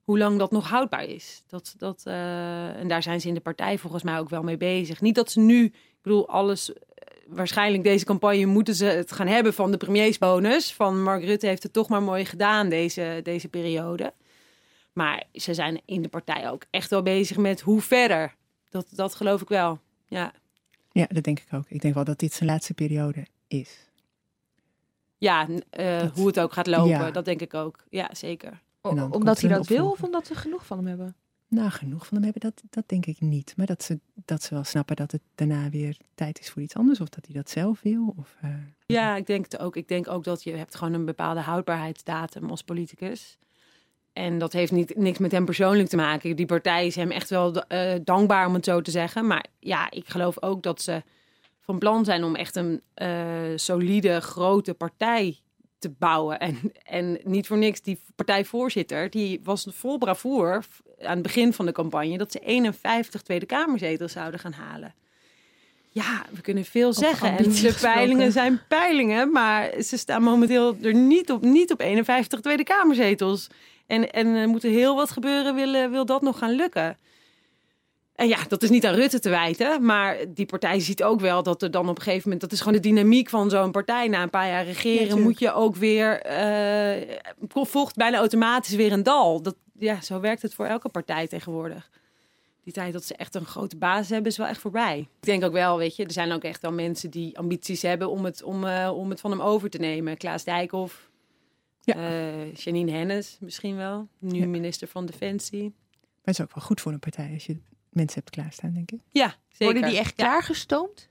hoe 0.03 0.17
lang 0.17 0.39
dat 0.39 0.51
nog 0.51 0.69
houdbaar 0.69 1.03
is. 1.03 1.43
Dat, 1.47 1.73
dat, 1.77 2.01
eh, 2.05 2.75
en 2.75 2.87
daar 2.87 3.03
zijn 3.03 3.21
ze 3.21 3.27
in 3.27 3.33
de 3.33 3.39
partij 3.39 3.77
volgens 3.77 4.03
mij 4.03 4.19
ook 4.19 4.29
wel 4.29 4.43
mee 4.43 4.57
bezig. 4.57 5.01
Niet 5.01 5.15
dat 5.15 5.31
ze 5.31 5.39
nu, 5.39 5.65
ik 5.65 5.99
bedoel, 6.01 6.27
alles... 6.29 6.73
eh, 6.73 6.79
Waarschijnlijk 7.27 7.83
deze 7.83 8.05
campagne 8.05 8.45
moeten 8.45 8.75
ze 8.75 8.85
het 8.85 9.11
gaan 9.11 9.27
hebben 9.27 9.53
van 9.53 9.71
de 9.71 9.77
premiersbonus. 9.77 10.73
Van 10.73 11.03
Mark 11.03 11.23
Rutte 11.23 11.47
heeft 11.47 11.63
het 11.63 11.73
toch 11.73 11.89
maar 11.89 12.03
mooi 12.03 12.25
gedaan 12.25 12.69
deze, 12.69 13.19
deze 13.23 13.47
periode. 13.47 14.13
Maar 14.93 15.23
ze 15.33 15.53
zijn 15.53 15.81
in 15.85 16.01
de 16.01 16.07
partij 16.09 16.49
ook 16.49 16.63
echt 16.69 16.89
wel 16.89 17.01
bezig 17.01 17.37
met 17.37 17.61
hoe 17.61 17.81
verder. 17.81 18.35
Dat, 18.69 18.87
dat 18.91 19.15
geloof 19.15 19.41
ik 19.41 19.47
wel. 19.49 19.79
Ja. 20.07 20.33
Ja, 20.91 21.05
dat 21.09 21.23
denk 21.23 21.39
ik 21.39 21.53
ook. 21.53 21.65
Ik 21.67 21.81
denk 21.81 21.93
wel 21.93 22.03
dat 22.03 22.19
dit 22.19 22.33
zijn 22.33 22.49
laatste 22.49 22.73
periode 22.73 23.25
is. 23.47 23.87
Ja, 25.17 25.47
eh, 25.69 25.99
Dat- 25.99 26.15
hoe 26.17 26.27
het 26.27 26.39
ook 26.39 26.53
gaat 26.53 26.67
lopen, 26.67 26.89
Ja. 26.89 27.11
dat 27.11 27.25
denk 27.25 27.41
ik 27.41 27.53
ook. 27.53 27.83
Ja, 27.89 28.09
zeker. 28.13 28.61
Omdat 28.81 29.41
hij 29.41 29.49
dat 29.49 29.67
wil 29.67 29.91
of 29.91 30.03
omdat 30.03 30.27
ze 30.27 30.35
genoeg 30.35 30.65
van 30.65 30.77
hem 30.77 30.87
hebben? 30.87 31.15
Nou, 31.47 31.69
genoeg 31.69 32.05
van 32.07 32.17
hem 32.17 32.23
hebben, 32.31 32.41
dat, 32.41 32.63
dat 32.69 32.83
denk 32.87 33.05
ik 33.05 33.21
niet. 33.21 33.53
Maar 33.57 33.65
dat 33.65 33.83
ze, 33.83 33.99
dat 34.25 34.43
ze 34.43 34.53
wel 34.53 34.63
snappen 34.63 34.95
dat 34.95 35.11
het 35.11 35.21
daarna 35.35 35.69
weer 35.69 35.97
tijd 36.15 36.39
is 36.39 36.49
voor 36.49 36.61
iets 36.61 36.75
anders. 36.75 36.99
Of 37.01 37.09
dat 37.09 37.25
hij 37.25 37.35
dat 37.35 37.49
zelf 37.49 37.81
wil. 37.81 38.13
Of, 38.17 38.35
eh, 38.41 38.49
Ja, 38.85 39.15
ik 39.15 39.25
denk 39.25 39.43
het 39.51 39.57
ook. 39.59 39.75
Ik 39.75 39.87
denk 39.87 40.07
ook 40.07 40.23
dat 40.23 40.43
je 40.43 40.51
hebt 40.55 40.75
gewoon 40.75 40.93
een 40.93 41.05
bepaalde 41.05 41.39
houdbaarheidsdatum 41.39 42.49
als 42.49 42.61
politicus. 42.63 43.37
En 44.13 44.37
dat 44.37 44.53
heeft 44.53 44.71
niet, 44.71 44.95
niks 44.95 45.17
met 45.17 45.31
hem 45.31 45.45
persoonlijk 45.45 45.89
te 45.89 45.95
maken. 45.95 46.35
Die 46.35 46.45
partij 46.45 46.85
is 46.85 46.95
hem 46.95 47.11
echt 47.11 47.29
wel 47.29 47.63
eh, 47.63 47.93
dankbaar, 48.03 48.47
om 48.47 48.53
het 48.53 48.65
zo 48.65 48.81
te 48.81 48.91
zeggen. 48.91 49.27
Maar 49.27 49.45
ja, 49.59 49.91
ik 49.91 50.09
geloof 50.09 50.43
ook 50.43 50.63
dat 50.63 50.81
ze 50.81 51.03
van 51.59 51.79
plan 51.79 52.05
zijn 52.05 52.23
om 52.23 52.35
echt 52.35 52.55
een 52.55 52.81
eh, 52.93 53.09
solide, 53.55 54.19
grote 54.19 54.73
partij 54.73 55.39
te 55.79 55.89
bouwen. 55.89 56.39
En, 56.39 56.59
en 56.83 57.19
niet 57.23 57.47
voor 57.47 57.57
niks, 57.57 57.81
die 57.81 57.99
partijvoorzitter, 58.15 59.09
die 59.09 59.39
was 59.43 59.67
vol 59.69 59.97
bravoer 59.97 60.65
aan 61.01 61.13
het 61.13 61.21
begin 61.21 61.53
van 61.53 61.65
de 61.65 61.71
campagne... 61.71 62.17
dat 62.17 62.31
ze 62.31 62.39
51 62.39 63.21
Tweede 63.21 63.45
Kamerzetels 63.45 64.11
zouden 64.11 64.39
gaan 64.39 64.51
halen. 64.51 64.93
Ja, 65.91 66.25
we 66.31 66.41
kunnen 66.41 66.65
veel 66.65 66.93
zeggen. 66.93 67.37
En 67.37 67.43
de 67.43 67.77
peilingen 67.81 68.31
zijn 68.31 68.61
peilingen, 68.67 69.31
maar 69.31 69.81
ze 69.81 69.97
staan 69.97 70.23
momenteel 70.23 70.77
er 70.81 70.93
niet 70.93 71.31
op, 71.31 71.41
niet 71.41 71.71
op 71.71 71.79
51 71.79 72.39
Tweede 72.39 72.63
Kamerzetels. 72.63 73.47
En, 73.89 74.11
en 74.11 74.27
er 74.27 74.47
moet 74.47 74.63
er 74.63 74.69
heel 74.69 74.95
wat 74.95 75.11
gebeuren, 75.11 75.55
wil, 75.55 75.89
wil 75.89 76.05
dat 76.05 76.21
nog 76.21 76.37
gaan 76.37 76.51
lukken. 76.51 76.97
En 78.15 78.27
ja, 78.27 78.37
dat 78.47 78.63
is 78.63 78.69
niet 78.69 78.85
aan 78.85 78.93
Rutte 78.93 79.19
te 79.19 79.29
wijten, 79.29 79.85
maar 79.85 80.17
die 80.27 80.45
partij 80.45 80.79
ziet 80.79 81.03
ook 81.03 81.19
wel 81.19 81.43
dat 81.43 81.61
er 81.61 81.71
dan 81.71 81.89
op 81.89 81.97
een 81.97 82.03
gegeven 82.03 82.23
moment, 82.23 82.41
dat 82.41 82.51
is 82.51 82.59
gewoon 82.59 82.73
de 82.81 82.87
dynamiek 82.87 83.29
van 83.29 83.49
zo'n 83.49 83.71
partij. 83.71 84.07
Na 84.07 84.21
een 84.23 84.29
paar 84.29 84.47
jaar 84.47 84.65
regeren 84.65 85.21
moet 85.21 85.39
je 85.39 85.53
ook 85.53 85.75
weer, 85.75 86.21
eh 86.21 87.17
volgt 87.49 87.95
bijna 87.95 88.17
automatisch 88.17 88.75
weer 88.75 88.91
een 88.91 89.03
dal. 89.03 89.41
Dat, 89.41 89.55
ja, 89.77 90.01
zo 90.01 90.19
werkt 90.19 90.41
het 90.41 90.53
voor 90.53 90.65
elke 90.65 90.89
partij 90.89 91.27
tegenwoordig. 91.27 91.89
Die 92.63 92.73
tijd 92.73 92.93
dat 92.93 93.03
ze 93.03 93.15
echt 93.15 93.35
een 93.35 93.45
grote 93.45 93.77
basis 93.77 94.09
hebben, 94.09 94.31
is 94.31 94.37
wel 94.37 94.47
echt 94.47 94.61
voorbij. 94.61 94.99
Ik 94.99 95.25
denk 95.25 95.43
ook 95.43 95.53
wel, 95.53 95.77
weet 95.77 95.95
je, 95.95 96.05
er 96.05 96.11
zijn 96.11 96.31
ook 96.31 96.43
echt 96.43 96.61
wel 96.61 96.71
mensen 96.71 97.09
die 97.09 97.37
ambities 97.37 97.81
hebben 97.81 98.09
om 98.09 98.25
het, 98.25 98.43
om, 98.43 98.65
eh, 98.65 98.91
om 98.95 99.09
het 99.09 99.19
van 99.19 99.31
hem 99.31 99.41
over 99.41 99.69
te 99.69 99.77
nemen. 99.77 100.17
Klaas 100.17 100.43
Dijkhoff, 100.43 101.08
Ja. 101.81 101.93
eh, 101.95 102.53
Janine 102.53 102.91
Hennis 102.91 103.37
misschien 103.39 103.75
wel, 103.75 104.07
nu 104.19 104.39
Ja. 104.39 104.45
minister 104.47 104.87
van 104.87 105.05
Defensie. 105.05 105.61
maar 105.61 106.21
het 106.23 106.39
is 106.39 106.41
ook 106.41 106.55
wel 106.55 106.63
goed 106.63 106.81
voor 106.81 106.91
een 106.91 106.99
partij 106.99 107.31
als 107.33 107.45
je 107.45 107.57
mensen 107.89 108.19
hebt 108.19 108.29
klaarstaan, 108.35 108.73
denk 108.73 108.91
ik. 108.91 108.99
Ja, 109.11 109.35
zeker. 109.49 109.65
Worden 109.73 109.89
die 109.91 109.99
echt 109.99 110.13
Ja. 110.17 110.25
klaargestoomd? 110.25 111.09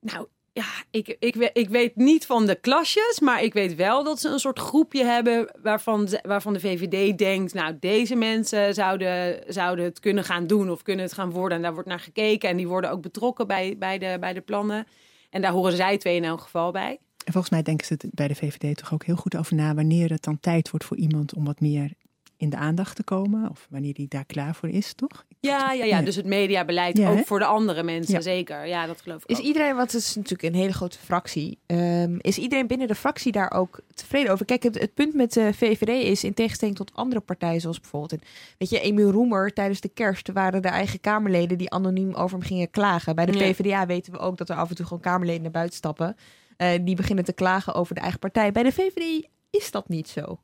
Nou 0.00 0.26
ja, 0.52 0.64
ik, 0.90 1.16
ik, 1.18 1.34
ik 1.52 1.68
weet 1.68 1.96
niet 1.96 2.26
van 2.26 2.46
de 2.46 2.54
klasjes, 2.54 3.20
maar 3.20 3.42
ik 3.42 3.52
weet 3.52 3.74
wel 3.74 4.04
dat 4.04 4.20
ze 4.20 4.28
een 4.28 4.38
soort 4.38 4.58
groepje 4.58 5.04
hebben 5.04 5.50
waarvan, 5.62 6.08
waarvan 6.22 6.52
de 6.52 6.60
VVD 6.60 7.18
denkt, 7.18 7.54
nou 7.54 7.76
deze 7.80 8.14
mensen 8.14 8.74
zouden, 8.74 9.42
zouden 9.52 9.84
het 9.84 10.00
kunnen 10.00 10.24
gaan 10.24 10.46
doen 10.46 10.70
of 10.70 10.82
kunnen 10.82 11.04
het 11.04 11.14
gaan 11.14 11.30
worden. 11.30 11.56
En 11.56 11.62
daar 11.62 11.72
wordt 11.74 11.88
naar 11.88 12.00
gekeken 12.00 12.48
en 12.48 12.56
die 12.56 12.68
worden 12.68 12.90
ook 12.90 13.02
betrokken 13.02 13.46
bij, 13.46 13.76
bij, 13.78 13.98
de, 13.98 14.16
bij 14.20 14.32
de 14.32 14.40
plannen. 14.40 14.86
En 15.30 15.42
daar 15.42 15.52
horen 15.52 15.76
zij 15.76 15.98
twee 15.98 16.16
in 16.16 16.24
elk 16.24 16.40
geval 16.40 16.70
bij. 16.72 16.98
En 17.24 17.32
volgens 17.32 17.52
mij 17.52 17.62
denken 17.62 17.86
ze 17.86 17.92
het 17.92 18.06
bij 18.10 18.28
de 18.28 18.34
VVD 18.34 18.76
toch 18.76 18.92
ook 18.92 19.04
heel 19.04 19.16
goed 19.16 19.36
over 19.36 19.54
na 19.54 19.74
wanneer 19.74 20.10
het 20.10 20.22
dan 20.22 20.40
tijd 20.40 20.70
wordt 20.70 20.84
voor 20.86 20.96
iemand 20.96 21.34
om 21.34 21.44
wat 21.44 21.60
meer 21.60 21.92
in 22.36 22.50
de 22.50 22.56
aandacht 22.56 22.96
te 22.96 23.02
komen. 23.04 23.50
Of 23.50 23.66
wanneer 23.70 23.94
die 23.94 24.08
daar 24.08 24.24
klaar 24.24 24.54
voor 24.54 24.68
is, 24.68 24.92
toch? 24.94 25.24
Ja, 25.40 25.58
ja, 25.72 25.84
ja. 25.84 25.98
Ja. 25.98 26.02
dus 26.04 26.16
het 26.16 26.26
mediabeleid 26.26 26.96
Ja, 26.98 27.10
ook 27.10 27.16
hè? 27.16 27.22
voor 27.22 27.38
de 27.38 27.44
andere 27.44 27.82
mensen, 27.82 28.14
Ja. 28.14 28.20
zeker. 28.20 28.66
Ja, 28.66 28.86
dat 28.86 29.00
geloof 29.00 29.22
ik 29.22 29.30
Is 29.30 29.38
ook. 29.38 29.42
iedereen, 29.44 29.76
want 29.76 29.92
het 29.92 30.00
is 30.00 30.14
natuurlijk 30.14 30.42
een 30.42 30.54
hele 30.60 30.72
grote 30.72 30.98
fractie, 30.98 31.58
ehm, 31.66 32.16
is 32.18 32.38
iedereen 32.38 32.66
binnen 32.66 32.88
de 32.88 32.94
fractie 32.94 33.32
daar 33.32 33.50
ook 33.52 33.80
tevreden 33.94 34.32
over? 34.32 34.44
Kijk, 34.44 34.62
het, 34.62 34.78
het 34.78 34.94
punt 34.94 35.14
met 35.14 35.32
de 35.32 35.50
VVD 35.54 35.88
is, 36.04 36.24
in 36.24 36.34
tegenstelling 36.34 36.76
tot 36.76 36.94
andere 36.94 37.20
partijen, 37.20 37.60
zoals 37.60 37.80
bijvoorbeeld, 37.80 38.22
weet 38.58 38.70
je, 38.70 38.80
Emiel 38.80 39.10
Roemer, 39.10 39.52
tijdens 39.52 39.80
de 39.80 39.88
kerst 39.88 40.32
waren 40.32 40.62
de 40.62 40.68
eigen 40.68 41.00
Kamerleden 41.00 41.58
die 41.58 41.70
anoniem 41.70 42.14
over 42.14 42.38
hem 42.38 42.46
gingen 42.46 42.70
klagen. 42.70 43.14
Bij 43.14 43.26
de 43.26 43.38
Ja. 43.38 43.50
PvdA 43.52 43.86
weten 43.86 44.12
we 44.12 44.18
ook 44.18 44.36
dat 44.36 44.48
er 44.50 44.56
af 44.56 44.68
en 44.68 44.76
toe 44.76 44.86
gewoon 44.86 45.02
Kamerleden 45.02 45.42
naar 45.42 45.50
buiten 45.50 45.76
stappen. 45.76 46.16
Eh, 46.62 46.78
die 46.84 46.96
beginnen 46.96 47.24
te 47.24 47.32
klagen 47.32 47.74
over 47.74 47.94
de 47.94 48.00
eigen 48.00 48.18
partij. 48.18 48.52
Bij 48.52 48.62
de 48.62 48.72
VVD 48.72 49.28
is 49.50 49.70
dat 49.70 49.88
niet 49.88 50.08
zo. 50.08 50.40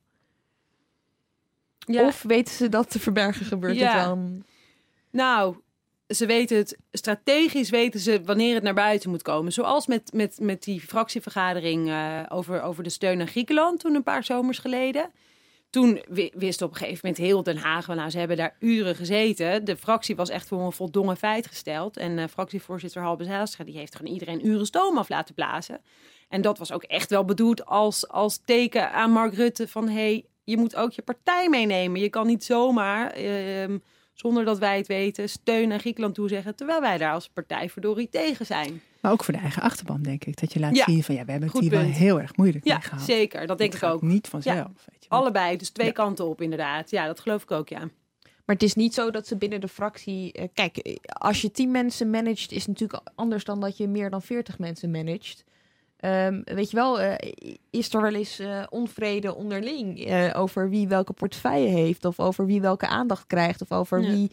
Ja. 1.79 2.07
Of 2.07 2.23
weten 2.23 2.55
ze 2.55 2.69
dat 2.69 2.91
te 2.91 2.99
verbergen 2.99 3.47
gebeurt 3.47 3.77
Ja. 3.77 3.97
het 3.97 4.05
wel? 4.05 4.43
Nou, 5.11 5.57
ze 6.09 6.27
weten 6.27 6.57
het 6.57 6.79
strategisch 6.93 7.71
weten 7.71 8.01
ze 8.01 8.23
wanneer 8.25 8.55
het 8.55 8.63
naar 8.63 8.75
buiten 8.75 9.11
moet 9.11 9.23
komen. 9.23 9.53
Zoals 9.53 9.87
met, 9.87 10.13
met, 10.13 10.39
met 10.41 10.63
die 10.63 10.81
fractievergadering 10.81 11.89
eh, 11.89 12.23
over, 12.29 12.63
over 12.63 12.83
de 12.83 12.91
steun 12.91 13.21
aan 13.21 13.29
Griekenland 13.29 13.81
toen 13.81 13.95
een 13.95 14.03
paar 14.03 14.25
zomers 14.25 14.59
geleden. 14.59 15.11
Toen 15.71 16.03
wist 16.33 16.63
op 16.63 16.71
een 16.71 16.77
gegeven 16.77 17.01
moment 17.03 17.23
heel 17.23 17.43
Den 17.43 17.57
Haag, 17.57 17.87
nou, 17.87 18.11
ze 18.11 18.19
hebben 18.19 18.37
daar 18.37 18.57
uren 18.61 18.95
gezeten. 18.95 19.65
De 19.65 19.77
fractie 19.77 20.17
was 20.17 20.29
echt 20.29 20.49
voor 20.49 20.61
een 20.61 20.73
voldongen 20.73 21.17
feit 21.17 21.47
gesteld. 21.47 21.97
En 21.97 22.19
uh, 22.19 22.25
fractievoorzitter 22.31 23.03
Halbe 23.03 23.25
Zijlstra, 23.25 23.65
die 23.65 23.79
heeft 23.79 23.97
gewoon 23.97 24.13
iedereen 24.13 24.47
uren 24.47 24.67
stoom 24.67 24.99
af 24.99 25.09
laten 25.09 25.35
blazen. 25.35 25.81
En 26.29 26.41
dat 26.41 26.59
was 26.59 26.73
ook 26.73 26.83
echt 26.83 27.11
wel 27.11 27.25
bedoeld 27.25 27.67
als, 27.67 28.09
als 28.09 28.41
teken 28.45 28.93
aan 28.93 29.11
Mark 29.11 29.35
Rutte 29.35 29.69
van... 29.69 29.89
hey, 29.89 30.25
je 30.45 30.57
moet 30.57 30.77
ook 30.77 30.93
je 30.93 31.03
partij 31.03 31.49
meenemen. 31.49 32.01
Je 32.01 32.09
kan 32.09 32.27
niet 32.27 32.45
zomaar, 32.45 33.11
ehm, 33.11 33.79
zonder 34.13 34.45
dat 34.45 34.59
wij 34.59 34.77
het 34.77 34.87
weten, 34.87 35.29
steun 35.29 35.73
aan 35.73 35.81
Griekenland 35.81 36.15
toezeggen... 36.15 36.57
terwijl 36.57 36.81
wij 36.81 36.99
daar 36.99 37.13
als 37.13 37.29
partij 37.29 37.71
verdorie 37.71 38.09
tegen 38.09 38.47
zijn. 38.47 38.83
Maar 39.01 39.13
ook 39.13 39.25
voor 39.25 39.35
de 39.35 39.41
eigen 39.41 39.63
achterban, 39.63 40.03
denk 40.03 40.25
ik. 40.25 40.41
Dat 40.41 40.53
je 40.53 40.61
laat 40.61 40.77
zien 40.77 41.05
van 41.05 41.15
ja, 41.15 41.25
we 41.25 41.31
hebben 41.31 41.49
het 41.49 41.61
hier 41.61 41.71
wel 41.71 41.81
heel 41.81 42.21
erg 42.21 42.37
moeilijk 42.37 42.65
ja, 42.65 42.75
mee 42.75 42.83
gehad. 42.83 43.05
zeker. 43.05 43.47
Dat 43.47 43.59
denk 43.59 43.75
ik 43.75 43.83
ook. 43.83 44.03
Niet 44.03 44.29
vanzelf. 44.29 44.57
Ja, 44.57 44.71
weet 44.91 45.05
je. 45.05 45.09
Allebei, 45.09 45.57
dus 45.57 45.71
twee 45.71 45.93
kanten 45.93 46.27
op 46.29 46.41
inderdaad. 46.41 46.91
Ja, 46.91 47.07
dat 47.07 47.21
geloof 47.21 47.43
ik 47.43 47.51
ook, 47.51 47.69
ja. 47.69 47.79
Maar 48.45 48.57
het 48.57 48.63
is 48.63 48.75
niet 48.75 48.95
zo 48.95 49.11
dat 49.11 49.27
ze 49.27 49.37
binnen 49.37 49.61
de 49.61 49.69
fractie. 49.69 50.39
Uh, 50.39 50.45
kijk, 50.55 50.99
als 51.07 51.41
je 51.41 51.51
tien 51.51 51.71
mensen 51.71 52.11
managt, 52.11 52.53
is 52.53 52.59
het 52.59 52.69
natuurlijk 52.69 53.01
anders 53.15 53.45
dan 53.45 53.61
dat 53.61 53.77
je 53.77 53.89
meer 53.89 54.11
dan 54.11 54.23
veertig 54.23 54.59
mensen 54.59 54.91
managt. 54.91 55.45
Um, 56.05 56.43
weet 56.45 56.71
je 56.71 56.77
wel, 56.77 57.03
uh, 57.03 57.15
is 57.71 57.95
er 57.95 58.03
wel 58.03 58.15
eens 58.15 58.41
uh, 58.41 58.63
onvrede 58.69 59.35
onderling 59.35 60.09
uh, 60.09 60.31
over 60.37 60.69
wie 60.71 60.89
welke 60.89 61.13
portefeuille 61.13 61.69
heeft, 61.69 62.05
of 62.05 62.21
over 62.21 62.47
wie 62.47 62.61
welke 62.61 62.87
aandacht 62.87 63.27
krijgt, 63.27 63.63
of 63.63 63.73
over 63.73 64.03
ja. 64.03 64.11
wie 64.11 64.31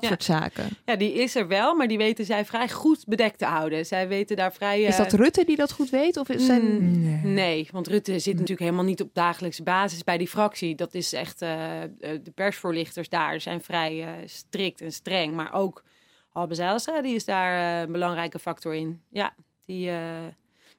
dat 0.00 0.04
soort 0.10 0.24
zaken. 0.24 0.68
Ja, 0.84 0.96
die 0.96 1.12
is 1.12 1.34
er 1.34 1.48
wel, 1.48 1.74
maar 1.74 1.88
die 1.88 1.98
weten 1.98 2.24
zij 2.24 2.44
vrij 2.44 2.68
goed 2.68 3.04
bedekt 3.06 3.38
te 3.38 3.44
houden. 3.44 3.86
Zij 3.86 4.08
weten 4.08 4.36
daar 4.36 4.52
vrij. 4.52 4.82
Is 4.82 4.96
dat 4.96 5.12
Rutte 5.12 5.44
die 5.44 5.56
dat 5.56 5.72
goed 5.72 5.90
weet? 5.90 6.16
Of 6.16 6.28
is 6.28 6.46
zijn... 6.46 7.02
nee. 7.02 7.32
nee. 7.32 7.68
want 7.72 7.86
Rutte 7.86 8.18
zit 8.18 8.34
natuurlijk 8.34 8.60
helemaal 8.60 8.84
niet 8.84 9.02
op 9.02 9.10
dagelijkse 9.12 9.62
basis 9.62 10.04
bij 10.04 10.18
die 10.18 10.28
fractie. 10.28 10.74
Dat 10.74 10.94
is 10.94 11.12
echt. 11.12 11.38
de 11.38 12.32
persvoorlichters 12.34 13.08
daar 13.08 13.40
zijn 13.40 13.62
vrij 13.62 14.06
strikt 14.24 14.80
en 14.80 14.92
streng. 14.92 15.34
Maar 15.34 15.52
ook 15.52 15.84
Zijlstra, 16.48 17.02
die 17.02 17.14
is 17.14 17.24
daar 17.24 17.82
een 17.82 17.92
belangrijke 17.92 18.38
factor 18.38 18.74
in. 18.74 19.00
Ja, 19.10 19.34
die 19.66 19.90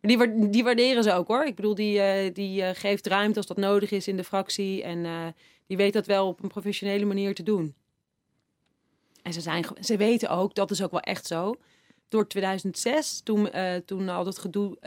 die, 0.07 0.49
die 0.49 0.63
waarderen 0.63 1.03
ze 1.03 1.13
ook 1.13 1.27
hoor. 1.27 1.45
Ik 1.45 1.55
bedoel, 1.55 1.75
die, 1.75 1.97
uh, 1.97 2.33
die 2.33 2.61
uh, 2.61 2.69
geeft 2.73 3.07
ruimte 3.07 3.37
als 3.37 3.47
dat 3.47 3.57
nodig 3.57 3.91
is 3.91 4.07
in 4.07 4.17
de 4.17 4.23
fractie. 4.23 4.83
En 4.83 5.05
uh, 5.05 5.25
die 5.67 5.77
weet 5.77 5.93
dat 5.93 6.05
wel 6.05 6.27
op 6.27 6.43
een 6.43 6.49
professionele 6.49 7.05
manier 7.05 7.35
te 7.35 7.43
doen. 7.43 7.75
En 9.25 9.33
ze, 9.33 9.41
zijn, 9.41 9.65
ze 9.81 9.97
weten 9.97 10.29
ook, 10.29 10.55
dat 10.55 10.71
is 10.71 10.83
ook 10.83 10.91
wel 10.91 10.99
echt 10.99 11.27
zo. 11.27 11.55
Door 12.09 12.27
2006, 12.27 13.21
toen, 13.23 13.49
toen 13.85 14.09
al 14.09 14.23
dat 14.23 14.37
gedoe, 14.37 14.77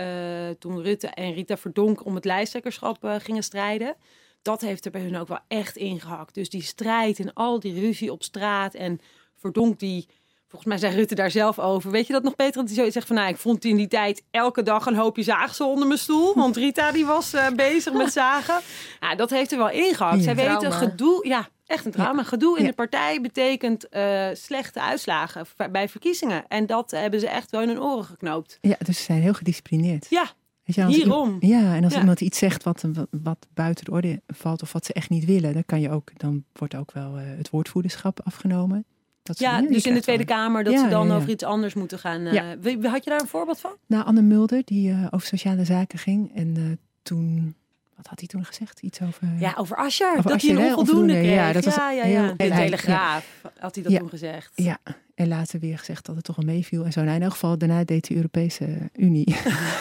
toen 0.58 0.82
Rutte 0.82 1.06
en 1.06 1.32
Rita 1.32 1.56
Verdonk 1.56 2.04
om 2.04 2.14
het 2.14 2.24
lijsttrekkerschap 2.24 2.98
gingen 3.18 3.42
strijden. 3.42 3.96
Dat 4.42 4.60
heeft 4.60 4.84
er 4.84 4.90
bij 4.90 5.00
hun 5.00 5.16
ook 5.16 5.28
wel 5.28 5.40
echt 5.48 5.76
ingehakt. 5.76 6.34
Dus 6.34 6.48
die 6.48 6.62
strijd 6.62 7.18
en 7.18 7.32
al 7.32 7.60
die 7.60 7.80
ruzie 7.80 8.12
op 8.12 8.22
straat. 8.22 8.74
En 8.74 9.00
Verdonk 9.36 9.78
die 9.78 10.08
Volgens 10.48 10.70
mij 10.70 10.78
zei 10.78 10.94
Rutte 10.94 11.14
daar 11.14 11.30
zelf 11.30 11.58
over. 11.58 11.90
Weet 11.90 12.06
je 12.06 12.12
dat 12.12 12.22
nog 12.22 12.36
beter? 12.36 12.54
Dat 12.54 12.66
hij 12.66 12.74
zoiets 12.74 12.94
zegt 12.94 13.06
van, 13.06 13.16
nou, 13.16 13.28
ik 13.28 13.36
vond 13.36 13.64
in 13.64 13.76
die 13.76 13.88
tijd 13.88 14.24
elke 14.30 14.62
dag 14.62 14.86
een 14.86 14.94
hoopje 14.94 15.22
zaagsel 15.22 15.70
onder 15.70 15.86
mijn 15.86 15.98
stoel. 15.98 16.34
Want 16.34 16.56
Rita 16.56 16.92
die 16.92 17.06
was 17.06 17.34
bezig 17.56 17.92
met 17.92 18.12
zagen. 18.12 18.60
Ja, 19.00 19.14
dat 19.22 19.30
heeft 19.30 19.52
er 19.52 19.58
wel 19.58 19.70
ingehakt. 19.70 20.22
Zij 20.22 20.34
weten 20.34 20.72
gedoe, 20.72 21.28
ja, 21.28 21.48
echt 21.68 21.84
een 21.84 21.92
drama. 21.92 22.20
Ja. 22.20 22.28
Gedoe 22.28 22.56
in 22.56 22.62
ja. 22.62 22.68
de 22.68 22.74
partij 22.74 23.20
betekent 23.20 23.86
uh, 23.90 24.26
slechte 24.32 24.80
uitslagen 24.80 25.46
bij 25.70 25.88
verkiezingen. 25.88 26.44
En 26.48 26.66
dat 26.66 26.90
hebben 26.90 27.20
ze 27.20 27.28
echt 27.28 27.50
wel 27.50 27.62
in 27.62 27.68
hun 27.68 27.80
oren 27.80 28.04
geknoopt. 28.04 28.58
Ja, 28.60 28.76
dus 28.84 28.96
ze 28.96 29.02
zijn 29.02 29.22
heel 29.22 29.34
gedisciplineerd. 29.34 30.06
Ja, 30.10 30.32
je, 30.74 30.86
Hierom. 30.86 31.36
ja, 31.40 31.74
en 31.74 31.84
als 31.84 31.92
ja. 31.92 32.00
iemand 32.00 32.20
iets 32.20 32.38
zegt 32.38 32.62
wat, 32.62 32.84
wat, 33.10 33.46
buiten 33.54 33.84
de 33.84 33.90
orde 33.90 34.22
valt 34.26 34.62
of 34.62 34.72
wat 34.72 34.86
ze 34.86 34.92
echt 34.92 35.10
niet 35.10 35.24
willen, 35.24 35.52
dan, 35.52 35.64
kan 35.64 35.80
je 35.80 35.90
ook, 35.90 36.10
dan 36.16 36.44
wordt 36.52 36.74
ook 36.74 36.92
wel 36.92 37.18
uh, 37.18 37.24
het 37.36 37.50
woordvoerderschap 37.50 38.20
afgenomen. 38.24 38.84
Dat 39.22 39.38
ja, 39.38 39.60
dus 39.60 39.86
in 39.86 39.94
de 39.94 40.00
Tweede 40.00 40.24
Kamer 40.24 40.64
dat 40.64 40.78
ze 40.78 40.88
dan 40.88 41.12
over 41.12 41.28
iets 41.28 41.44
anders 41.44 41.74
moeten 41.74 41.98
gaan. 41.98 42.20
Uh, 42.20 42.90
had 42.90 43.04
je 43.04 43.10
daar 43.10 43.20
een 43.20 43.26
voorbeeld 43.26 43.60
van? 43.60 43.72
Nou, 43.86 44.04
Anne 44.04 44.22
Mulder, 44.22 44.62
die 44.64 44.96
over 45.10 45.26
sociale 45.26 45.64
zaken 45.64 45.98
ging. 45.98 46.34
En 46.34 46.78
toen, 47.02 47.54
wat 47.98 48.06
had 48.06 48.18
hij 48.18 48.28
toen 48.28 48.44
gezegd? 48.44 48.80
Iets 48.80 49.02
over... 49.02 49.28
Ja, 49.38 49.54
over 49.56 49.76
Ascher. 49.76 50.10
Over 50.10 50.22
dat 50.22 50.32
Ascher, 50.32 50.56
hij 50.56 50.68
een 50.68 50.76
onvoldoende 50.76 51.12
kreeg. 51.12 51.34
Ja, 51.34 51.52
dat 51.52 51.64
was 51.64 51.74
ja, 51.74 51.90
ja, 51.90 52.04
ja. 52.04 52.32
De 52.32 52.48
Telegraaf 52.48 53.42
had 53.58 53.74
hij 53.74 53.84
dat 53.84 53.96
toen 53.96 54.08
gezegd. 54.08 54.52
Ja, 54.54 54.78
en 55.14 55.28
later 55.28 55.60
weer 55.60 55.78
gezegd 55.78 56.06
dat 56.06 56.16
het 56.16 56.24
toch 56.24 56.36
wel 56.36 56.44
meeviel. 56.44 56.84
En 56.84 56.92
zo, 56.92 57.02
nou, 57.02 57.16
in 57.16 57.22
elk 57.22 57.32
geval, 57.32 57.58
daarna 57.58 57.84
deed 57.84 58.08
de 58.08 58.14
Europese 58.14 58.90
Unie. 58.92 59.36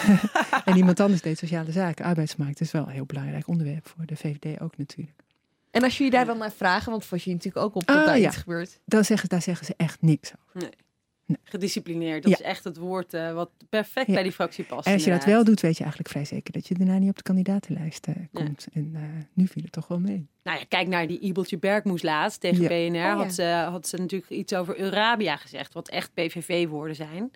en 0.65 0.75
iemand 0.75 0.99
anders 0.99 1.21
deed 1.21 1.37
sociale 1.37 1.71
zaken, 1.71 2.05
arbeidsmarkt. 2.05 2.57
Dat 2.57 2.67
is 2.67 2.73
wel 2.73 2.83
een 2.83 2.93
heel 2.93 3.05
belangrijk 3.05 3.47
onderwerp 3.47 3.87
voor 3.87 4.05
de 4.05 4.15
VVD 4.15 4.61
ook 4.61 4.77
natuurlijk. 4.77 5.23
En 5.71 5.83
als 5.83 5.97
jullie 5.97 6.11
daar 6.11 6.25
dan 6.25 6.37
naar 6.37 6.51
vragen, 6.51 6.91
want 6.91 7.09
was 7.09 7.23
je 7.23 7.31
natuurlijk 7.31 7.65
ook 7.65 7.75
op 7.75 7.87
dat 7.87 7.97
ah, 7.97 8.05
daar 8.05 8.19
ja. 8.19 8.27
iets 8.27 8.37
gebeurt. 8.37 8.79
Dan 8.85 9.05
zeggen, 9.05 9.29
daar 9.29 9.41
zeggen 9.41 9.65
ze 9.65 9.73
echt 9.77 10.01
niks 10.01 10.31
over. 10.31 10.61
Nee. 10.61 10.85
Nee. 11.27 11.37
Gedisciplineerd, 11.43 12.23
dat 12.23 12.31
ja. 12.31 12.37
is 12.37 12.43
echt 12.45 12.63
het 12.63 12.77
woord 12.77 13.13
uh, 13.13 13.33
wat 13.33 13.49
perfect 13.69 14.07
ja. 14.07 14.13
bij 14.13 14.23
die 14.23 14.31
fractie 14.31 14.63
past. 14.63 14.87
En 14.87 14.93
als 14.93 15.03
je 15.03 15.09
dat 15.09 15.25
wel 15.25 15.43
doet, 15.43 15.61
weet 15.61 15.77
je 15.77 15.83
eigenlijk 15.83 16.11
vrij 16.11 16.25
zeker 16.25 16.53
dat 16.53 16.67
je 16.67 16.73
daarna 16.73 16.97
niet 16.97 17.09
op 17.09 17.15
de 17.15 17.23
kandidatenlijst 17.23 18.07
uh, 18.07 18.15
komt. 18.33 18.67
En 18.73 18.91
uh, 18.93 19.01
nu 19.33 19.47
viel 19.47 19.63
het 19.63 19.71
toch 19.71 19.87
wel 19.87 19.99
mee. 19.99 20.27
Nou 20.43 20.59
ja, 20.59 20.65
kijk 20.67 20.87
naar 20.87 21.07
die 21.07 21.19
Ibeltje 21.19 21.57
Bergmoes 21.57 22.01
laatst 22.01 22.39
tegen 22.39 22.67
BNR. 22.67 22.97
Oh, 22.97 23.15
had, 23.15 23.33
ze, 23.33 23.43
had 23.43 23.87
ze 23.87 23.97
natuurlijk 23.97 24.31
iets 24.31 24.53
over 24.53 24.79
Eurabia 24.79 25.35
gezegd, 25.35 25.73
wat 25.73 25.89
echt 25.89 26.13
PVV-woorden 26.13 26.95
zijn. 26.95 27.31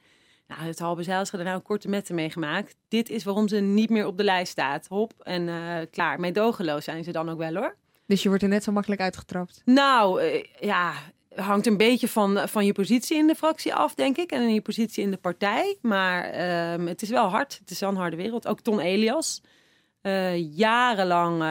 Nou, 0.48 0.62
het 0.62 0.80
Halbe 0.80 1.04
Zijlstra 1.04 1.38
er 1.38 1.44
nou 1.44 1.56
een 1.56 1.64
korte 1.64 1.90
metten 1.90 2.16
meegemaakt. 2.16 2.76
Dit 2.88 3.10
is 3.10 3.24
waarom 3.24 3.48
ze 3.48 3.60
niet 3.60 3.90
meer 3.90 4.06
op 4.06 4.18
de 4.18 4.24
lijst 4.24 4.52
staat. 4.52 4.88
Hop, 4.88 5.14
en 5.24 5.50
klaar. 5.92 6.20
Meedogenloos 6.20 6.84
zijn 6.84 7.04
ze 7.04 7.12
dan 7.12 7.30
ook 7.30 7.38
wel 7.38 7.56
hoor. 7.56 7.76
Dus 8.12 8.24
je 8.24 8.28
wordt 8.28 8.44
er 8.44 8.50
net 8.50 8.64
zo 8.64 8.72
makkelijk 8.72 9.02
uitgetrapt? 9.02 9.62
Nou, 9.66 10.24
uh, 10.24 10.44
ja, 10.60 10.94
hangt 11.36 11.66
een 11.66 11.78
beetje 11.78 12.08
van, 12.08 12.50
van 12.50 12.66
je 12.66 12.74
positie 12.74 13.18
in 13.18 13.28
de 13.28 13.36
fractie 13.36 13.74
af, 13.74 13.96
denk 13.96 14.18
ik. 14.18 14.32
En 14.32 14.54
je 14.54 14.62
positie 14.62 15.04
in 15.04 15.12
de 15.12 15.18
partij. 15.18 15.78
Maar 15.82 16.36
uh, 16.80 16.88
het 16.88 17.02
is 17.02 17.10
wel 17.10 17.28
hard. 17.28 17.58
Het 17.60 17.72
is 17.72 17.80
wel 17.80 17.90
een 17.90 17.96
harde 17.96 18.16
wereld. 18.16 18.48
Ook 18.48 18.60
Ton 18.60 18.80
Elias. 18.80 19.42
Uh, 20.02 20.56
jarenlang, 20.58 21.34
uh, 21.36 21.48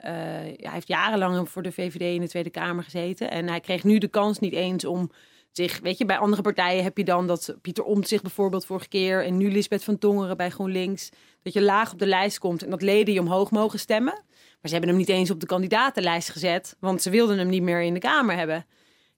hij 0.00 0.70
heeft 0.72 0.88
jarenlang 0.88 1.48
voor 1.48 1.62
de 1.62 1.72
VVD 1.72 2.00
in 2.00 2.20
de 2.20 2.28
Tweede 2.28 2.50
Kamer 2.50 2.84
gezeten. 2.84 3.30
En 3.30 3.48
hij 3.48 3.60
kreeg 3.60 3.84
nu 3.84 3.98
de 3.98 4.08
kans 4.08 4.38
niet 4.38 4.52
eens 4.52 4.84
om 4.84 5.10
zich, 5.52 5.80
weet 5.80 5.98
je, 5.98 6.04
bij 6.04 6.18
andere 6.18 6.42
partijen 6.42 6.82
heb 6.82 6.96
je 6.96 7.04
dan 7.04 7.26
dat 7.26 7.56
Pieter 7.62 7.84
Omtzigt 7.84 8.22
bijvoorbeeld 8.22 8.66
vorige 8.66 8.88
keer 8.88 9.24
en 9.24 9.36
nu 9.36 9.52
Lisbeth 9.52 9.84
van 9.84 9.98
Tongeren 9.98 10.36
bij 10.36 10.50
GroenLinks, 10.50 11.08
dat 11.42 11.52
je 11.52 11.62
laag 11.62 11.92
op 11.92 11.98
de 11.98 12.06
lijst 12.06 12.38
komt 12.38 12.62
en 12.62 12.70
dat 12.70 12.82
leden 12.82 13.14
je 13.14 13.20
omhoog 13.20 13.50
mogen 13.50 13.78
stemmen. 13.78 14.22
Maar 14.32 14.70
ze 14.70 14.72
hebben 14.72 14.88
hem 14.88 14.98
niet 14.98 15.08
eens 15.08 15.30
op 15.30 15.40
de 15.40 15.46
kandidatenlijst 15.46 16.30
gezet, 16.30 16.76
want 16.80 17.02
ze 17.02 17.10
wilden 17.10 17.38
hem 17.38 17.48
niet 17.48 17.62
meer 17.62 17.82
in 17.82 17.94
de 17.94 18.00
Kamer 18.00 18.36
hebben. 18.36 18.66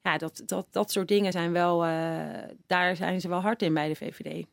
Ja, 0.04 0.18
dat, 0.18 0.42
dat, 0.46 0.66
dat 0.70 0.90
soort 0.90 1.08
dingen 1.08 1.32
zijn 1.32 1.52
wel, 1.52 1.86
uh, 1.86 1.90
daar 2.66 2.96
zijn 2.96 3.20
ze 3.20 3.28
wel 3.28 3.40
hard 3.40 3.62
in 3.62 3.74
bij 3.74 3.88
de 3.88 3.94
VVD. 3.94 4.46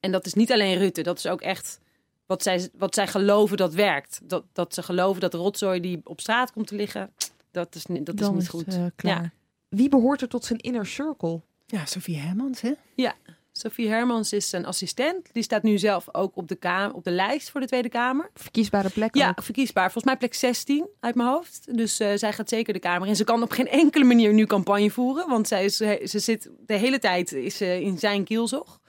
En 0.00 0.12
dat 0.12 0.26
is 0.26 0.34
niet 0.34 0.52
alleen 0.52 0.78
Rutte, 0.78 1.02
dat 1.02 1.18
is 1.18 1.26
ook 1.26 1.40
echt 1.40 1.80
wat 2.26 2.42
zij, 2.42 2.68
wat 2.78 2.94
zij 2.94 3.06
geloven 3.06 3.56
dat 3.56 3.74
werkt. 3.74 4.20
Dat, 4.22 4.44
dat 4.52 4.74
ze 4.74 4.82
geloven 4.82 5.20
dat 5.20 5.34
rotzooi 5.34 5.80
die 5.80 6.00
op 6.04 6.20
straat 6.20 6.52
komt 6.52 6.66
te 6.66 6.74
liggen, 6.74 7.12
dat 7.50 7.74
is, 7.74 7.84
dat 7.88 8.20
is 8.20 8.28
niet 8.28 8.48
goed. 8.48 8.74
Uh, 8.74 8.86
klaar. 8.96 9.22
Ja. 9.22 9.30
Wie 9.68 9.88
behoort 9.88 10.22
er 10.22 10.28
tot 10.28 10.44
zijn 10.44 10.58
inner 10.58 10.86
circle? 10.86 11.40
Ja, 11.66 11.86
Sophie 11.86 12.16
Hermans, 12.16 12.60
hè? 12.60 12.72
Ja, 12.94 13.14
Sophie 13.52 13.88
Hermans 13.88 14.32
is 14.32 14.48
zijn 14.48 14.64
assistent. 14.64 15.32
Die 15.32 15.42
staat 15.42 15.62
nu 15.62 15.78
zelf 15.78 16.14
ook 16.14 16.36
op 16.36 16.48
de, 16.48 16.54
kamer, 16.54 16.94
op 16.94 17.04
de 17.04 17.10
lijst 17.10 17.50
voor 17.50 17.60
de 17.60 17.66
Tweede 17.66 17.88
Kamer. 17.88 18.30
Verkiesbare 18.34 18.90
plek 18.90 19.14
Ja, 19.14 19.36
verkiesbaar. 19.42 19.84
Volgens 19.84 20.04
mij 20.04 20.16
plek 20.16 20.34
16 20.34 20.88
uit 21.00 21.14
mijn 21.14 21.28
hoofd. 21.28 21.76
Dus 21.76 22.00
uh, 22.00 22.12
zij 22.14 22.32
gaat 22.32 22.48
zeker 22.48 22.72
de 22.72 22.78
Kamer 22.78 23.08
in. 23.08 23.16
Ze 23.16 23.24
kan 23.24 23.42
op 23.42 23.50
geen 23.50 23.68
enkele 23.68 24.04
manier 24.04 24.32
nu 24.32 24.46
campagne 24.46 24.90
voeren. 24.90 25.28
Want 25.28 25.48
zij 25.48 25.64
is, 25.64 25.76
ze 25.76 26.18
zit 26.18 26.50
de 26.66 26.74
hele 26.74 26.98
tijd 26.98 27.32
is, 27.32 27.62
uh, 27.62 27.80
in 27.80 27.98
zijn 27.98 28.24
kielzog. 28.24 28.80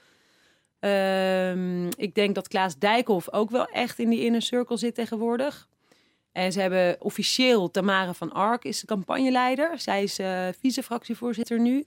Um, 0.80 1.88
ik 1.96 2.14
denk 2.14 2.34
dat 2.34 2.48
Klaas 2.48 2.78
Dijkhoff 2.78 3.32
ook 3.32 3.50
wel 3.50 3.66
echt 3.66 3.98
in 3.98 4.08
die 4.08 4.24
inner 4.24 4.42
circle 4.42 4.76
zit 4.76 4.94
tegenwoordig. 4.94 5.68
En 6.32 6.52
ze 6.52 6.60
hebben 6.60 6.96
officieel 6.98 7.70
Tamara 7.70 8.14
van 8.14 8.32
Ark 8.32 8.64
is 8.64 8.80
de 8.80 8.86
campagneleider. 8.86 9.78
Zij 9.78 10.02
is 10.02 10.18
uh, 10.18 10.48
vice-fractievoorzitter 10.60 11.60
nu. 11.60 11.84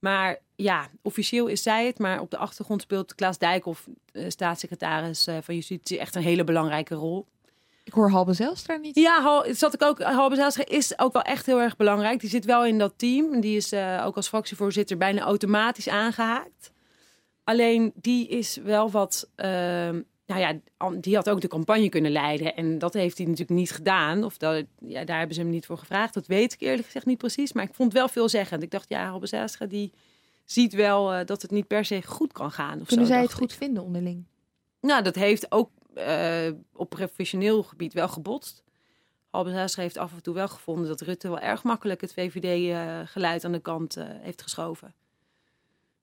Maar 0.00 0.38
ja, 0.56 0.88
officieel 1.02 1.46
is 1.46 1.62
zij 1.62 1.86
het, 1.86 1.98
maar 1.98 2.20
op 2.20 2.30
de 2.30 2.36
achtergrond 2.36 2.82
speelt 2.82 3.14
Klaas 3.14 3.38
Dijkhoff, 3.38 3.86
uh, 4.12 4.24
staatssecretaris 4.28 5.28
uh, 5.28 5.36
van 5.40 5.54
Justitie, 5.54 5.98
echt 5.98 6.14
een 6.14 6.22
hele 6.22 6.44
belangrijke 6.44 6.94
rol. 6.94 7.26
Ik 7.84 7.92
hoor 7.92 8.10
Halbe 8.10 8.32
Zijlstra 8.32 8.76
niet. 8.76 8.94
Ja, 8.94 9.44
zat 9.52 9.74
ik 9.74 9.82
ook. 9.82 10.02
Halbe 10.02 10.34
Zijlstra 10.34 10.64
is 10.66 10.98
ook 10.98 11.12
wel 11.12 11.22
echt 11.22 11.46
heel 11.46 11.60
erg 11.60 11.76
belangrijk. 11.76 12.20
Die 12.20 12.30
zit 12.30 12.44
wel 12.44 12.64
in 12.64 12.78
dat 12.78 12.92
team. 12.96 13.40
Die 13.40 13.56
is 13.56 13.72
uh, 13.72 14.02
ook 14.06 14.16
als 14.16 14.28
fractievoorzitter 14.28 14.96
bijna 14.96 15.20
automatisch 15.20 15.88
aangehaakt. 15.88 16.72
Alleen 17.44 17.92
die 17.94 18.28
is 18.28 18.56
wel 18.56 18.90
wat. 18.90 19.28
Ehm, 19.34 20.00
nou 20.30 20.40
ja, 20.40 20.90
die 21.00 21.14
had 21.14 21.30
ook 21.30 21.40
de 21.40 21.48
campagne 21.48 21.88
kunnen 21.88 22.10
leiden. 22.10 22.56
En 22.56 22.78
dat 22.78 22.94
heeft 22.94 23.18
hij 23.18 23.26
natuurlijk 23.26 23.58
niet 23.58 23.72
gedaan. 23.72 24.24
Of 24.24 24.36
dat, 24.36 24.64
ja, 24.78 25.04
daar 25.04 25.18
hebben 25.18 25.34
ze 25.34 25.40
hem 25.40 25.50
niet 25.50 25.66
voor 25.66 25.78
gevraagd. 25.78 26.14
Dat 26.14 26.26
weet 26.26 26.52
ik 26.52 26.60
eerlijk 26.60 26.84
gezegd 26.84 27.06
niet 27.06 27.18
precies. 27.18 27.52
Maar 27.52 27.64
ik 27.64 27.74
vond 27.74 27.92
het 27.92 27.98
wel 27.98 28.08
veelzeggend. 28.08 28.62
Ik 28.62 28.70
dacht, 28.70 28.88
ja, 28.88 29.08
Halbe 29.08 29.26
Zijlstra 29.26 29.66
die 29.66 29.92
ziet 30.44 30.72
wel 30.72 31.14
uh, 31.14 31.24
dat 31.24 31.42
het 31.42 31.50
niet 31.50 31.66
per 31.66 31.84
se 31.84 32.02
goed 32.02 32.32
kan 32.32 32.50
gaan. 32.50 32.80
Of 32.80 32.86
Kunnen 32.86 33.06
zo, 33.06 33.12
zij 33.12 33.22
het 33.22 33.32
goed 33.32 33.52
ik. 33.52 33.58
vinden 33.58 33.82
onderling? 33.82 34.24
Nou, 34.80 35.02
dat 35.02 35.14
heeft 35.14 35.52
ook 35.52 35.70
uh, 35.96 36.50
op 36.72 36.90
professioneel 36.90 37.62
gebied 37.62 37.92
wel 37.92 38.08
gebotst. 38.08 38.62
Halbe 39.30 39.50
Zijlstra 39.50 39.82
heeft 39.82 39.98
af 39.98 40.12
en 40.12 40.22
toe 40.22 40.34
wel 40.34 40.48
gevonden 40.48 40.88
dat 40.88 41.00
Rutte 41.00 41.28
wel 41.28 41.38
erg 41.38 41.62
makkelijk 41.62 42.00
het 42.00 42.12
VVD-geluid 42.12 43.44
aan 43.44 43.52
de 43.52 43.60
kant 43.60 43.96
uh, 43.96 44.04
heeft 44.08 44.42
geschoven. 44.42 44.94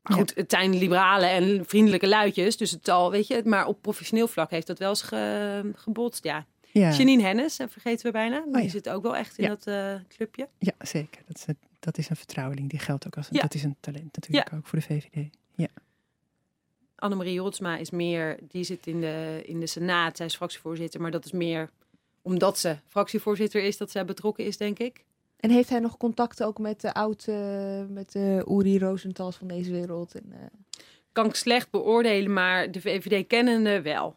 Maar 0.08 0.18
goed, 0.18 0.36
het 0.36 0.52
zijn 0.52 0.78
liberale 0.78 1.26
en 1.26 1.66
vriendelijke 1.66 2.08
luidjes, 2.08 2.58
dus 2.58 2.72
het 2.72 2.90
al, 2.90 3.12
weet 3.12 3.28
je, 3.28 3.42
maar 3.46 3.66
op 3.66 3.82
professioneel 3.82 4.28
vlak 4.28 4.50
heeft 4.50 4.68
dat 4.68 4.80
wel 4.80 4.90
eens 4.90 5.02
ge, 5.02 5.72
gebotst, 5.76 6.24
ja. 6.24 6.46
ja. 6.72 6.92
Janine 6.92 7.24
Hennis, 7.24 7.60
vergeten 7.68 8.06
we 8.06 8.12
bijna, 8.12 8.42
die 8.46 8.56
oh, 8.56 8.64
ja. 8.64 8.70
zit 8.70 8.90
ook 8.90 9.04
wel 9.04 9.16
echt 9.16 9.38
in 9.38 9.44
ja. 9.44 9.50
dat 9.50 9.68
uh, 9.68 9.94
clubje. 10.08 10.48
Ja, 10.60 10.74
zeker. 10.80 11.22
Dat 11.26 11.38
is, 11.38 11.48
een, 11.48 11.58
dat 11.80 11.98
is 11.98 12.10
een 12.10 12.16
vertrouweling, 12.16 12.70
die 12.70 12.80
geldt 12.80 13.08
ook 13.08 13.18
als 13.18 13.28
een, 13.32 13.40
dat 13.40 13.54
is 13.54 13.64
een 13.64 13.76
talent 13.80 14.16
natuurlijk 14.16 14.54
ook 14.54 14.68
voor 14.68 14.80
de 14.80 14.86
VVD. 14.86 15.30
Ja. 15.56 15.68
Annemarie 16.96 17.34
Jotsma 17.34 17.78
is 17.78 17.90
meer, 17.90 18.40
die 18.42 18.64
zit 18.64 18.88
in 18.88 19.02
de, 19.02 19.42
in 19.46 19.60
de 19.60 19.68
Senaat, 19.68 20.18
zij 20.18 20.26
is 20.26 20.36
fractievoorzitter, 20.36 21.02
maar 21.02 21.12
dat 21.12 21.26
is 21.26 21.32
meer 21.32 21.70
omdat 22.22 22.60
ze 22.60 22.78
fractievoorzitter 22.86 23.64
is, 23.64 23.78
dat 23.78 23.92
zij 23.92 24.06
betrokken 24.06 24.46
is, 24.46 24.58
denk 24.58 24.80
ik. 24.80 25.04
En 25.38 25.50
heeft 25.50 25.70
hij 25.70 25.80
nog 25.80 25.98
contact 25.98 26.44
ook 26.44 26.60
met 26.60 26.82
de 26.82 26.94
oude, 26.94 27.86
met 27.90 28.12
de 28.12 28.46
Uri 28.50 28.80
Rosenthals 28.80 29.36
van 29.36 29.48
deze 29.48 29.72
wereld? 29.72 30.16
En, 30.16 30.26
uh... 30.30 30.36
Kan 31.12 31.26
ik 31.26 31.36
slecht 31.36 31.70
beoordelen, 31.70 32.34
maar 32.34 32.72
de 32.72 32.82
VVD 32.82 33.28
kennende 33.28 33.82
wel. 33.82 34.16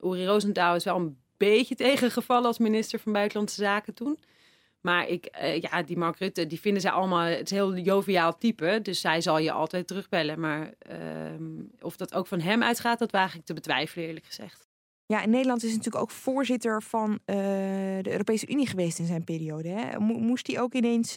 Uri 0.00 0.26
Rosenthal 0.26 0.74
is 0.74 0.84
wel 0.84 0.96
een 0.96 1.16
beetje 1.36 1.74
tegengevallen 1.74 2.46
als 2.46 2.58
minister 2.58 2.98
van 2.98 3.12
Buitenlandse 3.12 3.62
Zaken 3.62 3.94
toen. 3.94 4.18
Maar 4.80 5.08
ik, 5.08 5.38
uh, 5.42 5.60
ja, 5.60 5.82
die 5.82 5.98
Mark 5.98 6.18
Rutte, 6.18 6.46
die 6.46 6.60
vinden 6.60 6.82
zij 6.82 6.90
allemaal, 6.90 7.24
het 7.24 7.50
heel 7.50 7.76
joviaal 7.76 8.38
type. 8.38 8.78
Dus 8.82 9.00
zij 9.00 9.20
zal 9.20 9.38
je 9.38 9.52
altijd 9.52 9.86
terugbellen. 9.86 10.40
Maar 10.40 10.72
uh, 10.90 10.98
of 11.80 11.96
dat 11.96 12.14
ook 12.14 12.26
van 12.26 12.40
hem 12.40 12.62
uitgaat, 12.62 12.98
dat 12.98 13.10
waag 13.10 13.34
ik 13.34 13.44
te 13.44 13.54
betwijfelen, 13.54 14.06
eerlijk 14.06 14.26
gezegd. 14.26 14.68
Ja, 15.12 15.22
in 15.22 15.30
Nederland 15.30 15.62
is 15.62 15.70
natuurlijk 15.70 16.02
ook 16.02 16.10
voorzitter 16.10 16.82
van 16.82 17.10
uh, 17.10 17.36
de 18.02 18.10
Europese 18.10 18.48
Unie 18.48 18.66
geweest 18.66 18.98
in 18.98 19.06
zijn 19.06 19.24
periode. 19.24 19.68
Hè? 19.68 19.98
Moest 19.98 20.46
hij 20.46 20.60
ook 20.60 20.74
ineens 20.74 21.16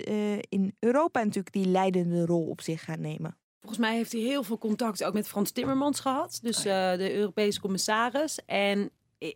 in 0.50 0.76
Europa 0.80 1.20
natuurlijk 1.24 1.54
die 1.54 1.68
leidende 1.68 2.26
rol 2.26 2.46
op 2.46 2.62
zich 2.62 2.84
gaan 2.84 3.02
nemen? 3.02 3.38
Volgens 3.60 3.80
mij 3.80 3.96
heeft 3.96 4.12
hij 4.12 4.22
heel 4.22 4.44
veel 4.44 4.58
contact 4.58 5.04
ook 5.04 5.14
met 5.14 5.28
Frans 5.28 5.52
Timmermans 5.52 6.00
gehad. 6.00 6.40
Dus 6.42 6.62
de 6.62 7.12
Europese 7.14 7.60
commissaris. 7.60 8.40
En 8.46 8.90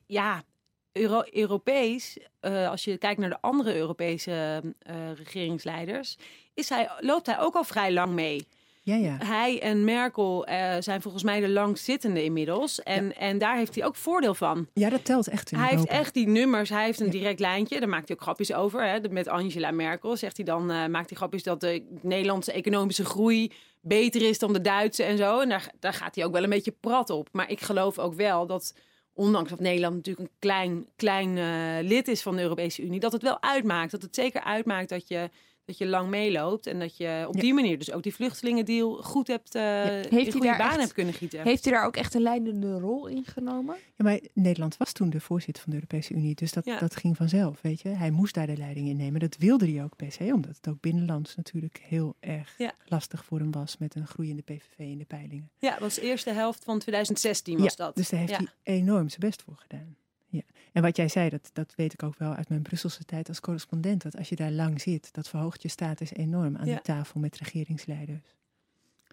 ja, 0.06 0.44
Euro 0.92 1.22
Europees, 1.32 2.18
uh, 2.42 2.70
als 2.70 2.84
je 2.84 2.98
kijkt 2.98 3.20
naar 3.20 3.30
de 3.30 3.42
andere 3.42 3.76
Europese 3.76 4.62
uh, 4.90 5.12
regeringsleiders, 5.14 6.18
is 6.54 6.70
hij, 6.70 6.90
loopt 7.00 7.26
hij 7.26 7.40
ook 7.40 7.56
al 7.56 7.64
vrij 7.64 7.94
lang 7.94 8.14
mee. 8.14 8.48
Ja, 8.82 8.96
ja. 8.96 9.18
Hij 9.18 9.62
en 9.62 9.84
Merkel 9.84 10.50
uh, 10.50 10.76
zijn 10.80 11.02
volgens 11.02 11.24
mij 11.24 11.40
de 11.40 11.50
langzittende 11.50 12.24
inmiddels. 12.24 12.84
En, 12.84 13.06
ja. 13.06 13.14
en 13.14 13.38
daar 13.38 13.58
heeft 13.58 13.76
hij 13.76 13.86
ook 13.86 13.96
voordeel 13.96 14.34
van. 14.34 14.68
Ja, 14.74 14.90
dat 14.90 15.06
telt 15.06 15.28
echt. 15.28 15.52
hij 15.52 15.70
heeft 15.70 15.86
echt 15.86 16.14
die 16.14 16.28
nummers. 16.28 16.70
Hij 16.70 16.86
heeft 16.86 17.00
een 17.00 17.10
direct 17.10 17.40
lijntje. 17.40 17.80
Daar 17.80 17.90
maakt 17.90 18.08
hij 18.08 18.18
ook 18.18 18.24
grapjes 18.24 18.54
over. 18.54 18.88
Hè. 18.88 19.00
Met 19.10 19.28
Angela 19.28 19.72
Merkel 19.72 20.18
zegt 20.18 20.38
hij 20.38 20.46
dan, 20.46 20.66
maakt 20.66 21.10
hij 21.10 21.18
grapjes 21.18 21.44
dat 21.44 21.62
de 21.62 22.00
Nederlandse 22.02 22.52
economische 22.52 23.06
groei 23.06 23.52
beter 23.82 24.22
is 24.22 24.40
dan 24.40 24.54
de 24.54 24.62
Duitse 24.62 25.04
en 25.04 25.18
zo. 25.18 25.40
En 25.40 25.50
daar, 25.50 25.72
daar 25.80 25.94
gaat 25.94 26.16
hij 26.16 26.26
ook 26.26 26.34
wel 26.34 26.44
een 26.44 26.50
beetje 26.50 26.76
prat 26.80 27.10
op. 27.10 27.30
Maar 27.32 27.52
ik 27.52 27.62
geloof 27.62 28.00
ook 28.00 28.14
wel 28.14 28.46
dat 28.46 28.74
ondanks 29.14 29.50
dat 29.50 29.60
Nederland 29.60 29.96
natuurlijk 29.96 30.30
een 30.30 30.36
klein, 30.40 30.88
klein 30.96 31.38
uh, 31.38 31.90
lid 31.90 32.08
is 32.08 32.22
van 32.22 32.36
de 32.36 32.42
Europese 32.42 32.84
Unie, 32.84 33.00
dat 33.00 33.12
het 33.12 33.22
wel 33.22 33.42
uitmaakt. 33.42 33.92
Dat 33.92 34.02
het 34.02 34.16
zeker 34.16 34.42
uitmaakt 34.44 34.90
dat 34.90 35.08
je 35.08 35.30
dat 35.70 35.78
je 35.78 35.88
lang 35.88 36.10
meeloopt 36.10 36.68
en 36.68 36.80
dat 36.80 36.98
je 36.98 37.26
op 37.28 37.40
die 37.40 37.54
manier 37.54 37.78
dus 37.78 37.92
ook 37.92 38.04
die 38.04 38.16
vluchtelingendeal 38.16 38.96
goed 38.96 39.28
hebt, 39.28 39.56
uh, 39.56 39.62
ja. 39.62 40.10
heeft 40.10 40.34
in 40.34 40.40
baan 40.40 40.70
echt, 40.70 40.80
hebt 40.80 40.94
kunnen 40.94 41.14
gieten. 41.14 41.42
Heeft 41.42 41.64
hij 41.64 41.74
daar 41.74 41.86
ook 41.86 41.96
echt 41.96 42.14
een 42.14 42.22
leidende 42.22 42.80
rol 42.80 43.08
in 43.08 43.26
genomen? 43.26 43.76
Ja, 43.96 44.04
maar 44.04 44.20
Nederland 44.34 44.78
was 44.78 44.92
toen 44.92 45.10
de 45.10 45.20
voorzitter 45.20 45.64
van 45.64 45.72
de 45.72 45.78
Europese 45.78 46.14
Unie, 46.14 46.36
dus 46.36 46.52
dat, 46.52 46.66
ja. 46.66 46.80
dat 46.80 46.96
ging 46.96 47.18
vanzelf, 47.18 47.62
weet 47.62 47.82
je. 47.82 47.90
Hij 47.90 48.12
moest 48.12 48.34
daar 48.34 48.48
de 48.48 48.58
leiding 48.58 48.88
in 48.88 48.98
nemen. 48.98 49.20
Dat 49.20 49.38
wilde 49.38 49.72
hij 49.72 49.84
ook 49.84 49.96
best, 49.96 50.18
hè, 50.18 50.34
omdat 50.34 50.56
het 50.56 50.68
ook 50.70 50.82
binnenlands 50.82 51.36
natuurlijk 51.36 51.82
heel 51.88 52.16
erg 52.20 52.54
ja. 52.58 52.74
lastig 52.86 53.26
voor 53.26 53.40
hem 53.40 53.52
was 53.52 53.78
met 53.78 53.96
een 53.96 54.08
groeiende 54.08 54.42
PVV 54.42 54.78
in 54.78 54.98
de 54.98 55.06
peilingen. 55.06 55.50
Ja, 55.58 55.72
dat 55.72 55.80
was 55.80 55.96
de 55.96 56.02
eerste 56.02 56.32
helft 56.32 56.64
van 56.64 56.80
2016 56.80 57.58
was 57.58 57.76
dat. 57.76 57.96
Dus 57.96 58.10
daar 58.10 58.20
heeft 58.20 58.38
hij 58.38 58.48
enorm 58.64 59.10
zijn 59.10 59.20
best 59.20 59.42
voor 59.42 59.56
gedaan. 59.58 59.96
Ja. 60.30 60.42
En 60.72 60.82
wat 60.82 60.96
jij 60.96 61.08
zei, 61.08 61.30
dat, 61.30 61.50
dat 61.54 61.74
weet 61.76 61.94
ik 61.94 62.04
ook 62.04 62.18
wel 62.18 62.34
uit 62.34 62.50
mijn 62.50 62.62
Brusselse 62.62 63.04
tijd 63.04 63.28
als 63.28 63.40
correspondent. 63.40 64.02
Dat 64.02 64.18
als 64.18 64.30
je 64.30 64.36
daar 64.36 64.52
lang 64.52 64.82
zit, 64.82 65.14
dat 65.14 65.30
verhoogt 65.30 65.62
je 65.62 65.68
status 65.68 66.14
enorm 66.14 66.58
aan 66.58 66.66
ja. 66.66 66.74
die 66.74 66.82
tafel 66.82 67.20
met 67.20 67.38
regeringsleiders. 67.38 68.36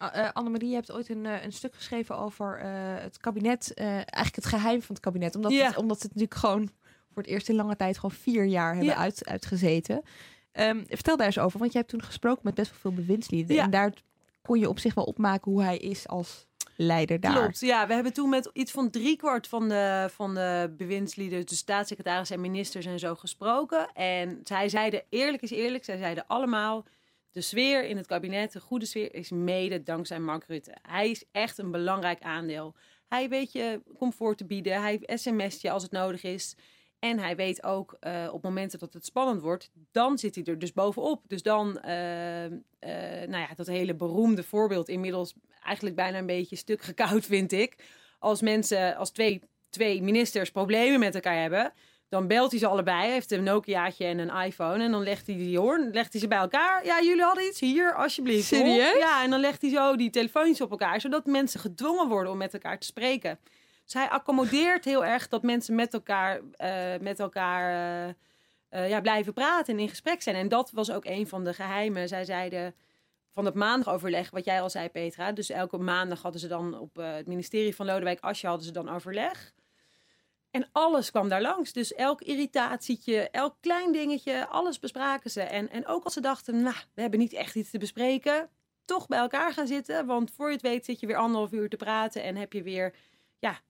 Uh, 0.02 0.30
Annemarie, 0.32 0.68
je 0.68 0.74
hebt 0.74 0.92
ooit 0.92 1.08
een, 1.08 1.24
uh, 1.24 1.44
een 1.44 1.52
stuk 1.52 1.74
geschreven 1.74 2.18
over 2.18 2.64
uh, 2.64 2.64
het 3.02 3.18
kabinet. 3.18 3.74
eigenlijk 3.74 4.34
het 4.34 4.46
geheim 4.46 4.82
van 4.82 4.94
het 4.94 5.04
kabinet. 5.04 5.34
Omdat, 5.34 5.52
ja. 5.52 5.66
het, 5.66 5.76
omdat 5.76 6.02
het 6.02 6.14
natuurlijk 6.14 6.40
gewoon 6.40 6.70
voor 7.12 7.22
het 7.22 7.26
eerst 7.26 7.48
in 7.48 7.54
lange 7.54 7.76
tijd 7.76 7.94
gewoon 7.98 8.16
vier 8.16 8.44
jaar 8.44 8.74
hebben 8.74 8.94
ja. 8.94 8.96
uit, 8.96 9.26
uitgezeten. 9.26 10.02
Um, 10.52 10.84
vertel 10.88 11.16
daar 11.16 11.26
eens 11.26 11.38
over, 11.38 11.58
want 11.58 11.72
jij 11.72 11.80
hebt 11.80 11.92
toen 11.92 12.02
gesproken 12.02 12.40
met 12.44 12.54
best 12.54 12.70
wel 12.70 12.80
veel 12.80 12.92
bewindslieden. 12.92 13.58
En 13.58 13.70
daar 13.70 13.92
kon 14.42 14.58
je 14.58 14.68
op 14.68 14.78
zich 14.78 14.94
wel 14.94 15.04
opmaken 15.04 15.52
hoe 15.52 15.62
hij 15.62 15.76
is 15.76 16.08
als 16.08 16.45
leider 16.76 17.20
daar. 17.20 17.32
Klopt, 17.32 17.60
ja. 17.60 17.86
We 17.86 17.94
hebben 17.94 18.12
toen 18.12 18.28
met 18.28 18.50
iets 18.52 18.72
van 18.72 18.90
driekwart 18.90 19.48
van 19.48 19.68
de, 19.68 20.08
van 20.12 20.34
de 20.34 20.74
bewindslieden, 20.76 21.46
de 21.46 21.54
staatssecretaris 21.54 22.30
en 22.30 22.40
ministers 22.40 22.86
en 22.86 22.98
zo 22.98 23.14
gesproken. 23.14 23.92
En 23.92 24.40
zij 24.44 24.68
zeiden, 24.68 25.02
eerlijk 25.08 25.42
is 25.42 25.50
eerlijk, 25.50 25.84
zij 25.84 25.98
zeiden 25.98 26.26
allemaal... 26.26 26.84
De 27.30 27.42
sfeer 27.42 27.84
in 27.84 27.96
het 27.96 28.06
kabinet, 28.06 28.52
de 28.52 28.60
goede 28.60 28.86
sfeer, 28.86 29.14
is 29.14 29.30
mede 29.30 29.82
dankzij 29.82 30.18
Mark 30.18 30.44
Rutte. 30.46 30.76
Hij 30.82 31.10
is 31.10 31.24
echt 31.32 31.58
een 31.58 31.70
belangrijk 31.70 32.22
aandeel. 32.22 32.74
Hij 33.08 33.28
weet 33.28 33.52
je 33.52 33.80
comfort 33.98 34.38
te 34.38 34.44
bieden. 34.44 34.82
Hij 34.82 35.00
sms't 35.06 35.60
je 35.60 35.70
als 35.70 35.82
het 35.82 35.92
nodig 35.92 36.22
is. 36.22 36.56
En 36.98 37.18
hij 37.18 37.36
weet 37.36 37.62
ook 37.62 37.96
uh, 38.00 38.28
op 38.32 38.42
momenten 38.42 38.78
dat 38.78 38.92
het 38.92 39.04
spannend 39.04 39.40
wordt, 39.40 39.70
dan 39.92 40.18
zit 40.18 40.34
hij 40.34 40.44
er 40.44 40.58
dus 40.58 40.72
bovenop. 40.72 41.22
Dus 41.26 41.42
dan, 41.42 41.78
uh, 41.84 42.44
uh, 42.44 42.50
nou 43.26 43.38
ja, 43.38 43.48
dat 43.56 43.66
hele 43.66 43.94
beroemde 43.94 44.42
voorbeeld 44.42 44.88
inmiddels 44.88 45.34
eigenlijk 45.62 45.96
bijna 45.96 46.18
een 46.18 46.26
beetje 46.26 46.56
stuk 46.56 46.82
gekoud, 46.82 47.24
vind 47.36 47.52
ik. 47.52 47.76
Als 48.18 48.40
mensen, 48.40 48.96
als 48.96 49.10
twee, 49.10 49.42
twee 49.70 50.02
ministers 50.02 50.50
problemen 50.50 51.00
met 51.00 51.14
elkaar 51.14 51.40
hebben, 51.40 51.72
dan 52.08 52.26
belt 52.26 52.50
hij 52.50 52.60
ze 52.60 52.66
allebei. 52.66 52.98
Hij 52.98 53.12
heeft 53.12 53.30
een 53.30 53.42
Nokiaatje 53.42 54.04
en 54.04 54.18
een 54.18 54.44
iPhone. 54.44 54.84
En 54.84 54.90
dan 54.90 55.02
legt 55.02 55.26
hij 55.26 55.36
die 55.36 55.58
hoorn, 55.58 55.90
legt 55.92 56.12
hij 56.12 56.20
ze 56.20 56.28
bij 56.28 56.38
elkaar. 56.38 56.84
Ja, 56.84 57.02
jullie 57.02 57.22
hadden 57.22 57.46
iets 57.46 57.60
hier, 57.60 57.94
alsjeblieft. 57.94 58.46
Serieus? 58.46 58.98
Ja, 58.98 59.22
en 59.22 59.30
dan 59.30 59.40
legt 59.40 59.62
hij 59.62 59.70
zo 59.70 59.96
die 59.96 60.10
telefoontjes 60.10 60.60
op 60.60 60.70
elkaar, 60.70 61.00
zodat 61.00 61.26
mensen 61.26 61.60
gedwongen 61.60 62.08
worden 62.08 62.32
om 62.32 62.38
met 62.38 62.52
elkaar 62.52 62.78
te 62.78 62.86
spreken. 62.86 63.38
Hij 63.92 64.08
accommodeert 64.08 64.84
heel 64.84 65.04
erg 65.04 65.28
dat 65.28 65.42
mensen 65.42 65.74
met 65.74 65.94
elkaar, 65.94 66.40
uh, 66.40 67.00
met 67.00 67.20
elkaar 67.20 68.08
uh, 68.08 68.14
uh, 68.70 68.88
ja, 68.88 69.00
blijven 69.00 69.32
praten 69.32 69.74
en 69.74 69.80
in 69.80 69.88
gesprek 69.88 70.22
zijn. 70.22 70.36
En 70.36 70.48
dat 70.48 70.70
was 70.70 70.90
ook 70.90 71.04
een 71.04 71.26
van 71.26 71.44
de 71.44 71.54
geheimen. 71.54 72.08
Zij 72.08 72.24
zeiden 72.24 72.74
van 73.30 73.44
het 73.44 73.54
maandagoverleg, 73.54 74.30
wat 74.30 74.44
jij 74.44 74.62
al 74.62 74.70
zei, 74.70 74.88
Petra. 74.88 75.32
Dus 75.32 75.50
elke 75.50 75.78
maandag 75.78 76.22
hadden 76.22 76.40
ze 76.40 76.48
dan 76.48 76.78
op 76.78 76.96
het 76.96 77.26
ministerie 77.26 77.74
van 77.74 77.86
Lodewijk 77.86 78.20
Asje 78.20 78.46
hadden 78.46 78.66
ze 78.66 78.72
dan 78.72 78.88
overleg. 78.88 79.54
En 80.50 80.68
alles 80.72 81.10
kwam 81.10 81.28
daar 81.28 81.40
langs. 81.40 81.72
Dus 81.72 81.94
elk 81.94 82.20
irritatietje, 82.20 83.30
elk 83.30 83.56
klein 83.60 83.92
dingetje, 83.92 84.46
alles 84.46 84.78
bespraken 84.78 85.30
ze. 85.30 85.40
En, 85.40 85.70
en 85.70 85.86
ook 85.86 86.04
als 86.04 86.12
ze 86.12 86.20
dachten, 86.20 86.62
nou, 86.62 86.76
we 86.94 87.00
hebben 87.00 87.20
niet 87.20 87.32
echt 87.32 87.54
iets 87.54 87.70
te 87.70 87.78
bespreken, 87.78 88.48
toch 88.84 89.06
bij 89.06 89.18
elkaar 89.18 89.52
gaan 89.52 89.66
zitten. 89.66 90.06
Want 90.06 90.30
voor 90.30 90.46
je 90.46 90.52
het 90.52 90.62
weet 90.62 90.84
zit 90.84 91.00
je 91.00 91.06
weer 91.06 91.16
anderhalf 91.16 91.52
uur 91.52 91.68
te 91.68 91.76
praten 91.76 92.22
en 92.22 92.36
heb 92.36 92.52
je 92.52 92.62
weer 92.62 92.94
ja, 93.38 93.60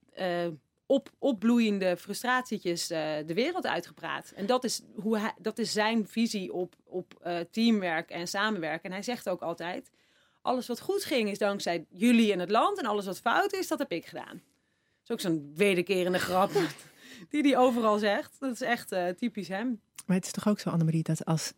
op, 0.87 1.11
opbloeiende 1.19 1.97
frustratietjes 1.97 2.91
uh, 2.91 2.99
de 3.27 3.35
wereld 3.35 3.67
uitgepraat. 3.67 4.33
En 4.35 4.47
dat 4.47 4.65
is, 4.65 4.83
hoe 4.95 5.19
hij, 5.19 5.35
dat 5.39 5.59
is 5.59 5.73
zijn 5.73 6.09
visie 6.09 6.53
op, 6.53 6.75
op 6.85 7.21
uh, 7.27 7.39
teamwerk 7.51 8.11
en 8.11 8.29
samenwerken. 8.29 8.85
En 8.85 8.93
hij 8.93 9.03
zegt 9.03 9.29
ook 9.29 9.43
altijd, 9.43 9.91
alles 10.43 10.67
wat 10.67 10.81
goed 10.81 11.05
ging 11.05 11.31
is 11.31 11.39
dankzij 11.39 11.87
jullie 11.91 12.33
en 12.33 12.39
het 12.39 12.51
land. 12.51 12.79
En 12.79 12.87
alles 12.87 13.07
wat 13.07 13.21
fout 13.21 13.53
is, 13.53 13.69
dat 13.69 13.79
heb 13.79 13.93
ik 13.93 14.07
gedaan. 14.07 14.43
Dat 15.05 15.05
is 15.05 15.11
ook 15.11 15.21
zo'n 15.21 15.53
wederkerende 15.55 16.19
grap 16.19 16.51
die 17.31 17.43
hij 17.43 17.57
overal 17.57 17.99
zegt. 17.99 18.37
Dat 18.41 18.53
is 18.53 18.61
echt 18.61 18.93
uh, 18.93 19.09
typisch 19.09 19.49
hem. 19.49 19.81
Maar 20.07 20.17
het 20.17 20.27
is 20.27 20.33
toch 20.33 20.49
ook 20.49 20.61
zo, 20.61 20.71
Annemarie, 20.71 21.03
dat 21.03 21.25
als 21.25 21.53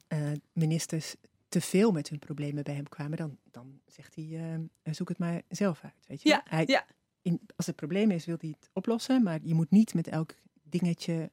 ministers 0.52 1.14
te 1.48 1.60
veel 1.60 1.92
met 1.92 2.08
hun 2.08 2.18
problemen 2.18 2.64
bij 2.64 2.74
hem 2.74 2.88
kwamen, 2.88 3.16
dan, 3.16 3.38
dan 3.50 3.80
zegt 3.86 4.14
hij, 4.14 4.60
zoek 4.82 5.08
het 5.08 5.18
maar 5.18 5.42
zelf 5.48 5.80
uit. 5.82 6.04
Weet 6.06 6.22
je? 6.22 6.28
Ja, 6.28 6.42
hij, 6.44 6.64
ja 6.66 6.86
in, 7.28 7.40
als 7.56 7.66
het 7.66 7.76
probleem 7.76 8.10
is, 8.10 8.24
wil 8.24 8.36
hij 8.40 8.54
het 8.60 8.70
oplossen. 8.72 9.22
Maar 9.22 9.38
je 9.42 9.54
moet 9.54 9.70
niet 9.70 9.94
met 9.94 10.08
elk 10.08 10.34
dingetje 10.62 11.30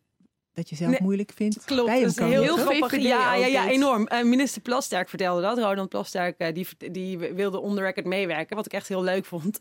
dat 0.53 0.69
je 0.69 0.75
zelf 0.75 0.91
nee, 0.91 1.01
moeilijk 1.01 1.31
vindt. 1.35 1.63
Klopt, 1.63 1.85
bij 1.85 2.01
dat 2.01 2.09
is 2.09 2.17
heel, 2.17 2.41
heel 2.41 2.57
grappig. 2.57 3.01
Ja, 3.01 3.35
ja, 3.35 3.45
ja, 3.45 3.69
enorm. 3.69 4.07
Uh, 4.11 4.23
minister 4.23 4.61
Plasterk 4.61 5.09
vertelde 5.09 5.41
dat. 5.41 5.57
Ronald 5.57 5.89
Plasterk, 5.89 6.41
uh, 6.41 6.53
die, 6.53 6.91
die 6.91 7.17
wilde 7.17 7.59
on 7.59 7.75
the 7.75 7.81
record 7.81 8.05
meewerken. 8.05 8.55
Wat 8.55 8.65
ik 8.65 8.73
echt 8.73 8.87
heel 8.87 9.03
leuk 9.03 9.25
vond. 9.25 9.59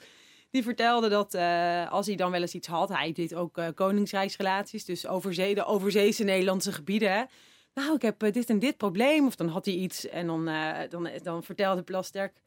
Die 0.51 0.63
vertelde 0.63 1.09
dat 1.09 1.35
uh, 1.35 1.93
als 1.93 2.07
hij 2.07 2.17
dan 2.17 2.31
wel 2.31 2.41
eens 2.41 2.55
iets 2.55 2.69
had, 2.69 2.89
hij 2.89 3.13
deed 3.13 3.35
ook 3.35 3.61
koningsreisrelaties, 3.75 4.85
dus 4.85 5.07
overzee, 5.07 5.55
de 5.55 5.65
overzeese 5.65 6.25
Nederlandse 6.25 6.73
gebieden. 6.73 7.29
Nou, 7.75 7.95
ik 7.95 8.03
heb 8.03 8.19
dit 8.19 8.51
en 8.51 8.59
dit 8.59 8.77
probleem. 8.77 9.27
Of 9.27 9.37
dan 9.37 9.49
had 9.49 9.65
hij 9.65 9.75
iets 9.75 10.09
en 10.09 10.27
dan, 10.27 10.51
dan, 10.89 11.09
dan 11.23 11.43
vertelde 11.43 11.83
Plasterk. 11.83 12.43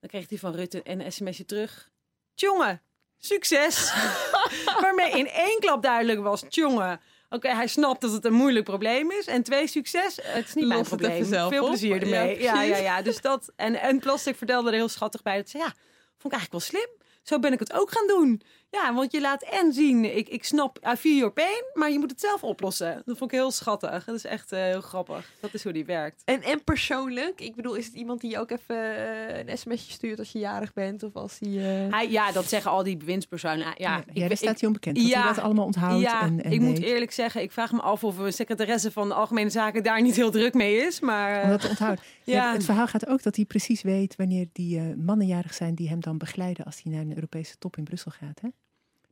Dan 0.00 0.10
kreeg 0.10 0.28
hij 0.28 0.38
van 0.38 0.54
Rutte 0.54 0.80
een 0.82 1.12
sms'je 1.12 1.44
terug. 1.44 1.90
Tjonge, 2.34 2.80
Succes! 3.26 3.92
Waarmee 4.80 5.10
in 5.10 5.28
één 5.28 5.58
klap 5.60 5.82
duidelijk 5.82 6.20
was, 6.22 6.42
jongen, 6.48 7.00
Oké, 7.30 7.48
hij 7.48 7.66
snapt 7.66 8.00
dat 8.00 8.12
het 8.12 8.24
een 8.24 8.32
moeilijk 8.32 8.64
probleem 8.64 9.10
is. 9.10 9.26
En 9.26 9.42
twee, 9.42 9.66
succes. 9.66 10.18
Het 10.22 10.46
is 10.46 10.54
niet 10.54 10.66
mijn 10.66 10.78
Los 10.78 10.88
probleem. 10.88 11.24
Veel 11.24 11.62
op. 11.62 11.68
plezier 11.68 11.94
Ja, 11.94 12.00
ermee. 12.00 12.42
Ja, 12.42 12.62
ja, 12.62 12.66
precies. 12.66 12.84
ja, 12.84 13.02
Dus 13.02 13.20
dat. 13.20 13.52
En, 13.56 13.80
en 13.80 13.98
Plastic 13.98 14.36
vertelde 14.36 14.68
er 14.68 14.74
heel 14.74 14.88
schattig 14.88 15.22
bij. 15.22 15.36
Dat 15.36 15.48
ze, 15.48 15.58
ja, 15.58 15.74
vond 16.18 16.34
ik 16.34 16.38
eigenlijk 16.40 16.52
wel 16.52 16.60
slim. 16.60 16.88
Zo 17.22 17.38
ben 17.38 17.52
ik 17.52 17.58
het 17.58 17.72
ook 17.72 17.90
gaan 17.90 18.06
doen. 18.06 18.42
Ja, 18.70 18.94
want 18.94 19.12
je 19.12 19.20
laat 19.20 19.42
en 19.42 19.72
zien, 19.72 20.16
ik, 20.16 20.28
ik 20.28 20.44
snap, 20.44 20.78
I 20.92 20.96
feel 20.96 21.16
your 21.16 21.32
pain, 21.32 21.64
maar 21.74 21.90
je 21.90 21.98
moet 21.98 22.10
het 22.10 22.20
zelf 22.20 22.42
oplossen. 22.44 23.02
Dat 23.04 23.18
vond 23.18 23.32
ik 23.32 23.38
heel 23.38 23.50
schattig. 23.50 24.04
Dat 24.04 24.14
is 24.14 24.24
echt 24.24 24.52
eh, 24.52 24.60
heel 24.62 24.80
grappig. 24.80 25.30
Dat 25.40 25.54
is 25.54 25.62
hoe 25.64 25.72
die 25.72 25.84
werkt. 25.84 26.22
En, 26.24 26.42
en 26.42 26.64
persoonlijk, 26.64 27.40
ik 27.40 27.54
bedoel, 27.54 27.74
is 27.74 27.86
het 27.86 27.94
iemand 27.94 28.20
die 28.20 28.30
je 28.30 28.38
ook 28.38 28.50
even 28.50 28.76
eh, 28.96 29.38
een 29.46 29.58
sms'je 29.58 29.92
stuurt 29.92 30.18
als 30.18 30.32
je 30.32 30.38
jarig 30.38 30.72
bent 30.72 31.02
of 31.02 31.14
als 31.16 31.38
die... 31.38 31.58
eh, 31.60 31.90
Hij, 31.90 32.10
ja, 32.10 32.32
dat 32.32 32.48
zeggen 32.48 32.70
al 32.70 32.82
die 32.82 32.96
bewindspersonen. 32.96 33.58
Ja, 33.58 33.74
Ja, 33.76 33.98
ik, 34.12 34.20
daar 34.20 34.30
ik- 34.30 34.36
staat 34.36 34.58
hij 34.60 34.66
onbekend. 34.68 34.96
Dat 34.96 35.06
ja, 35.06 35.18
hij 35.24 35.34
dat 35.34 35.44
allemaal 35.44 35.64
onthoudt 35.64 36.02
ja, 36.02 36.20
en, 36.22 36.42
en 36.44 36.52
ik 36.52 36.60
moet 36.60 36.78
eerlijk 36.82 37.12
zeggen, 37.12 37.42
ik 37.42 37.52
vraag 37.52 37.72
me 37.72 37.80
af 37.80 38.04
of 38.04 38.18
een 38.18 38.32
secretaresse 38.32 38.90
van 38.92 39.08
de 39.08 39.14
Algemene 39.14 39.50
Zaken 39.50 39.82
daar 39.82 40.02
niet 40.02 40.16
heel 40.16 40.30
druk 40.30 40.54
mee 40.54 40.76
is. 40.76 41.00
Maar 41.00 41.36
Om 41.36 41.42
eh, 41.42 41.48
dat 41.48 41.60
te 41.60 41.68
onthouden. 41.68 42.04
Ja, 42.24 42.34
Ja. 42.34 42.52
het 42.52 42.64
verhaal 42.64 42.86
gaat 42.86 43.06
ook 43.06 43.22
dat 43.22 43.36
hij 43.36 43.44
precies 43.44 43.82
weet 43.82 44.16
wanneer 44.16 44.46
die 44.52 44.80
mannen 44.96 45.26
jarig 45.26 45.54
zijn 45.54 45.74
die 45.74 45.88
hem 45.88 46.00
dan 46.00 46.18
begeleiden 46.18 46.64
als 46.64 46.80
hij 46.82 46.92
naar 46.92 47.00
een 47.02 47.14
Europese 47.14 47.58
top 47.58 47.76
in 47.76 47.84
Brussel 47.84 48.10
gaat. 48.10 48.40
Hè? 48.40 48.48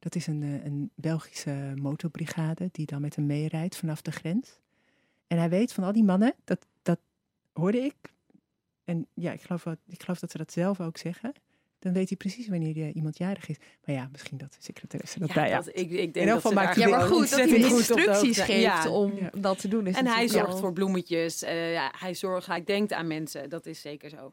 Dat 0.05 0.15
is 0.15 0.27
een, 0.27 0.43
eh, 0.43 0.65
een 0.65 0.91
Belgische 0.95 1.73
motorbrigade 1.75 2.69
die 2.73 2.87
dan 2.87 3.01
met 3.01 3.17
hem 3.17 3.27
meerijdt 3.27 3.77
vanaf 3.77 4.03
de 4.03 4.13
grens. 4.13 4.59
En 5.27 5.39
hij 5.39 5.49
weet 5.49 5.73
van 5.73 5.85
al 5.85 5.93
die 5.93 6.05
mannen, 6.05 6.35
dat, 6.45 6.67
dat 6.83 6.99
hoorde 7.53 7.79
ik. 7.79 7.95
En 8.85 9.07
ja, 9.15 9.33
ik 9.33 9.41
geloof, 9.43 9.65
wel, 9.65 9.75
ik 9.87 10.03
geloof 10.03 10.19
dat 10.19 10.31
ze 10.31 10.39
dat 10.39 10.53
zelf 10.53 10.81
ook 10.81 10.97
zeggen. 10.99 11.33
Dan 11.79 11.93
weet 11.93 12.09
hij 12.09 12.17
precies 12.17 12.49
wanneer 12.49 12.77
eh, 12.77 12.95
iemand 12.95 13.19
jarig 13.19 13.49
is. 13.49 13.57
Maar 13.85 13.95
ja, 13.95 14.09
misschien 14.13 14.39
dat 14.39 14.53
de 14.53 14.59
secretaresse 14.61 15.19
dat 15.19 15.29
ja, 15.29 15.35
bij 15.35 15.51
dat, 15.51 15.67
ik, 15.69 15.91
ik 15.91 16.15
denk 16.15 16.27
dat 16.27 16.35
geval 16.35 16.51
ze 16.51 16.57
maakt 16.57 16.77
daar 16.77 16.85
hij 16.85 16.93
ja, 16.93 16.99
maar 16.99 17.07
goed, 17.07 17.31
dat 17.31 17.39
hij 17.49 17.59
instructies 17.59 18.39
geeft 18.41 18.61
Ja. 18.63 18.89
om 18.91 19.17
Ja. 19.17 19.31
dat 19.39 19.59
te 19.59 19.69
doen. 19.69 19.87
Is 19.87 19.97
En 19.97 20.07
hij 20.07 20.29
zorgt 20.29 20.49
wel- 20.49 20.57
voor 20.59 20.73
bloemetjes. 20.73 21.43
eh, 21.43 21.73
ja, 21.73 21.93
hij 21.99 22.15
zorgt, 22.15 22.47
hij 22.47 22.65
denkt 22.65 22.93
aan 22.93 23.07
mensen. 23.07 23.51
Dat 23.51 23.67
is 23.67 23.81
zeker 23.81 24.09
zo. 24.11 24.33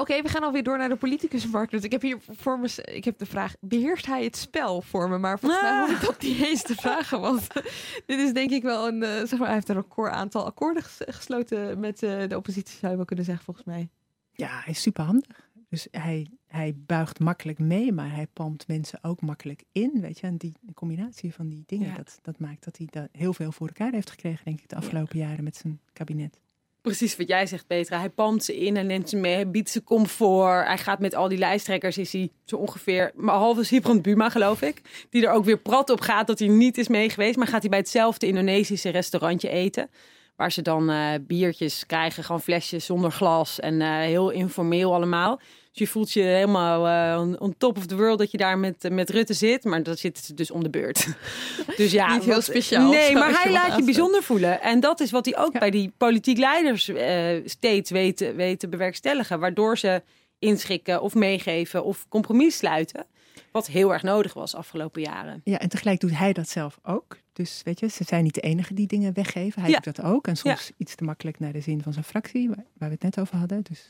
Oké, 0.00 0.22
we 0.22 0.28
gaan 0.28 0.42
alweer 0.42 0.62
door 0.62 0.78
naar 0.78 0.88
de 0.88 0.96
politicus 0.96 1.46
Mark 1.46 1.70
Rutte. 1.70 1.86
Ik 1.86 1.92
heb 1.92 2.02
hier 2.02 2.18
voor 2.20 2.58
me, 2.58 2.68
ik 2.84 3.04
heb 3.04 3.18
de 3.18 3.26
vraag, 3.26 3.54
beheerst 3.60 4.06
hij 4.06 4.24
het 4.24 4.36
spel 4.36 4.80
voor 4.82 5.08
me? 5.08 5.18
Maar 5.18 5.38
volgens 5.38 5.62
mij 5.62 5.70
Ah. 5.70 5.80
hoef 5.88 6.00
ik 6.00 6.06
dat 6.06 6.22
niet 6.22 6.42
eens 6.42 6.62
te 6.62 6.74
vragen, 6.74 7.20
want 7.20 7.46
dit 8.06 8.18
is 8.18 8.32
denk 8.32 8.50
ik 8.50 8.62
wel 8.62 8.88
een, 8.88 9.02
eh, 9.02 9.10
zeg 9.24 9.30
maar, 9.38 9.46
hij 9.46 9.54
heeft 9.54 9.68
een 9.68 9.74
record 9.74 10.12
aantal 10.12 10.44
akkoorden 10.46 10.82
ges- 10.82 11.14
gesloten 11.16 11.80
met 11.80 12.02
eh, 12.02 12.28
de 12.28 12.36
oppositie, 12.36 12.78
zou 12.78 12.90
je 12.90 12.96
wel 12.96 13.06
kunnen 13.06 13.24
zeggen, 13.24 13.44
volgens 13.44 13.66
mij. 13.66 13.88
Ja, 14.32 14.48
hij 14.48 14.72
is 14.72 14.82
super 14.82 15.04
handig. 15.04 15.46
Dus 15.68 15.88
hij, 15.90 16.30
hij 16.46 16.74
buigt 16.76 17.18
makkelijk 17.18 17.58
mee, 17.58 17.92
maar 17.92 18.12
hij 18.14 18.26
palmt 18.26 18.68
mensen 18.68 18.98
ook 19.02 19.20
makkelijk 19.20 19.62
in. 19.72 19.90
Weet 20.00 20.18
je, 20.18 20.26
en 20.26 20.36
die 20.36 20.52
combinatie 20.74 21.34
van 21.34 21.48
die 21.48 21.62
dingen, 21.66 21.88
Ja. 21.88 21.96
dat, 21.96 22.18
dat 22.22 22.38
maakt 22.38 22.64
dat 22.64 22.76
hij 22.76 22.86
daar 22.90 23.08
heel 23.12 23.32
veel 23.32 23.52
voor 23.52 23.66
elkaar 23.66 23.92
heeft 23.92 24.10
gekregen, 24.10 24.44
denk 24.44 24.60
ik, 24.60 24.68
de 24.68 24.76
afgelopen 24.76 25.18
jaren 25.18 25.44
met 25.44 25.56
zijn 25.56 25.80
kabinet. 25.92 26.40
Precies 26.82 27.16
wat 27.16 27.28
jij 27.28 27.46
zegt, 27.46 27.66
Petra. 27.66 27.98
Hij 27.98 28.10
palmt 28.10 28.44
ze 28.44 28.58
in, 28.58 28.74
hij 28.74 28.84
neemt 28.84 29.08
ze 29.08 29.16
mee, 29.16 29.46
biedt 29.46 29.70
ze 29.70 29.84
comfort. 29.84 30.66
Hij 30.66 30.78
gaat 30.78 30.98
met 30.98 31.14
al 31.14 31.28
die 31.28 31.38
lijsttrekkers, 31.38 31.98
is 31.98 32.12
hij 32.12 32.30
zo 32.44 32.56
ongeveer, 32.56 33.12
maar 33.14 33.34
halve 33.34 33.64
Sibrand 33.64 34.02
Buma 34.02 34.28
geloof 34.30 34.62
ik. 34.62 35.06
Die 35.10 35.26
er 35.26 35.32
ook 35.32 35.44
weer 35.44 35.58
prat 35.58 35.90
op 35.90 36.00
gaat 36.00 36.26
dat 36.26 36.38
hij 36.38 36.48
niet 36.48 36.78
is 36.78 36.88
mee 36.88 37.10
geweest. 37.10 37.36
Maar 37.36 37.46
gaat 37.46 37.60
hij 37.60 37.70
bij 37.70 37.78
hetzelfde 37.78 38.26
Indonesische 38.26 38.88
restaurantje 38.88 39.48
eten. 39.48 39.90
Waar 40.36 40.52
ze 40.52 40.62
dan 40.62 40.90
eh, 40.90 41.14
biertjes 41.20 41.86
krijgen, 41.86 42.24
gewoon 42.24 42.40
flesjes 42.40 42.84
zonder 42.84 43.10
glas. 43.10 43.60
En 43.60 43.80
eh, 43.80 43.88
heel 43.88 44.30
informeel 44.30 44.94
allemaal. 44.94 45.40
Dus 45.78 45.86
je 45.86 45.92
voelt 45.92 46.12
je 46.12 46.22
helemaal 46.22 46.86
eh, 47.16 47.40
on- 47.40 47.54
top 47.58 47.76
of 47.76 47.86
the 47.86 47.96
world 47.96 48.18
dat 48.18 48.30
je 48.30 48.36
daar 48.38 48.58
met, 48.58 48.84
eh, 48.84 48.90
met 48.90 49.10
Rutte 49.10 49.34
zit. 49.34 49.64
Maar 49.64 49.80
zitten 49.84 50.24
ze 50.24 50.34
dus 50.34 50.50
om 50.50 50.62
de 50.62 50.70
beurt. 50.70 51.06
dus 51.76 51.92
ja, 51.92 52.14
Niet 52.14 52.24
heel 52.24 52.34
wat- 52.34 52.44
speciaal 52.44 52.90
Nee, 52.90 53.14
maar 53.14 53.42
hij 53.42 53.52
laat 53.52 53.76
je 53.76 53.84
bijzonder 53.84 54.22
voelen. 54.22 54.60
En 54.60 54.80
dat 54.80 55.00
is 55.00 55.10
wat 55.10 55.24
hij 55.24 55.38
ook 55.38 55.52
Ja. 55.52 55.58
bij 55.58 55.70
die 55.70 55.92
politiek 55.96 56.38
leiders 56.38 56.88
eh, 56.88 57.36
steeds 57.44 57.90
weten, 57.90 58.36
weten 58.36 58.70
bewerkstelligen. 58.70 59.40
Waardoor 59.40 59.78
ze 59.78 60.02
inschikken 60.38 61.02
of 61.02 61.14
meegeven 61.14 61.84
of 61.84 62.06
compromis 62.08 62.56
sluiten. 62.56 63.06
Wat 63.52 63.66
heel 63.66 63.92
erg 63.92 64.02
nodig 64.02 64.34
was 64.34 64.54
afgelopen 64.54 65.02
jaren. 65.02 65.40
Ja, 65.44 65.58
en 65.58 65.68
tegelijk 65.68 66.00
doet 66.00 66.18
hij 66.18 66.32
dat 66.32 66.48
zelf 66.48 66.78
ook. 66.82 67.16
Dus 67.32 67.60
weet 67.64 67.80
je, 67.80 67.88
ze 67.88 68.04
zijn 68.06 68.24
niet 68.24 68.34
de 68.34 68.40
enige 68.40 68.74
die 68.74 68.86
dingen 68.86 69.12
weggeven. 69.14 69.62
Hij 69.62 69.70
Ja. 69.70 69.78
doet 69.80 69.96
dat 69.96 70.04
ook. 70.04 70.26
En 70.26 70.36
soms 70.36 70.70
iets 70.76 70.94
te 70.94 71.04
makkelijk 71.04 71.38
naar 71.38 71.52
de 71.52 71.60
zin 71.60 71.82
van 71.82 71.92
zijn 71.92 72.04
fractie, 72.04 72.48
waar, 72.48 72.64
waar 72.78 72.88
we 72.88 72.94
het 72.94 73.02
net 73.02 73.20
over 73.20 73.36
hadden. 73.36 73.62
Dus 73.62 73.86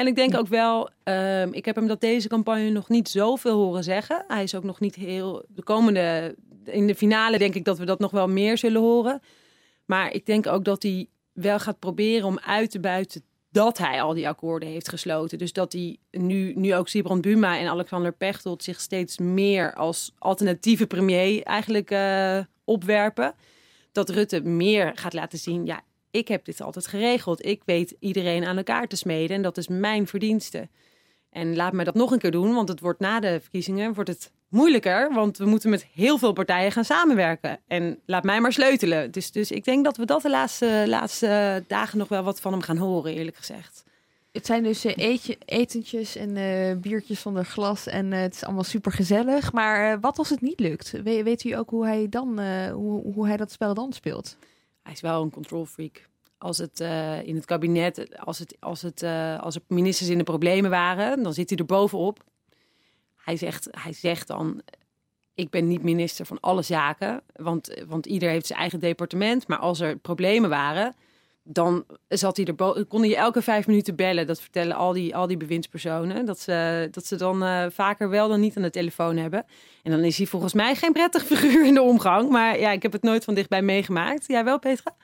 En 0.00 0.06
ik 0.06 0.14
denk 0.14 0.36
ook 0.36 0.46
wel, 0.46 0.90
ehm, 1.02 1.48
ik 1.52 1.64
heb 1.64 1.76
hem 1.76 1.86
dat 1.86 2.00
deze 2.00 2.28
campagne 2.28 2.70
nog 2.70 2.88
niet 2.88 3.08
zoveel 3.08 3.56
horen 3.56 3.84
zeggen. 3.84 4.24
Hij 4.28 4.42
is 4.42 4.54
ook 4.54 4.64
nog 4.64 4.80
niet 4.80 4.94
heel. 4.94 5.44
De 5.48 5.62
komende, 5.62 6.34
in 6.64 6.86
de 6.86 6.94
finale 6.94 7.38
denk 7.38 7.54
ik 7.54 7.64
dat 7.64 7.78
we 7.78 7.84
dat 7.84 7.98
nog 7.98 8.10
wel 8.10 8.28
meer 8.28 8.58
zullen 8.58 8.80
horen. 8.80 9.20
Maar 9.84 10.12
ik 10.12 10.26
denk 10.26 10.46
ook 10.46 10.64
dat 10.64 10.82
hij 10.82 11.06
wel 11.32 11.58
gaat 11.58 11.78
proberen 11.78 12.26
om 12.26 12.38
uit 12.38 12.70
te 12.70 12.80
buiten 12.80 13.22
dat 13.50 13.78
hij 13.78 14.02
al 14.02 14.14
die 14.14 14.28
akkoorden 14.28 14.68
heeft 14.68 14.88
gesloten. 14.88 15.38
Dus 15.38 15.52
dat 15.52 15.72
hij 15.72 15.96
nu, 16.10 16.52
nu 16.54 16.74
ook 16.74 16.88
Sibrand 16.88 17.20
Buma 17.22 17.58
en 17.58 17.68
Alexander 17.68 18.12
Pechtold 18.12 18.62
zich 18.62 18.80
steeds 18.80 19.18
meer 19.18 19.74
als 19.74 20.12
alternatieve 20.18 20.86
premier 20.86 21.42
eigenlijk 21.42 21.90
eh, 21.90 22.38
opwerpen. 22.64 23.34
Dat 23.92 24.08
Rutte 24.08 24.40
meer 24.40 24.92
gaat 24.94 25.12
laten 25.12 25.38
zien, 25.38 25.66
ja, 25.66 25.82
ik 26.10 26.28
heb 26.28 26.44
dit 26.44 26.60
altijd 26.60 26.86
geregeld. 26.86 27.46
Ik 27.46 27.62
weet 27.64 27.94
iedereen 27.98 28.44
aan 28.44 28.56
elkaar 28.56 28.86
te 28.86 28.96
smeden 28.96 29.36
en 29.36 29.42
dat 29.42 29.56
is 29.56 29.68
mijn 29.68 30.06
verdienste. 30.06 30.68
En 31.30 31.56
laat 31.56 31.72
me 31.72 31.84
dat 31.84 31.94
nog 31.94 32.10
een 32.10 32.18
keer 32.18 32.30
doen, 32.30 32.54
want 32.54 32.68
het 32.68 32.80
wordt 32.80 33.00
na 33.00 33.20
de 33.20 33.38
verkiezingen 33.40 33.94
wordt 33.94 34.10
het 34.10 34.30
moeilijker, 34.48 35.12
want 35.12 35.38
we 35.38 35.44
moeten 35.46 35.70
met 35.70 35.86
heel 35.94 36.18
veel 36.18 36.32
partijen 36.32 36.72
gaan 36.72 36.84
samenwerken. 36.84 37.58
En 37.66 37.98
laat 38.06 38.24
mij 38.24 38.40
maar 38.40 38.52
sleutelen. 38.52 39.10
Dus, 39.10 39.32
dus 39.32 39.50
ik 39.50 39.64
denk 39.64 39.84
dat 39.84 39.96
we 39.96 40.04
dat 40.04 40.22
de 40.22 40.30
laatste, 40.30 40.84
laatste 40.86 41.64
dagen 41.66 41.98
nog 41.98 42.08
wel 42.08 42.22
wat 42.22 42.40
van 42.40 42.52
hem 42.52 42.62
gaan 42.62 42.76
horen, 42.76 43.14
eerlijk 43.14 43.36
gezegd. 43.36 43.84
Het 44.32 44.46
zijn 44.46 44.62
dus 44.62 44.84
eh, 44.84 45.18
etentjes 45.44 46.16
en 46.16 46.36
eh, 46.36 46.76
biertjes 46.76 47.20
zonder 47.20 47.44
glas 47.44 47.86
en 47.86 48.12
eh, 48.12 48.20
het 48.20 48.34
is 48.34 48.44
allemaal 48.44 48.64
super 48.64 48.92
gezellig. 48.92 49.52
Maar 49.52 50.00
wat 50.00 50.18
als 50.18 50.28
het 50.30 50.40
niet 50.40 50.60
lukt? 50.60 50.90
We- 50.90 51.22
weet 51.22 51.44
u 51.44 51.50
ook 51.52 51.70
hoe 51.70 51.84
hij, 51.86 52.06
dan, 52.08 52.40
hoe, 52.70 53.12
hoe 53.14 53.26
hij 53.26 53.36
dat 53.36 53.52
spel 53.52 53.74
dan 53.74 53.92
speelt? 53.92 54.36
Hij 54.82 54.92
is 54.92 55.00
wel 55.00 55.22
een 55.22 55.30
control 55.30 55.66
freak. 55.66 56.08
Als 56.38 56.58
het 56.58 56.80
eh, 56.80 57.22
in 57.22 57.34
het 57.34 57.44
kabinet, 57.44 58.18
als, 58.18 58.38
het, 58.38 58.56
als, 58.60 58.82
het, 58.82 59.02
eh, 59.02 59.40
als 59.40 59.54
er 59.54 59.62
ministers 59.66 60.10
in 60.10 60.18
de 60.18 60.24
problemen 60.24 60.70
waren, 60.70 61.22
dan 61.22 61.34
zit 61.34 61.50
hij 61.50 61.58
er 61.58 61.64
bovenop. 61.66 62.24
Hij 63.16 63.36
zegt, 63.36 63.68
hij 63.70 63.92
zegt 63.92 64.26
dan, 64.26 64.62
ik 65.34 65.50
ben 65.50 65.66
niet 65.66 65.82
minister 65.82 66.26
van 66.26 66.40
alle 66.40 66.62
zaken, 66.62 67.22
want, 67.32 67.82
want 67.86 68.06
ieder 68.06 68.28
heeft 68.28 68.46
zijn 68.46 68.58
eigen 68.58 68.80
departement. 68.80 69.48
Maar 69.48 69.58
als 69.58 69.80
er 69.80 69.96
problemen 69.96 70.50
waren, 70.50 70.94
dan 71.42 71.84
zat 72.08 72.36
hij 72.36 72.46
er 72.46 72.84
kon 72.84 73.02
hij 73.02 73.16
elke 73.16 73.42
vijf 73.42 73.66
minuten 73.66 73.96
bellen. 73.96 74.26
Dat 74.26 74.40
vertellen 74.40 74.76
al 74.76 74.92
die, 74.92 75.16
al 75.16 75.26
die 75.26 75.36
bewindspersonen. 75.36 76.26
Dat 76.26 76.40
ze, 76.40 76.88
dat 76.90 77.06
ze 77.06 77.16
dan 77.16 77.42
eh, 77.42 77.66
vaker 77.70 78.08
wel 78.08 78.28
dan 78.28 78.40
niet 78.40 78.56
aan 78.56 78.62
de 78.62 78.70
telefoon 78.70 79.16
hebben. 79.16 79.44
En 79.82 79.90
dan 79.90 80.00
is 80.00 80.16
hij 80.16 80.26
volgens 80.26 80.52
mij 80.52 80.74
geen 80.74 80.92
prettig 80.92 81.24
figuur 81.24 81.66
in 81.66 81.74
de 81.74 81.82
omgang. 81.82 82.30
Maar 82.30 82.58
ja, 82.58 82.70
ik 82.70 82.82
heb 82.82 82.92
het 82.92 83.02
nooit 83.02 83.24
van 83.24 83.34
dichtbij 83.34 83.62
meegemaakt. 83.62 84.26
Jij 84.26 84.44
wel, 84.44 84.58
Petra? 84.58 84.94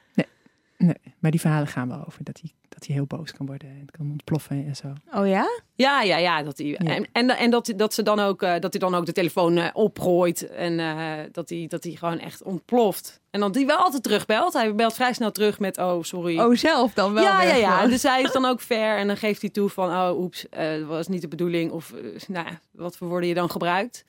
Nee, 0.78 1.14
maar 1.18 1.30
die 1.30 1.40
verhalen 1.40 1.68
gaan 1.68 1.88
wel 1.88 2.04
over 2.06 2.24
dat 2.24 2.38
hij, 2.40 2.52
dat 2.68 2.86
hij 2.86 2.96
heel 2.96 3.06
boos 3.06 3.32
kan 3.32 3.46
worden 3.46 3.68
en 3.68 3.86
kan 3.90 4.10
ontploffen 4.10 4.66
en 4.66 4.76
zo. 4.76 4.92
Oh 5.12 5.28
ja? 5.28 5.60
Ja, 5.74 6.02
ja, 6.02 6.16
ja. 6.16 6.42
Dat 6.42 6.58
hij, 6.58 6.76
En, 6.76 7.08
en, 7.12 7.30
en 7.30 7.50
dat, 7.50 7.72
dat, 7.76 7.94
ze 7.94 8.02
dan 8.02 8.20
ook, 8.20 8.42
eh, 8.42 8.60
dat 8.60 8.72
hij 8.72 8.80
dan 8.80 8.94
ook 8.94 9.06
de 9.06 9.12
telefoon 9.12 9.56
eh, 9.56 9.68
opgooit. 9.72 10.50
En 10.50 10.80
eh, 10.80 11.24
dat, 11.32 11.48
hij, 11.48 11.66
dat 11.68 11.84
hij 11.84 11.92
gewoon 11.92 12.18
echt 12.18 12.42
ontploft. 12.42 13.20
En 13.30 13.40
dan 13.40 13.52
die 13.52 13.66
wel 13.66 13.76
altijd 13.76 14.02
terugbelt. 14.02 14.52
Hij 14.52 14.74
belt 14.74 14.94
vrij 14.94 15.12
snel 15.12 15.30
terug 15.30 15.58
met, 15.58 15.78
oh, 15.78 16.02
sorry. 16.02 16.38
Oh, 16.38 16.56
zelf 16.56 16.92
dan 16.92 17.12
wel? 17.12 17.22
ja, 17.22 17.38
weer 17.38 17.48
ja, 17.48 17.54
ja. 17.54 17.74
gewoon. 17.74 17.90
Dus 17.90 18.02
hij 18.02 18.22
is 18.22 18.32
dan 18.32 18.44
ook 18.44 18.60
fair. 18.60 18.98
En 18.98 19.06
dan 19.06 19.16
geeft 19.16 19.40
hij 19.40 19.50
toe 19.50 19.68
van, 19.68 19.90
oh, 19.90 20.18
oeps, 20.18 20.48
eh, 20.48 20.78
dat 20.78 20.86
was 20.86 21.08
niet 21.08 21.20
de 21.20 21.28
bedoeling. 21.28 21.70
Of, 21.70 21.92
nou 22.28 22.46
ja, 22.46 22.60
wat 22.70 22.96
voor 22.96 23.08
woorden 23.08 23.28
je 23.28 23.34
dan 23.34 23.50
gebruikt. 23.50 24.04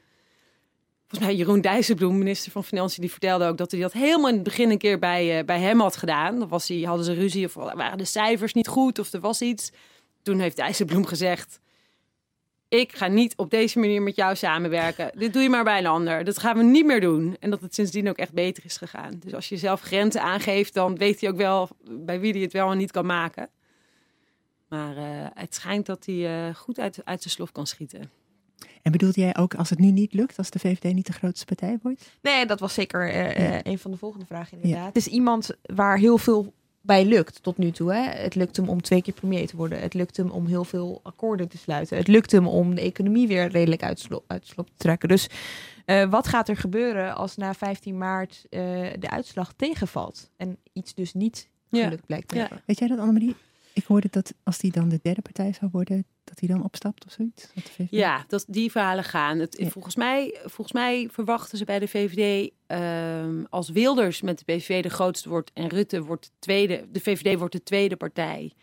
Volgens 1.08 1.30
mij 1.30 1.40
Jeroen 1.40 1.62
Dijsselbloem, 1.62 2.18
minister 2.18 2.52
van 2.52 2.64
Financiën, 2.64 3.02
die 3.02 3.12
vertelde 3.12 3.46
ook 3.46 3.58
dat 3.58 3.72
hij 3.72 3.80
dat 3.80 3.94
helemaal 3.94 4.28
in 4.28 4.34
het 4.34 4.44
begin 4.44 4.70
een 4.70 4.78
keer 4.78 5.00
bij, 5.00 5.38
eh, 5.38 5.46
bij 5.46 5.60
hem 5.60 5.80
had 5.80 5.96
gedaan. 5.96 6.40
Dan 6.40 6.48
was 6.48 6.68
hij, 6.68 6.78
hadden 6.78 7.06
ze 7.06 7.14
ruzie 7.14 7.46
of 7.46 7.54
waren 7.54 7.98
de 7.98 8.06
cijfers 8.06 8.54
niet 8.54 8.68
goed 8.68 9.00
of 9.00 9.14
er 9.14 9.20
was 9.20 9.42
iets. 9.42 9.72
Toen 10.22 10.40
heeft 10.40 10.56
Dijsselbloem 10.56 11.06
gezegd, 11.06 11.60
ik 12.70 12.96
ga 12.96 13.08
niet 13.08 13.36
op 13.36 13.50
deze 13.50 13.80
manier 13.80 14.02
met 14.02 14.16
jou 14.16 14.36
samenwerken. 14.36 15.12
Dit 15.16 15.34
doe 15.34 15.42
je 15.42 15.50
maar 15.50 15.64
bij 15.64 15.78
een 15.78 15.86
ander. 15.86 16.24
Dat 16.24 16.40
gaan 16.40 16.58
we 16.58 16.64
niet 16.64 16.86
meer 16.86 17.02
doen. 17.02 17.38
En 17.40 17.50
dat 17.50 17.62
het 17.62 17.74
sindsdien 17.74 18.10
ook 18.10 18.18
echt 18.18 18.34
beter 18.34 18.66
is 18.66 18.78
gegaan. 18.78 19.20
Dus 19.20 19.34
als 19.34 19.50
je 19.50 19.58
zelf 19.58 19.82
grenzen 19.82 20.22
aangeeft, 20.22 20.74
dan 20.74 20.98
weet 20.98 21.22
hij 21.22 21.30
ook 21.30 21.38
wel 21.38 21.70
bij 21.90 22.20
wie 22.20 22.32
hij 22.32 22.42
het 22.42 22.54
wel 22.54 22.72
en 22.72 22.78
niet 22.78 22.92
kan 22.92 23.06
maken. 23.06 23.50
Maar 24.70 24.98
eh, 24.98 25.04
het 25.34 25.56
schijnt 25.56 25.86
dat 25.86 26.06
hij 26.06 26.48
eh, 26.48 26.56
goed 26.56 26.80
uit, 26.80 27.02
uit 27.04 27.22
zijn 27.22 27.34
slof 27.34 27.52
kan 27.52 27.68
schieten. 27.68 28.12
En 28.82 28.92
bedoelt 28.92 29.16
jij 29.16 29.36
ook 29.38 29.56
als 29.56 29.70
het 29.70 29.80
nu 29.80 29.92
niet 29.92 30.14
lukt, 30.14 30.38
als 30.38 30.50
de 30.50 30.60
VVD 30.60 30.94
niet 30.94 31.06
de 31.08 31.14
grootste 31.14 31.46
partij 31.46 31.80
wordt? 31.82 32.12
Nee, 32.22 32.46
dat 32.46 32.60
was 32.60 32.74
zeker 32.74 33.10
eh, 33.10 33.16
Ja. 33.16 33.62
eh, 33.62 33.72
een 33.72 33.80
van 33.80 33.92
de 33.92 33.98
volgende 33.98 34.26
vragen 34.26 34.62
inderdaad. 34.62 34.88
Het 34.88 34.96
is 34.96 35.08
iemand 35.08 35.50
waar 35.62 35.98
heel 35.98 36.18
veel 36.18 36.54
bij 36.82 37.06
lukt 37.06 37.44
tot 37.44 37.58
nu 37.58 37.72
toe. 37.72 37.94
Hè? 37.94 38.02
Het 38.10 38.36
lukt 38.36 38.56
hem 38.56 38.70
om 38.70 38.82
twee 38.82 39.02
keer 39.02 39.14
premier 39.14 39.48
te 39.48 39.56
worden. 39.56 39.80
Het 39.80 39.94
lukt 39.94 40.18
hem 40.18 40.30
om 40.30 40.46
heel 40.46 40.64
veel 40.64 41.00
akkoorden 41.04 41.48
te 41.48 41.58
sluiten. 41.58 41.98
Het 41.98 42.08
lukt 42.08 42.32
hem 42.32 42.48
om 42.48 42.76
de 42.76 42.82
economie 42.82 43.28
weer 43.28 43.48
redelijk 43.48 43.84
uit 43.84 44.00
slop, 44.00 44.24
uit 44.28 44.48
slop 44.48 44.68
te 44.68 44.78
trekken. 44.78 45.10
Dus 45.10 45.28
uh, 45.86 46.10
wat 46.10 46.28
gaat 46.28 46.50
er 46.50 46.58
gebeuren 46.58 47.16
als 47.16 47.36
na 47.36 47.54
15 47.54 47.98
maart 47.98 48.46
uh, 48.50 48.60
de 49.00 49.10
uitslag 49.10 49.54
tegenvalt 49.54 50.32
en 50.38 50.58
iets 50.74 50.94
dus 50.94 51.14
niet 51.14 51.50
gelukt 51.70 51.94
ja. 51.94 52.06
blijkt 52.06 52.28
te 52.28 52.36
ja. 52.36 52.42
hebben? 52.42 52.62
Weet 52.66 52.80
jij 52.80 52.88
dat, 52.88 53.00
Annemarie? 53.00 53.36
Ik 53.74 53.84
hoorde 53.84 54.08
dat 54.12 54.34
als 54.44 54.58
die 54.58 54.72
dan 54.72 54.90
de 54.90 55.00
derde 55.02 55.22
partij 55.22 55.54
zou 55.54 55.72
worden, 55.72 56.06
dat 56.28 56.40
hij 56.40 56.50
dan 56.50 56.64
opstapt 56.64 57.06
of 57.06 57.12
zoiets. 57.12 57.48
Ja, 57.90 58.26
dat 58.28 58.46
die 58.48 58.72
verhalen 58.72 59.04
gaan. 59.04 59.40
Het, 59.40 59.56
ja. 59.60 59.70
volgens, 59.70 59.96
mij, 59.96 60.40
volgens 60.42 60.72
mij 60.72 61.10
verwachten 61.12 61.58
ze 61.58 61.66
bij 61.66 61.80
de 61.80 61.88
VVD 61.88 62.52
um, 62.68 63.48
als 63.50 63.70
Wilders 63.70 64.22
met 64.22 64.38
de 64.38 64.46
PVV 64.46 64.84
de 64.84 64.90
grootste 64.90 65.30
wordt 65.30 65.52
en 65.54 65.68
Rutte 65.68 66.02
wordt 66.02 66.26
de 66.26 66.32
tweede, 66.40 66.88
de 66.92 67.00
VVD 67.00 67.38
wordt 67.38 67.54
de 67.54 67.64
tweede 67.64 67.96
partij. 67.96 68.54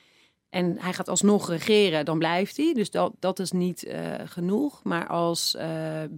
En 0.51 0.77
hij 0.79 0.93
gaat 0.93 1.09
alsnog 1.09 1.49
regeren, 1.49 2.05
dan 2.05 2.19
blijft 2.19 2.57
hij. 2.57 2.75
Dus 2.75 2.91
dat, 2.91 3.12
dat 3.19 3.39
is 3.39 3.51
niet 3.51 3.85
uh, 3.85 4.15
genoeg. 4.25 4.81
Maar 4.83 5.07
als 5.07 5.55
uh, 5.59 5.65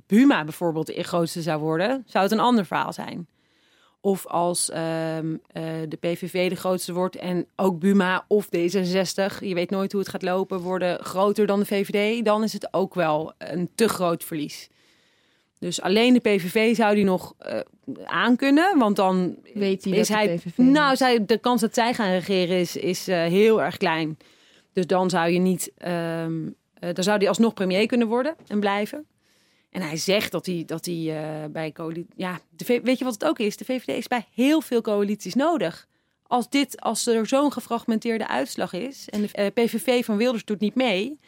Buma 0.06 0.44
bijvoorbeeld 0.44 0.86
de 0.86 1.02
grootste 1.02 1.42
zou 1.42 1.60
worden, 1.60 2.02
zou 2.06 2.24
het 2.24 2.32
een 2.32 2.40
ander 2.40 2.66
verhaal 2.66 2.92
zijn. 2.92 3.26
Of 4.06 4.26
als 4.26 4.70
um, 4.70 4.76
uh, 4.76 5.62
de 5.88 5.96
PVV 6.00 6.48
de 6.48 6.56
grootste 6.56 6.92
wordt 6.92 7.16
en 7.16 7.46
ook 7.56 7.78
Buma 7.78 8.24
of 8.28 8.46
D66, 8.46 9.38
je 9.40 9.54
weet 9.54 9.70
nooit 9.70 9.92
hoe 9.92 10.00
het 10.00 10.10
gaat 10.10 10.22
lopen, 10.22 10.60
worden 10.60 11.04
groter 11.04 11.46
dan 11.46 11.58
de 11.58 11.66
VVD, 11.66 12.24
dan 12.24 12.42
is 12.42 12.52
het 12.52 12.68
ook 12.70 12.94
wel 12.94 13.32
een 13.38 13.70
te 13.74 13.88
groot 13.88 14.24
verlies. 14.24 14.68
Dus 15.58 15.80
alleen 15.80 16.12
de 16.12 16.20
PVV 16.20 16.76
zou 16.76 16.94
die 16.94 17.04
nog 17.04 17.34
uh, 17.46 17.60
aankunnen, 18.04 18.78
want 18.78 18.96
dan 18.96 19.36
weet 19.54 19.84
hij 19.84 19.92
is 19.92 20.08
hij. 20.08 20.34
PVV 20.34 20.56
nou, 20.56 20.96
zij, 20.96 21.26
de 21.26 21.38
kans 21.38 21.60
dat 21.60 21.74
zij 21.74 21.94
gaan 21.94 22.10
regeren 22.10 22.58
is, 22.58 22.76
is 22.76 23.08
uh, 23.08 23.16
heel 23.16 23.62
erg 23.62 23.76
klein. 23.76 24.18
Dus 24.72 24.86
dan 24.86 25.10
zou 25.10 25.30
je 25.30 25.38
niet, 25.38 25.72
um, 25.86 26.44
uh, 26.80 26.94
dan 26.94 27.04
zou 27.04 27.18
hij 27.18 27.28
alsnog 27.28 27.54
premier 27.54 27.86
kunnen 27.86 28.08
worden 28.08 28.36
en 28.46 28.60
blijven. 28.60 29.06
En 29.76 29.82
hij 29.82 29.96
zegt 29.96 30.32
dat 30.32 30.46
hij, 30.46 30.62
dat 30.66 30.84
hij 30.84 30.94
uh, 30.94 31.50
bij 31.50 31.72
coalitie. 31.72 32.14
Ja, 32.16 32.40
de, 32.50 32.80
weet 32.82 32.98
je 32.98 33.04
wat 33.04 33.12
het 33.12 33.24
ook 33.24 33.38
is? 33.38 33.56
De 33.56 33.64
VVD 33.64 33.88
is 33.88 34.06
bij 34.06 34.26
heel 34.34 34.60
veel 34.60 34.80
coalities 34.80 35.34
nodig. 35.34 35.86
Als, 36.22 36.48
dit, 36.48 36.80
als 36.80 37.06
er 37.06 37.26
zo'n 37.26 37.52
gefragmenteerde 37.52 38.28
uitslag 38.28 38.72
is 38.72 39.08
en 39.08 39.22
de 39.22 39.28
uh, 39.38 39.46
PVV 39.64 40.04
van 40.04 40.16
Wilders 40.16 40.44
doet 40.44 40.60
niet 40.60 40.74
mee, 40.74 41.18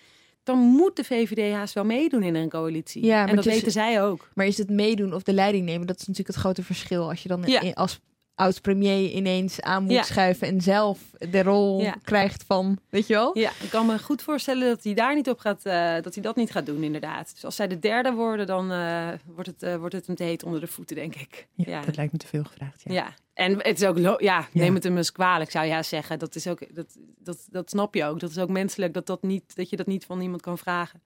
dan 0.43 0.59
moet 0.59 0.97
de 0.97 1.05
VVD 1.05 1.55
haast 1.55 1.75
wel 1.75 1.85
meedoen 1.85 2.23
in 2.23 2.35
een 2.35 2.49
coalitie. 2.49 3.05
Ja, 3.05 3.29
en 3.29 3.37
dat 3.37 3.47
is, 3.47 3.55
weten 3.55 3.73
zij 3.73 4.03
ook. 4.03 4.31
Maar 4.35 4.47
is 4.47 4.59
het 4.59 4.71
meedoen 4.71 5.15
of 5.15 5.23
de 5.23 5.33
leiding 5.33 5.65
nemen? 5.65 5.87
Dat 5.87 5.97
is 5.97 6.07
natuurlijk 6.07 6.35
het 6.35 6.45
grote 6.45 6.63
verschil. 6.63 7.09
Als 7.09 7.23
je 7.23 7.29
dan 7.29 7.43
ja. 7.47 7.71
als 7.75 8.01
oud-premier 8.39 9.11
ineens 9.11 9.61
aan 9.61 9.82
moet 9.82 9.93
ja. 9.93 10.03
schuiven 10.03 10.49
en 10.49 10.61
zelf 10.61 11.01
de 11.30 11.43
rol 11.43 11.80
ja. 11.80 11.97
krijgt 12.03 12.45
van, 12.47 12.78
weet 12.89 13.07
je 13.07 13.14
wel? 13.14 13.39
Ja, 13.39 13.51
ik 13.62 13.70
kan 13.70 13.86
me 13.86 13.99
goed 13.99 14.22
voorstellen 14.22 14.68
dat 14.68 14.84
hij 14.84 14.95
daar 14.95 15.14
niet 15.14 15.28
op 15.28 15.39
gaat, 15.39 15.66
uh, 15.66 15.95
dat 16.01 16.14
hij 16.14 16.22
dat 16.22 16.36
niet 16.36 16.51
gaat 16.51 16.66
doen, 16.66 16.82
inderdaad. 16.82 17.30
Dus 17.34 17.45
als 17.45 17.57
zij 17.57 17.68
de 17.68 17.78
derde 17.78 18.12
worden, 18.12 18.47
dan 18.47 18.72
uh, 18.72 19.09
wordt, 19.26 19.49
het, 19.49 19.62
uh, 19.62 19.76
wordt 19.76 19.95
het 19.95 20.07
hem 20.07 20.16
te 20.16 20.24
heet 20.24 20.43
onder 20.43 20.61
de 20.61 20.66
voeten, 20.66 20.97
denk 20.97 21.14
ik. 21.14 21.49
Ja, 21.55 21.64
ja. 21.66 21.80
dat 21.80 21.97
lijkt 21.97 22.12
me 22.12 22.18
te 22.18 22.26
veel 22.26 22.45
gevraagd. 22.45 22.82
Ja, 22.84 22.93
ja. 22.93 23.14
en 23.34 23.53
het 23.62 23.80
is 23.80 23.86
ook, 23.86 24.20
ja, 24.20 24.49
neem 24.53 24.74
het 24.74 24.84
hem 24.84 24.97
eens 24.97 25.12
kwalijk, 25.12 25.51
zou 25.51 25.64
je 25.64 25.70
ja 25.70 25.82
zeggen. 25.82 26.18
Dat 26.18 26.34
is 26.34 26.47
ook, 26.47 26.74
dat, 26.74 26.97
dat, 27.18 27.47
dat 27.51 27.70
snap 27.70 27.95
je 27.95 28.05
ook. 28.05 28.20
Dat 28.20 28.30
is 28.30 28.39
ook 28.39 28.51
menselijk, 28.51 28.95
dat, 28.95 29.07
dat, 29.07 29.22
niet, 29.22 29.57
dat 29.57 29.70
je 29.70 29.76
dat 29.76 29.86
niet 29.86 30.05
van 30.05 30.20
iemand 30.20 30.43
kan 30.43 30.59
vragen. 30.59 31.03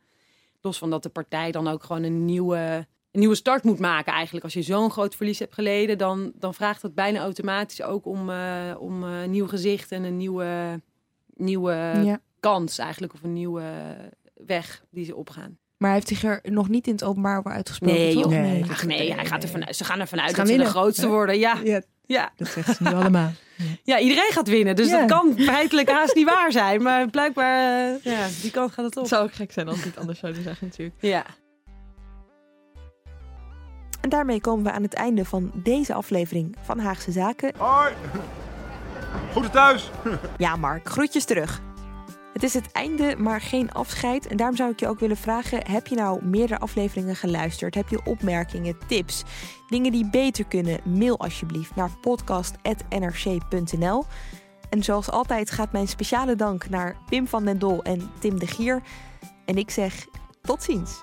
Los 0.60 0.78
van 0.78 0.90
dat 0.90 1.02
de 1.02 1.08
partij 1.08 1.50
dan 1.50 1.68
ook 1.68 1.84
gewoon 1.84 2.02
een 2.02 2.24
nieuwe 2.24 2.86
een 3.12 3.20
nieuwe 3.20 3.34
start 3.34 3.64
moet 3.64 3.78
maken 3.78 4.12
eigenlijk. 4.12 4.44
Als 4.44 4.54
je 4.54 4.62
zo'n 4.62 4.90
groot 4.90 5.14
verlies 5.14 5.38
hebt 5.38 5.54
geleden, 5.54 5.98
dan, 5.98 6.32
dan 6.34 6.54
vraagt 6.54 6.82
dat 6.82 6.94
bijna 6.94 7.18
automatisch 7.18 7.82
ook 7.82 8.06
om, 8.06 8.30
uh, 8.30 8.36
om 8.78 9.04
uh, 9.04 9.24
nieuw 9.26 9.46
gezicht 9.46 9.92
en 9.92 10.04
een 10.04 10.16
nieuwe, 10.16 10.80
nieuwe 11.36 11.72
ja. 12.04 12.20
kans 12.40 12.78
eigenlijk. 12.78 13.14
Of 13.14 13.22
een 13.22 13.32
nieuwe 13.32 13.62
weg 14.46 14.84
die 14.90 15.04
ze 15.04 15.16
opgaan. 15.16 15.58
Maar 15.76 15.90
hij 15.90 15.98
heeft 15.98 16.08
zich 16.08 16.24
er 16.24 16.40
nog 16.42 16.68
niet 16.68 16.86
in 16.86 16.92
het 16.92 17.04
openbaar 17.04 17.38
over 17.38 17.50
uitgesproken, 17.50 17.96
nee, 17.96 18.14
toch? 18.14 18.30
Nee, 18.30 18.40
nee, 18.40 18.70
Ach, 18.70 18.86
nee, 18.86 19.14
hij 19.14 19.26
gaat 19.26 19.42
ervan, 19.42 19.74
ze 19.74 19.84
gaan 19.84 20.00
ervan 20.00 20.20
uit 20.20 20.36
dat 20.36 20.48
ze 20.48 20.56
de 20.56 20.64
grootste 20.64 21.08
worden. 21.08 21.38
Ja. 21.38 21.58
ja. 21.64 21.82
Ja. 22.06 22.32
Dat 22.36 22.48
zeggen 22.48 22.74
ze 22.74 22.82
nu 22.82 22.94
allemaal. 22.94 23.32
Ja, 23.82 23.98
iedereen 23.98 24.30
gaat 24.32 24.48
winnen. 24.48 24.76
Dus 24.76 24.88
ja. 24.88 24.98
dat 24.98 25.08
kan 25.08 25.34
feitelijk 25.38 25.90
haast 25.90 26.14
niet 26.14 26.24
waar 26.24 26.52
zijn. 26.52 26.82
Maar 26.82 27.10
blijkbaar, 27.10 27.88
uh, 27.88 28.04
ja, 28.04 28.26
die 28.42 28.50
kant 28.50 28.72
gaat 28.72 28.84
het 28.84 28.96
op. 28.96 29.02
Het 29.02 29.12
zou 29.12 29.24
ook 29.24 29.32
gek 29.32 29.52
zijn 29.52 29.68
als 29.68 29.84
het 29.84 29.96
anders 29.98 30.18
zouden 30.18 30.42
zeggen 30.42 30.66
natuurlijk. 30.66 30.96
Ja. 31.00 31.24
En 34.03 34.09
daarmee 34.09 34.40
komen 34.40 34.64
we 34.64 34.72
aan 34.72 34.82
het 34.82 34.94
einde 34.94 35.24
van 35.24 35.50
deze 35.55 35.94
aflevering 35.94 36.57
van 36.61 36.78
Haagse 36.78 37.12
Zaken. 37.12 37.53
Hoi! 37.57 37.92
Goede 39.32 39.50
thuis! 39.50 39.90
Ja, 40.36 40.57
Mark, 40.57 40.88
groetjes 40.88 41.24
terug. 41.24 41.61
Het 42.32 42.42
is 42.42 42.55
het 42.55 42.72
einde, 42.72 43.14
maar 43.18 43.40
geen 43.40 43.72
afscheid. 43.72 44.26
En 44.26 44.36
daarom 44.36 44.57
zou 44.57 44.70
ik 44.70 44.80
je 44.80 44.88
ook 44.88 45.00
willen 45.00 45.16
vragen: 45.16 45.70
heb 45.70 45.86
je 45.86 45.94
nou 45.94 46.24
meerdere 46.24 46.61
afleveringen 46.61 47.16
geluisterd? 47.16 47.74
Heb 47.74 47.88
je 47.88 48.00
opmerkingen, 48.05 48.78
tips, 48.86 49.22
dingen 49.68 49.92
die 49.92 50.11
beter 50.11 50.44
kunnen? 50.44 50.80
Mail 50.84 51.18
alsjeblieft 51.18 51.74
naar 51.74 51.90
podcast.nrc.nl. 52.00 54.05
En 54.70 54.82
zoals 54.82 55.11
altijd 55.11 55.50
gaat 55.50 55.72
mijn 55.72 55.88
speciale 55.88 56.36
dank 56.36 56.68
naar 56.68 56.96
Pim 57.09 57.28
van 57.28 57.44
den 57.44 57.59
Dol 57.59 57.82
en 57.82 58.11
Tim 58.18 58.38
de 58.38 58.46
Gier. 58.46 58.82
En 59.44 59.57
ik 59.57 59.70
zeg 59.70 60.07
tot 60.42 60.62
ziens. 60.62 61.03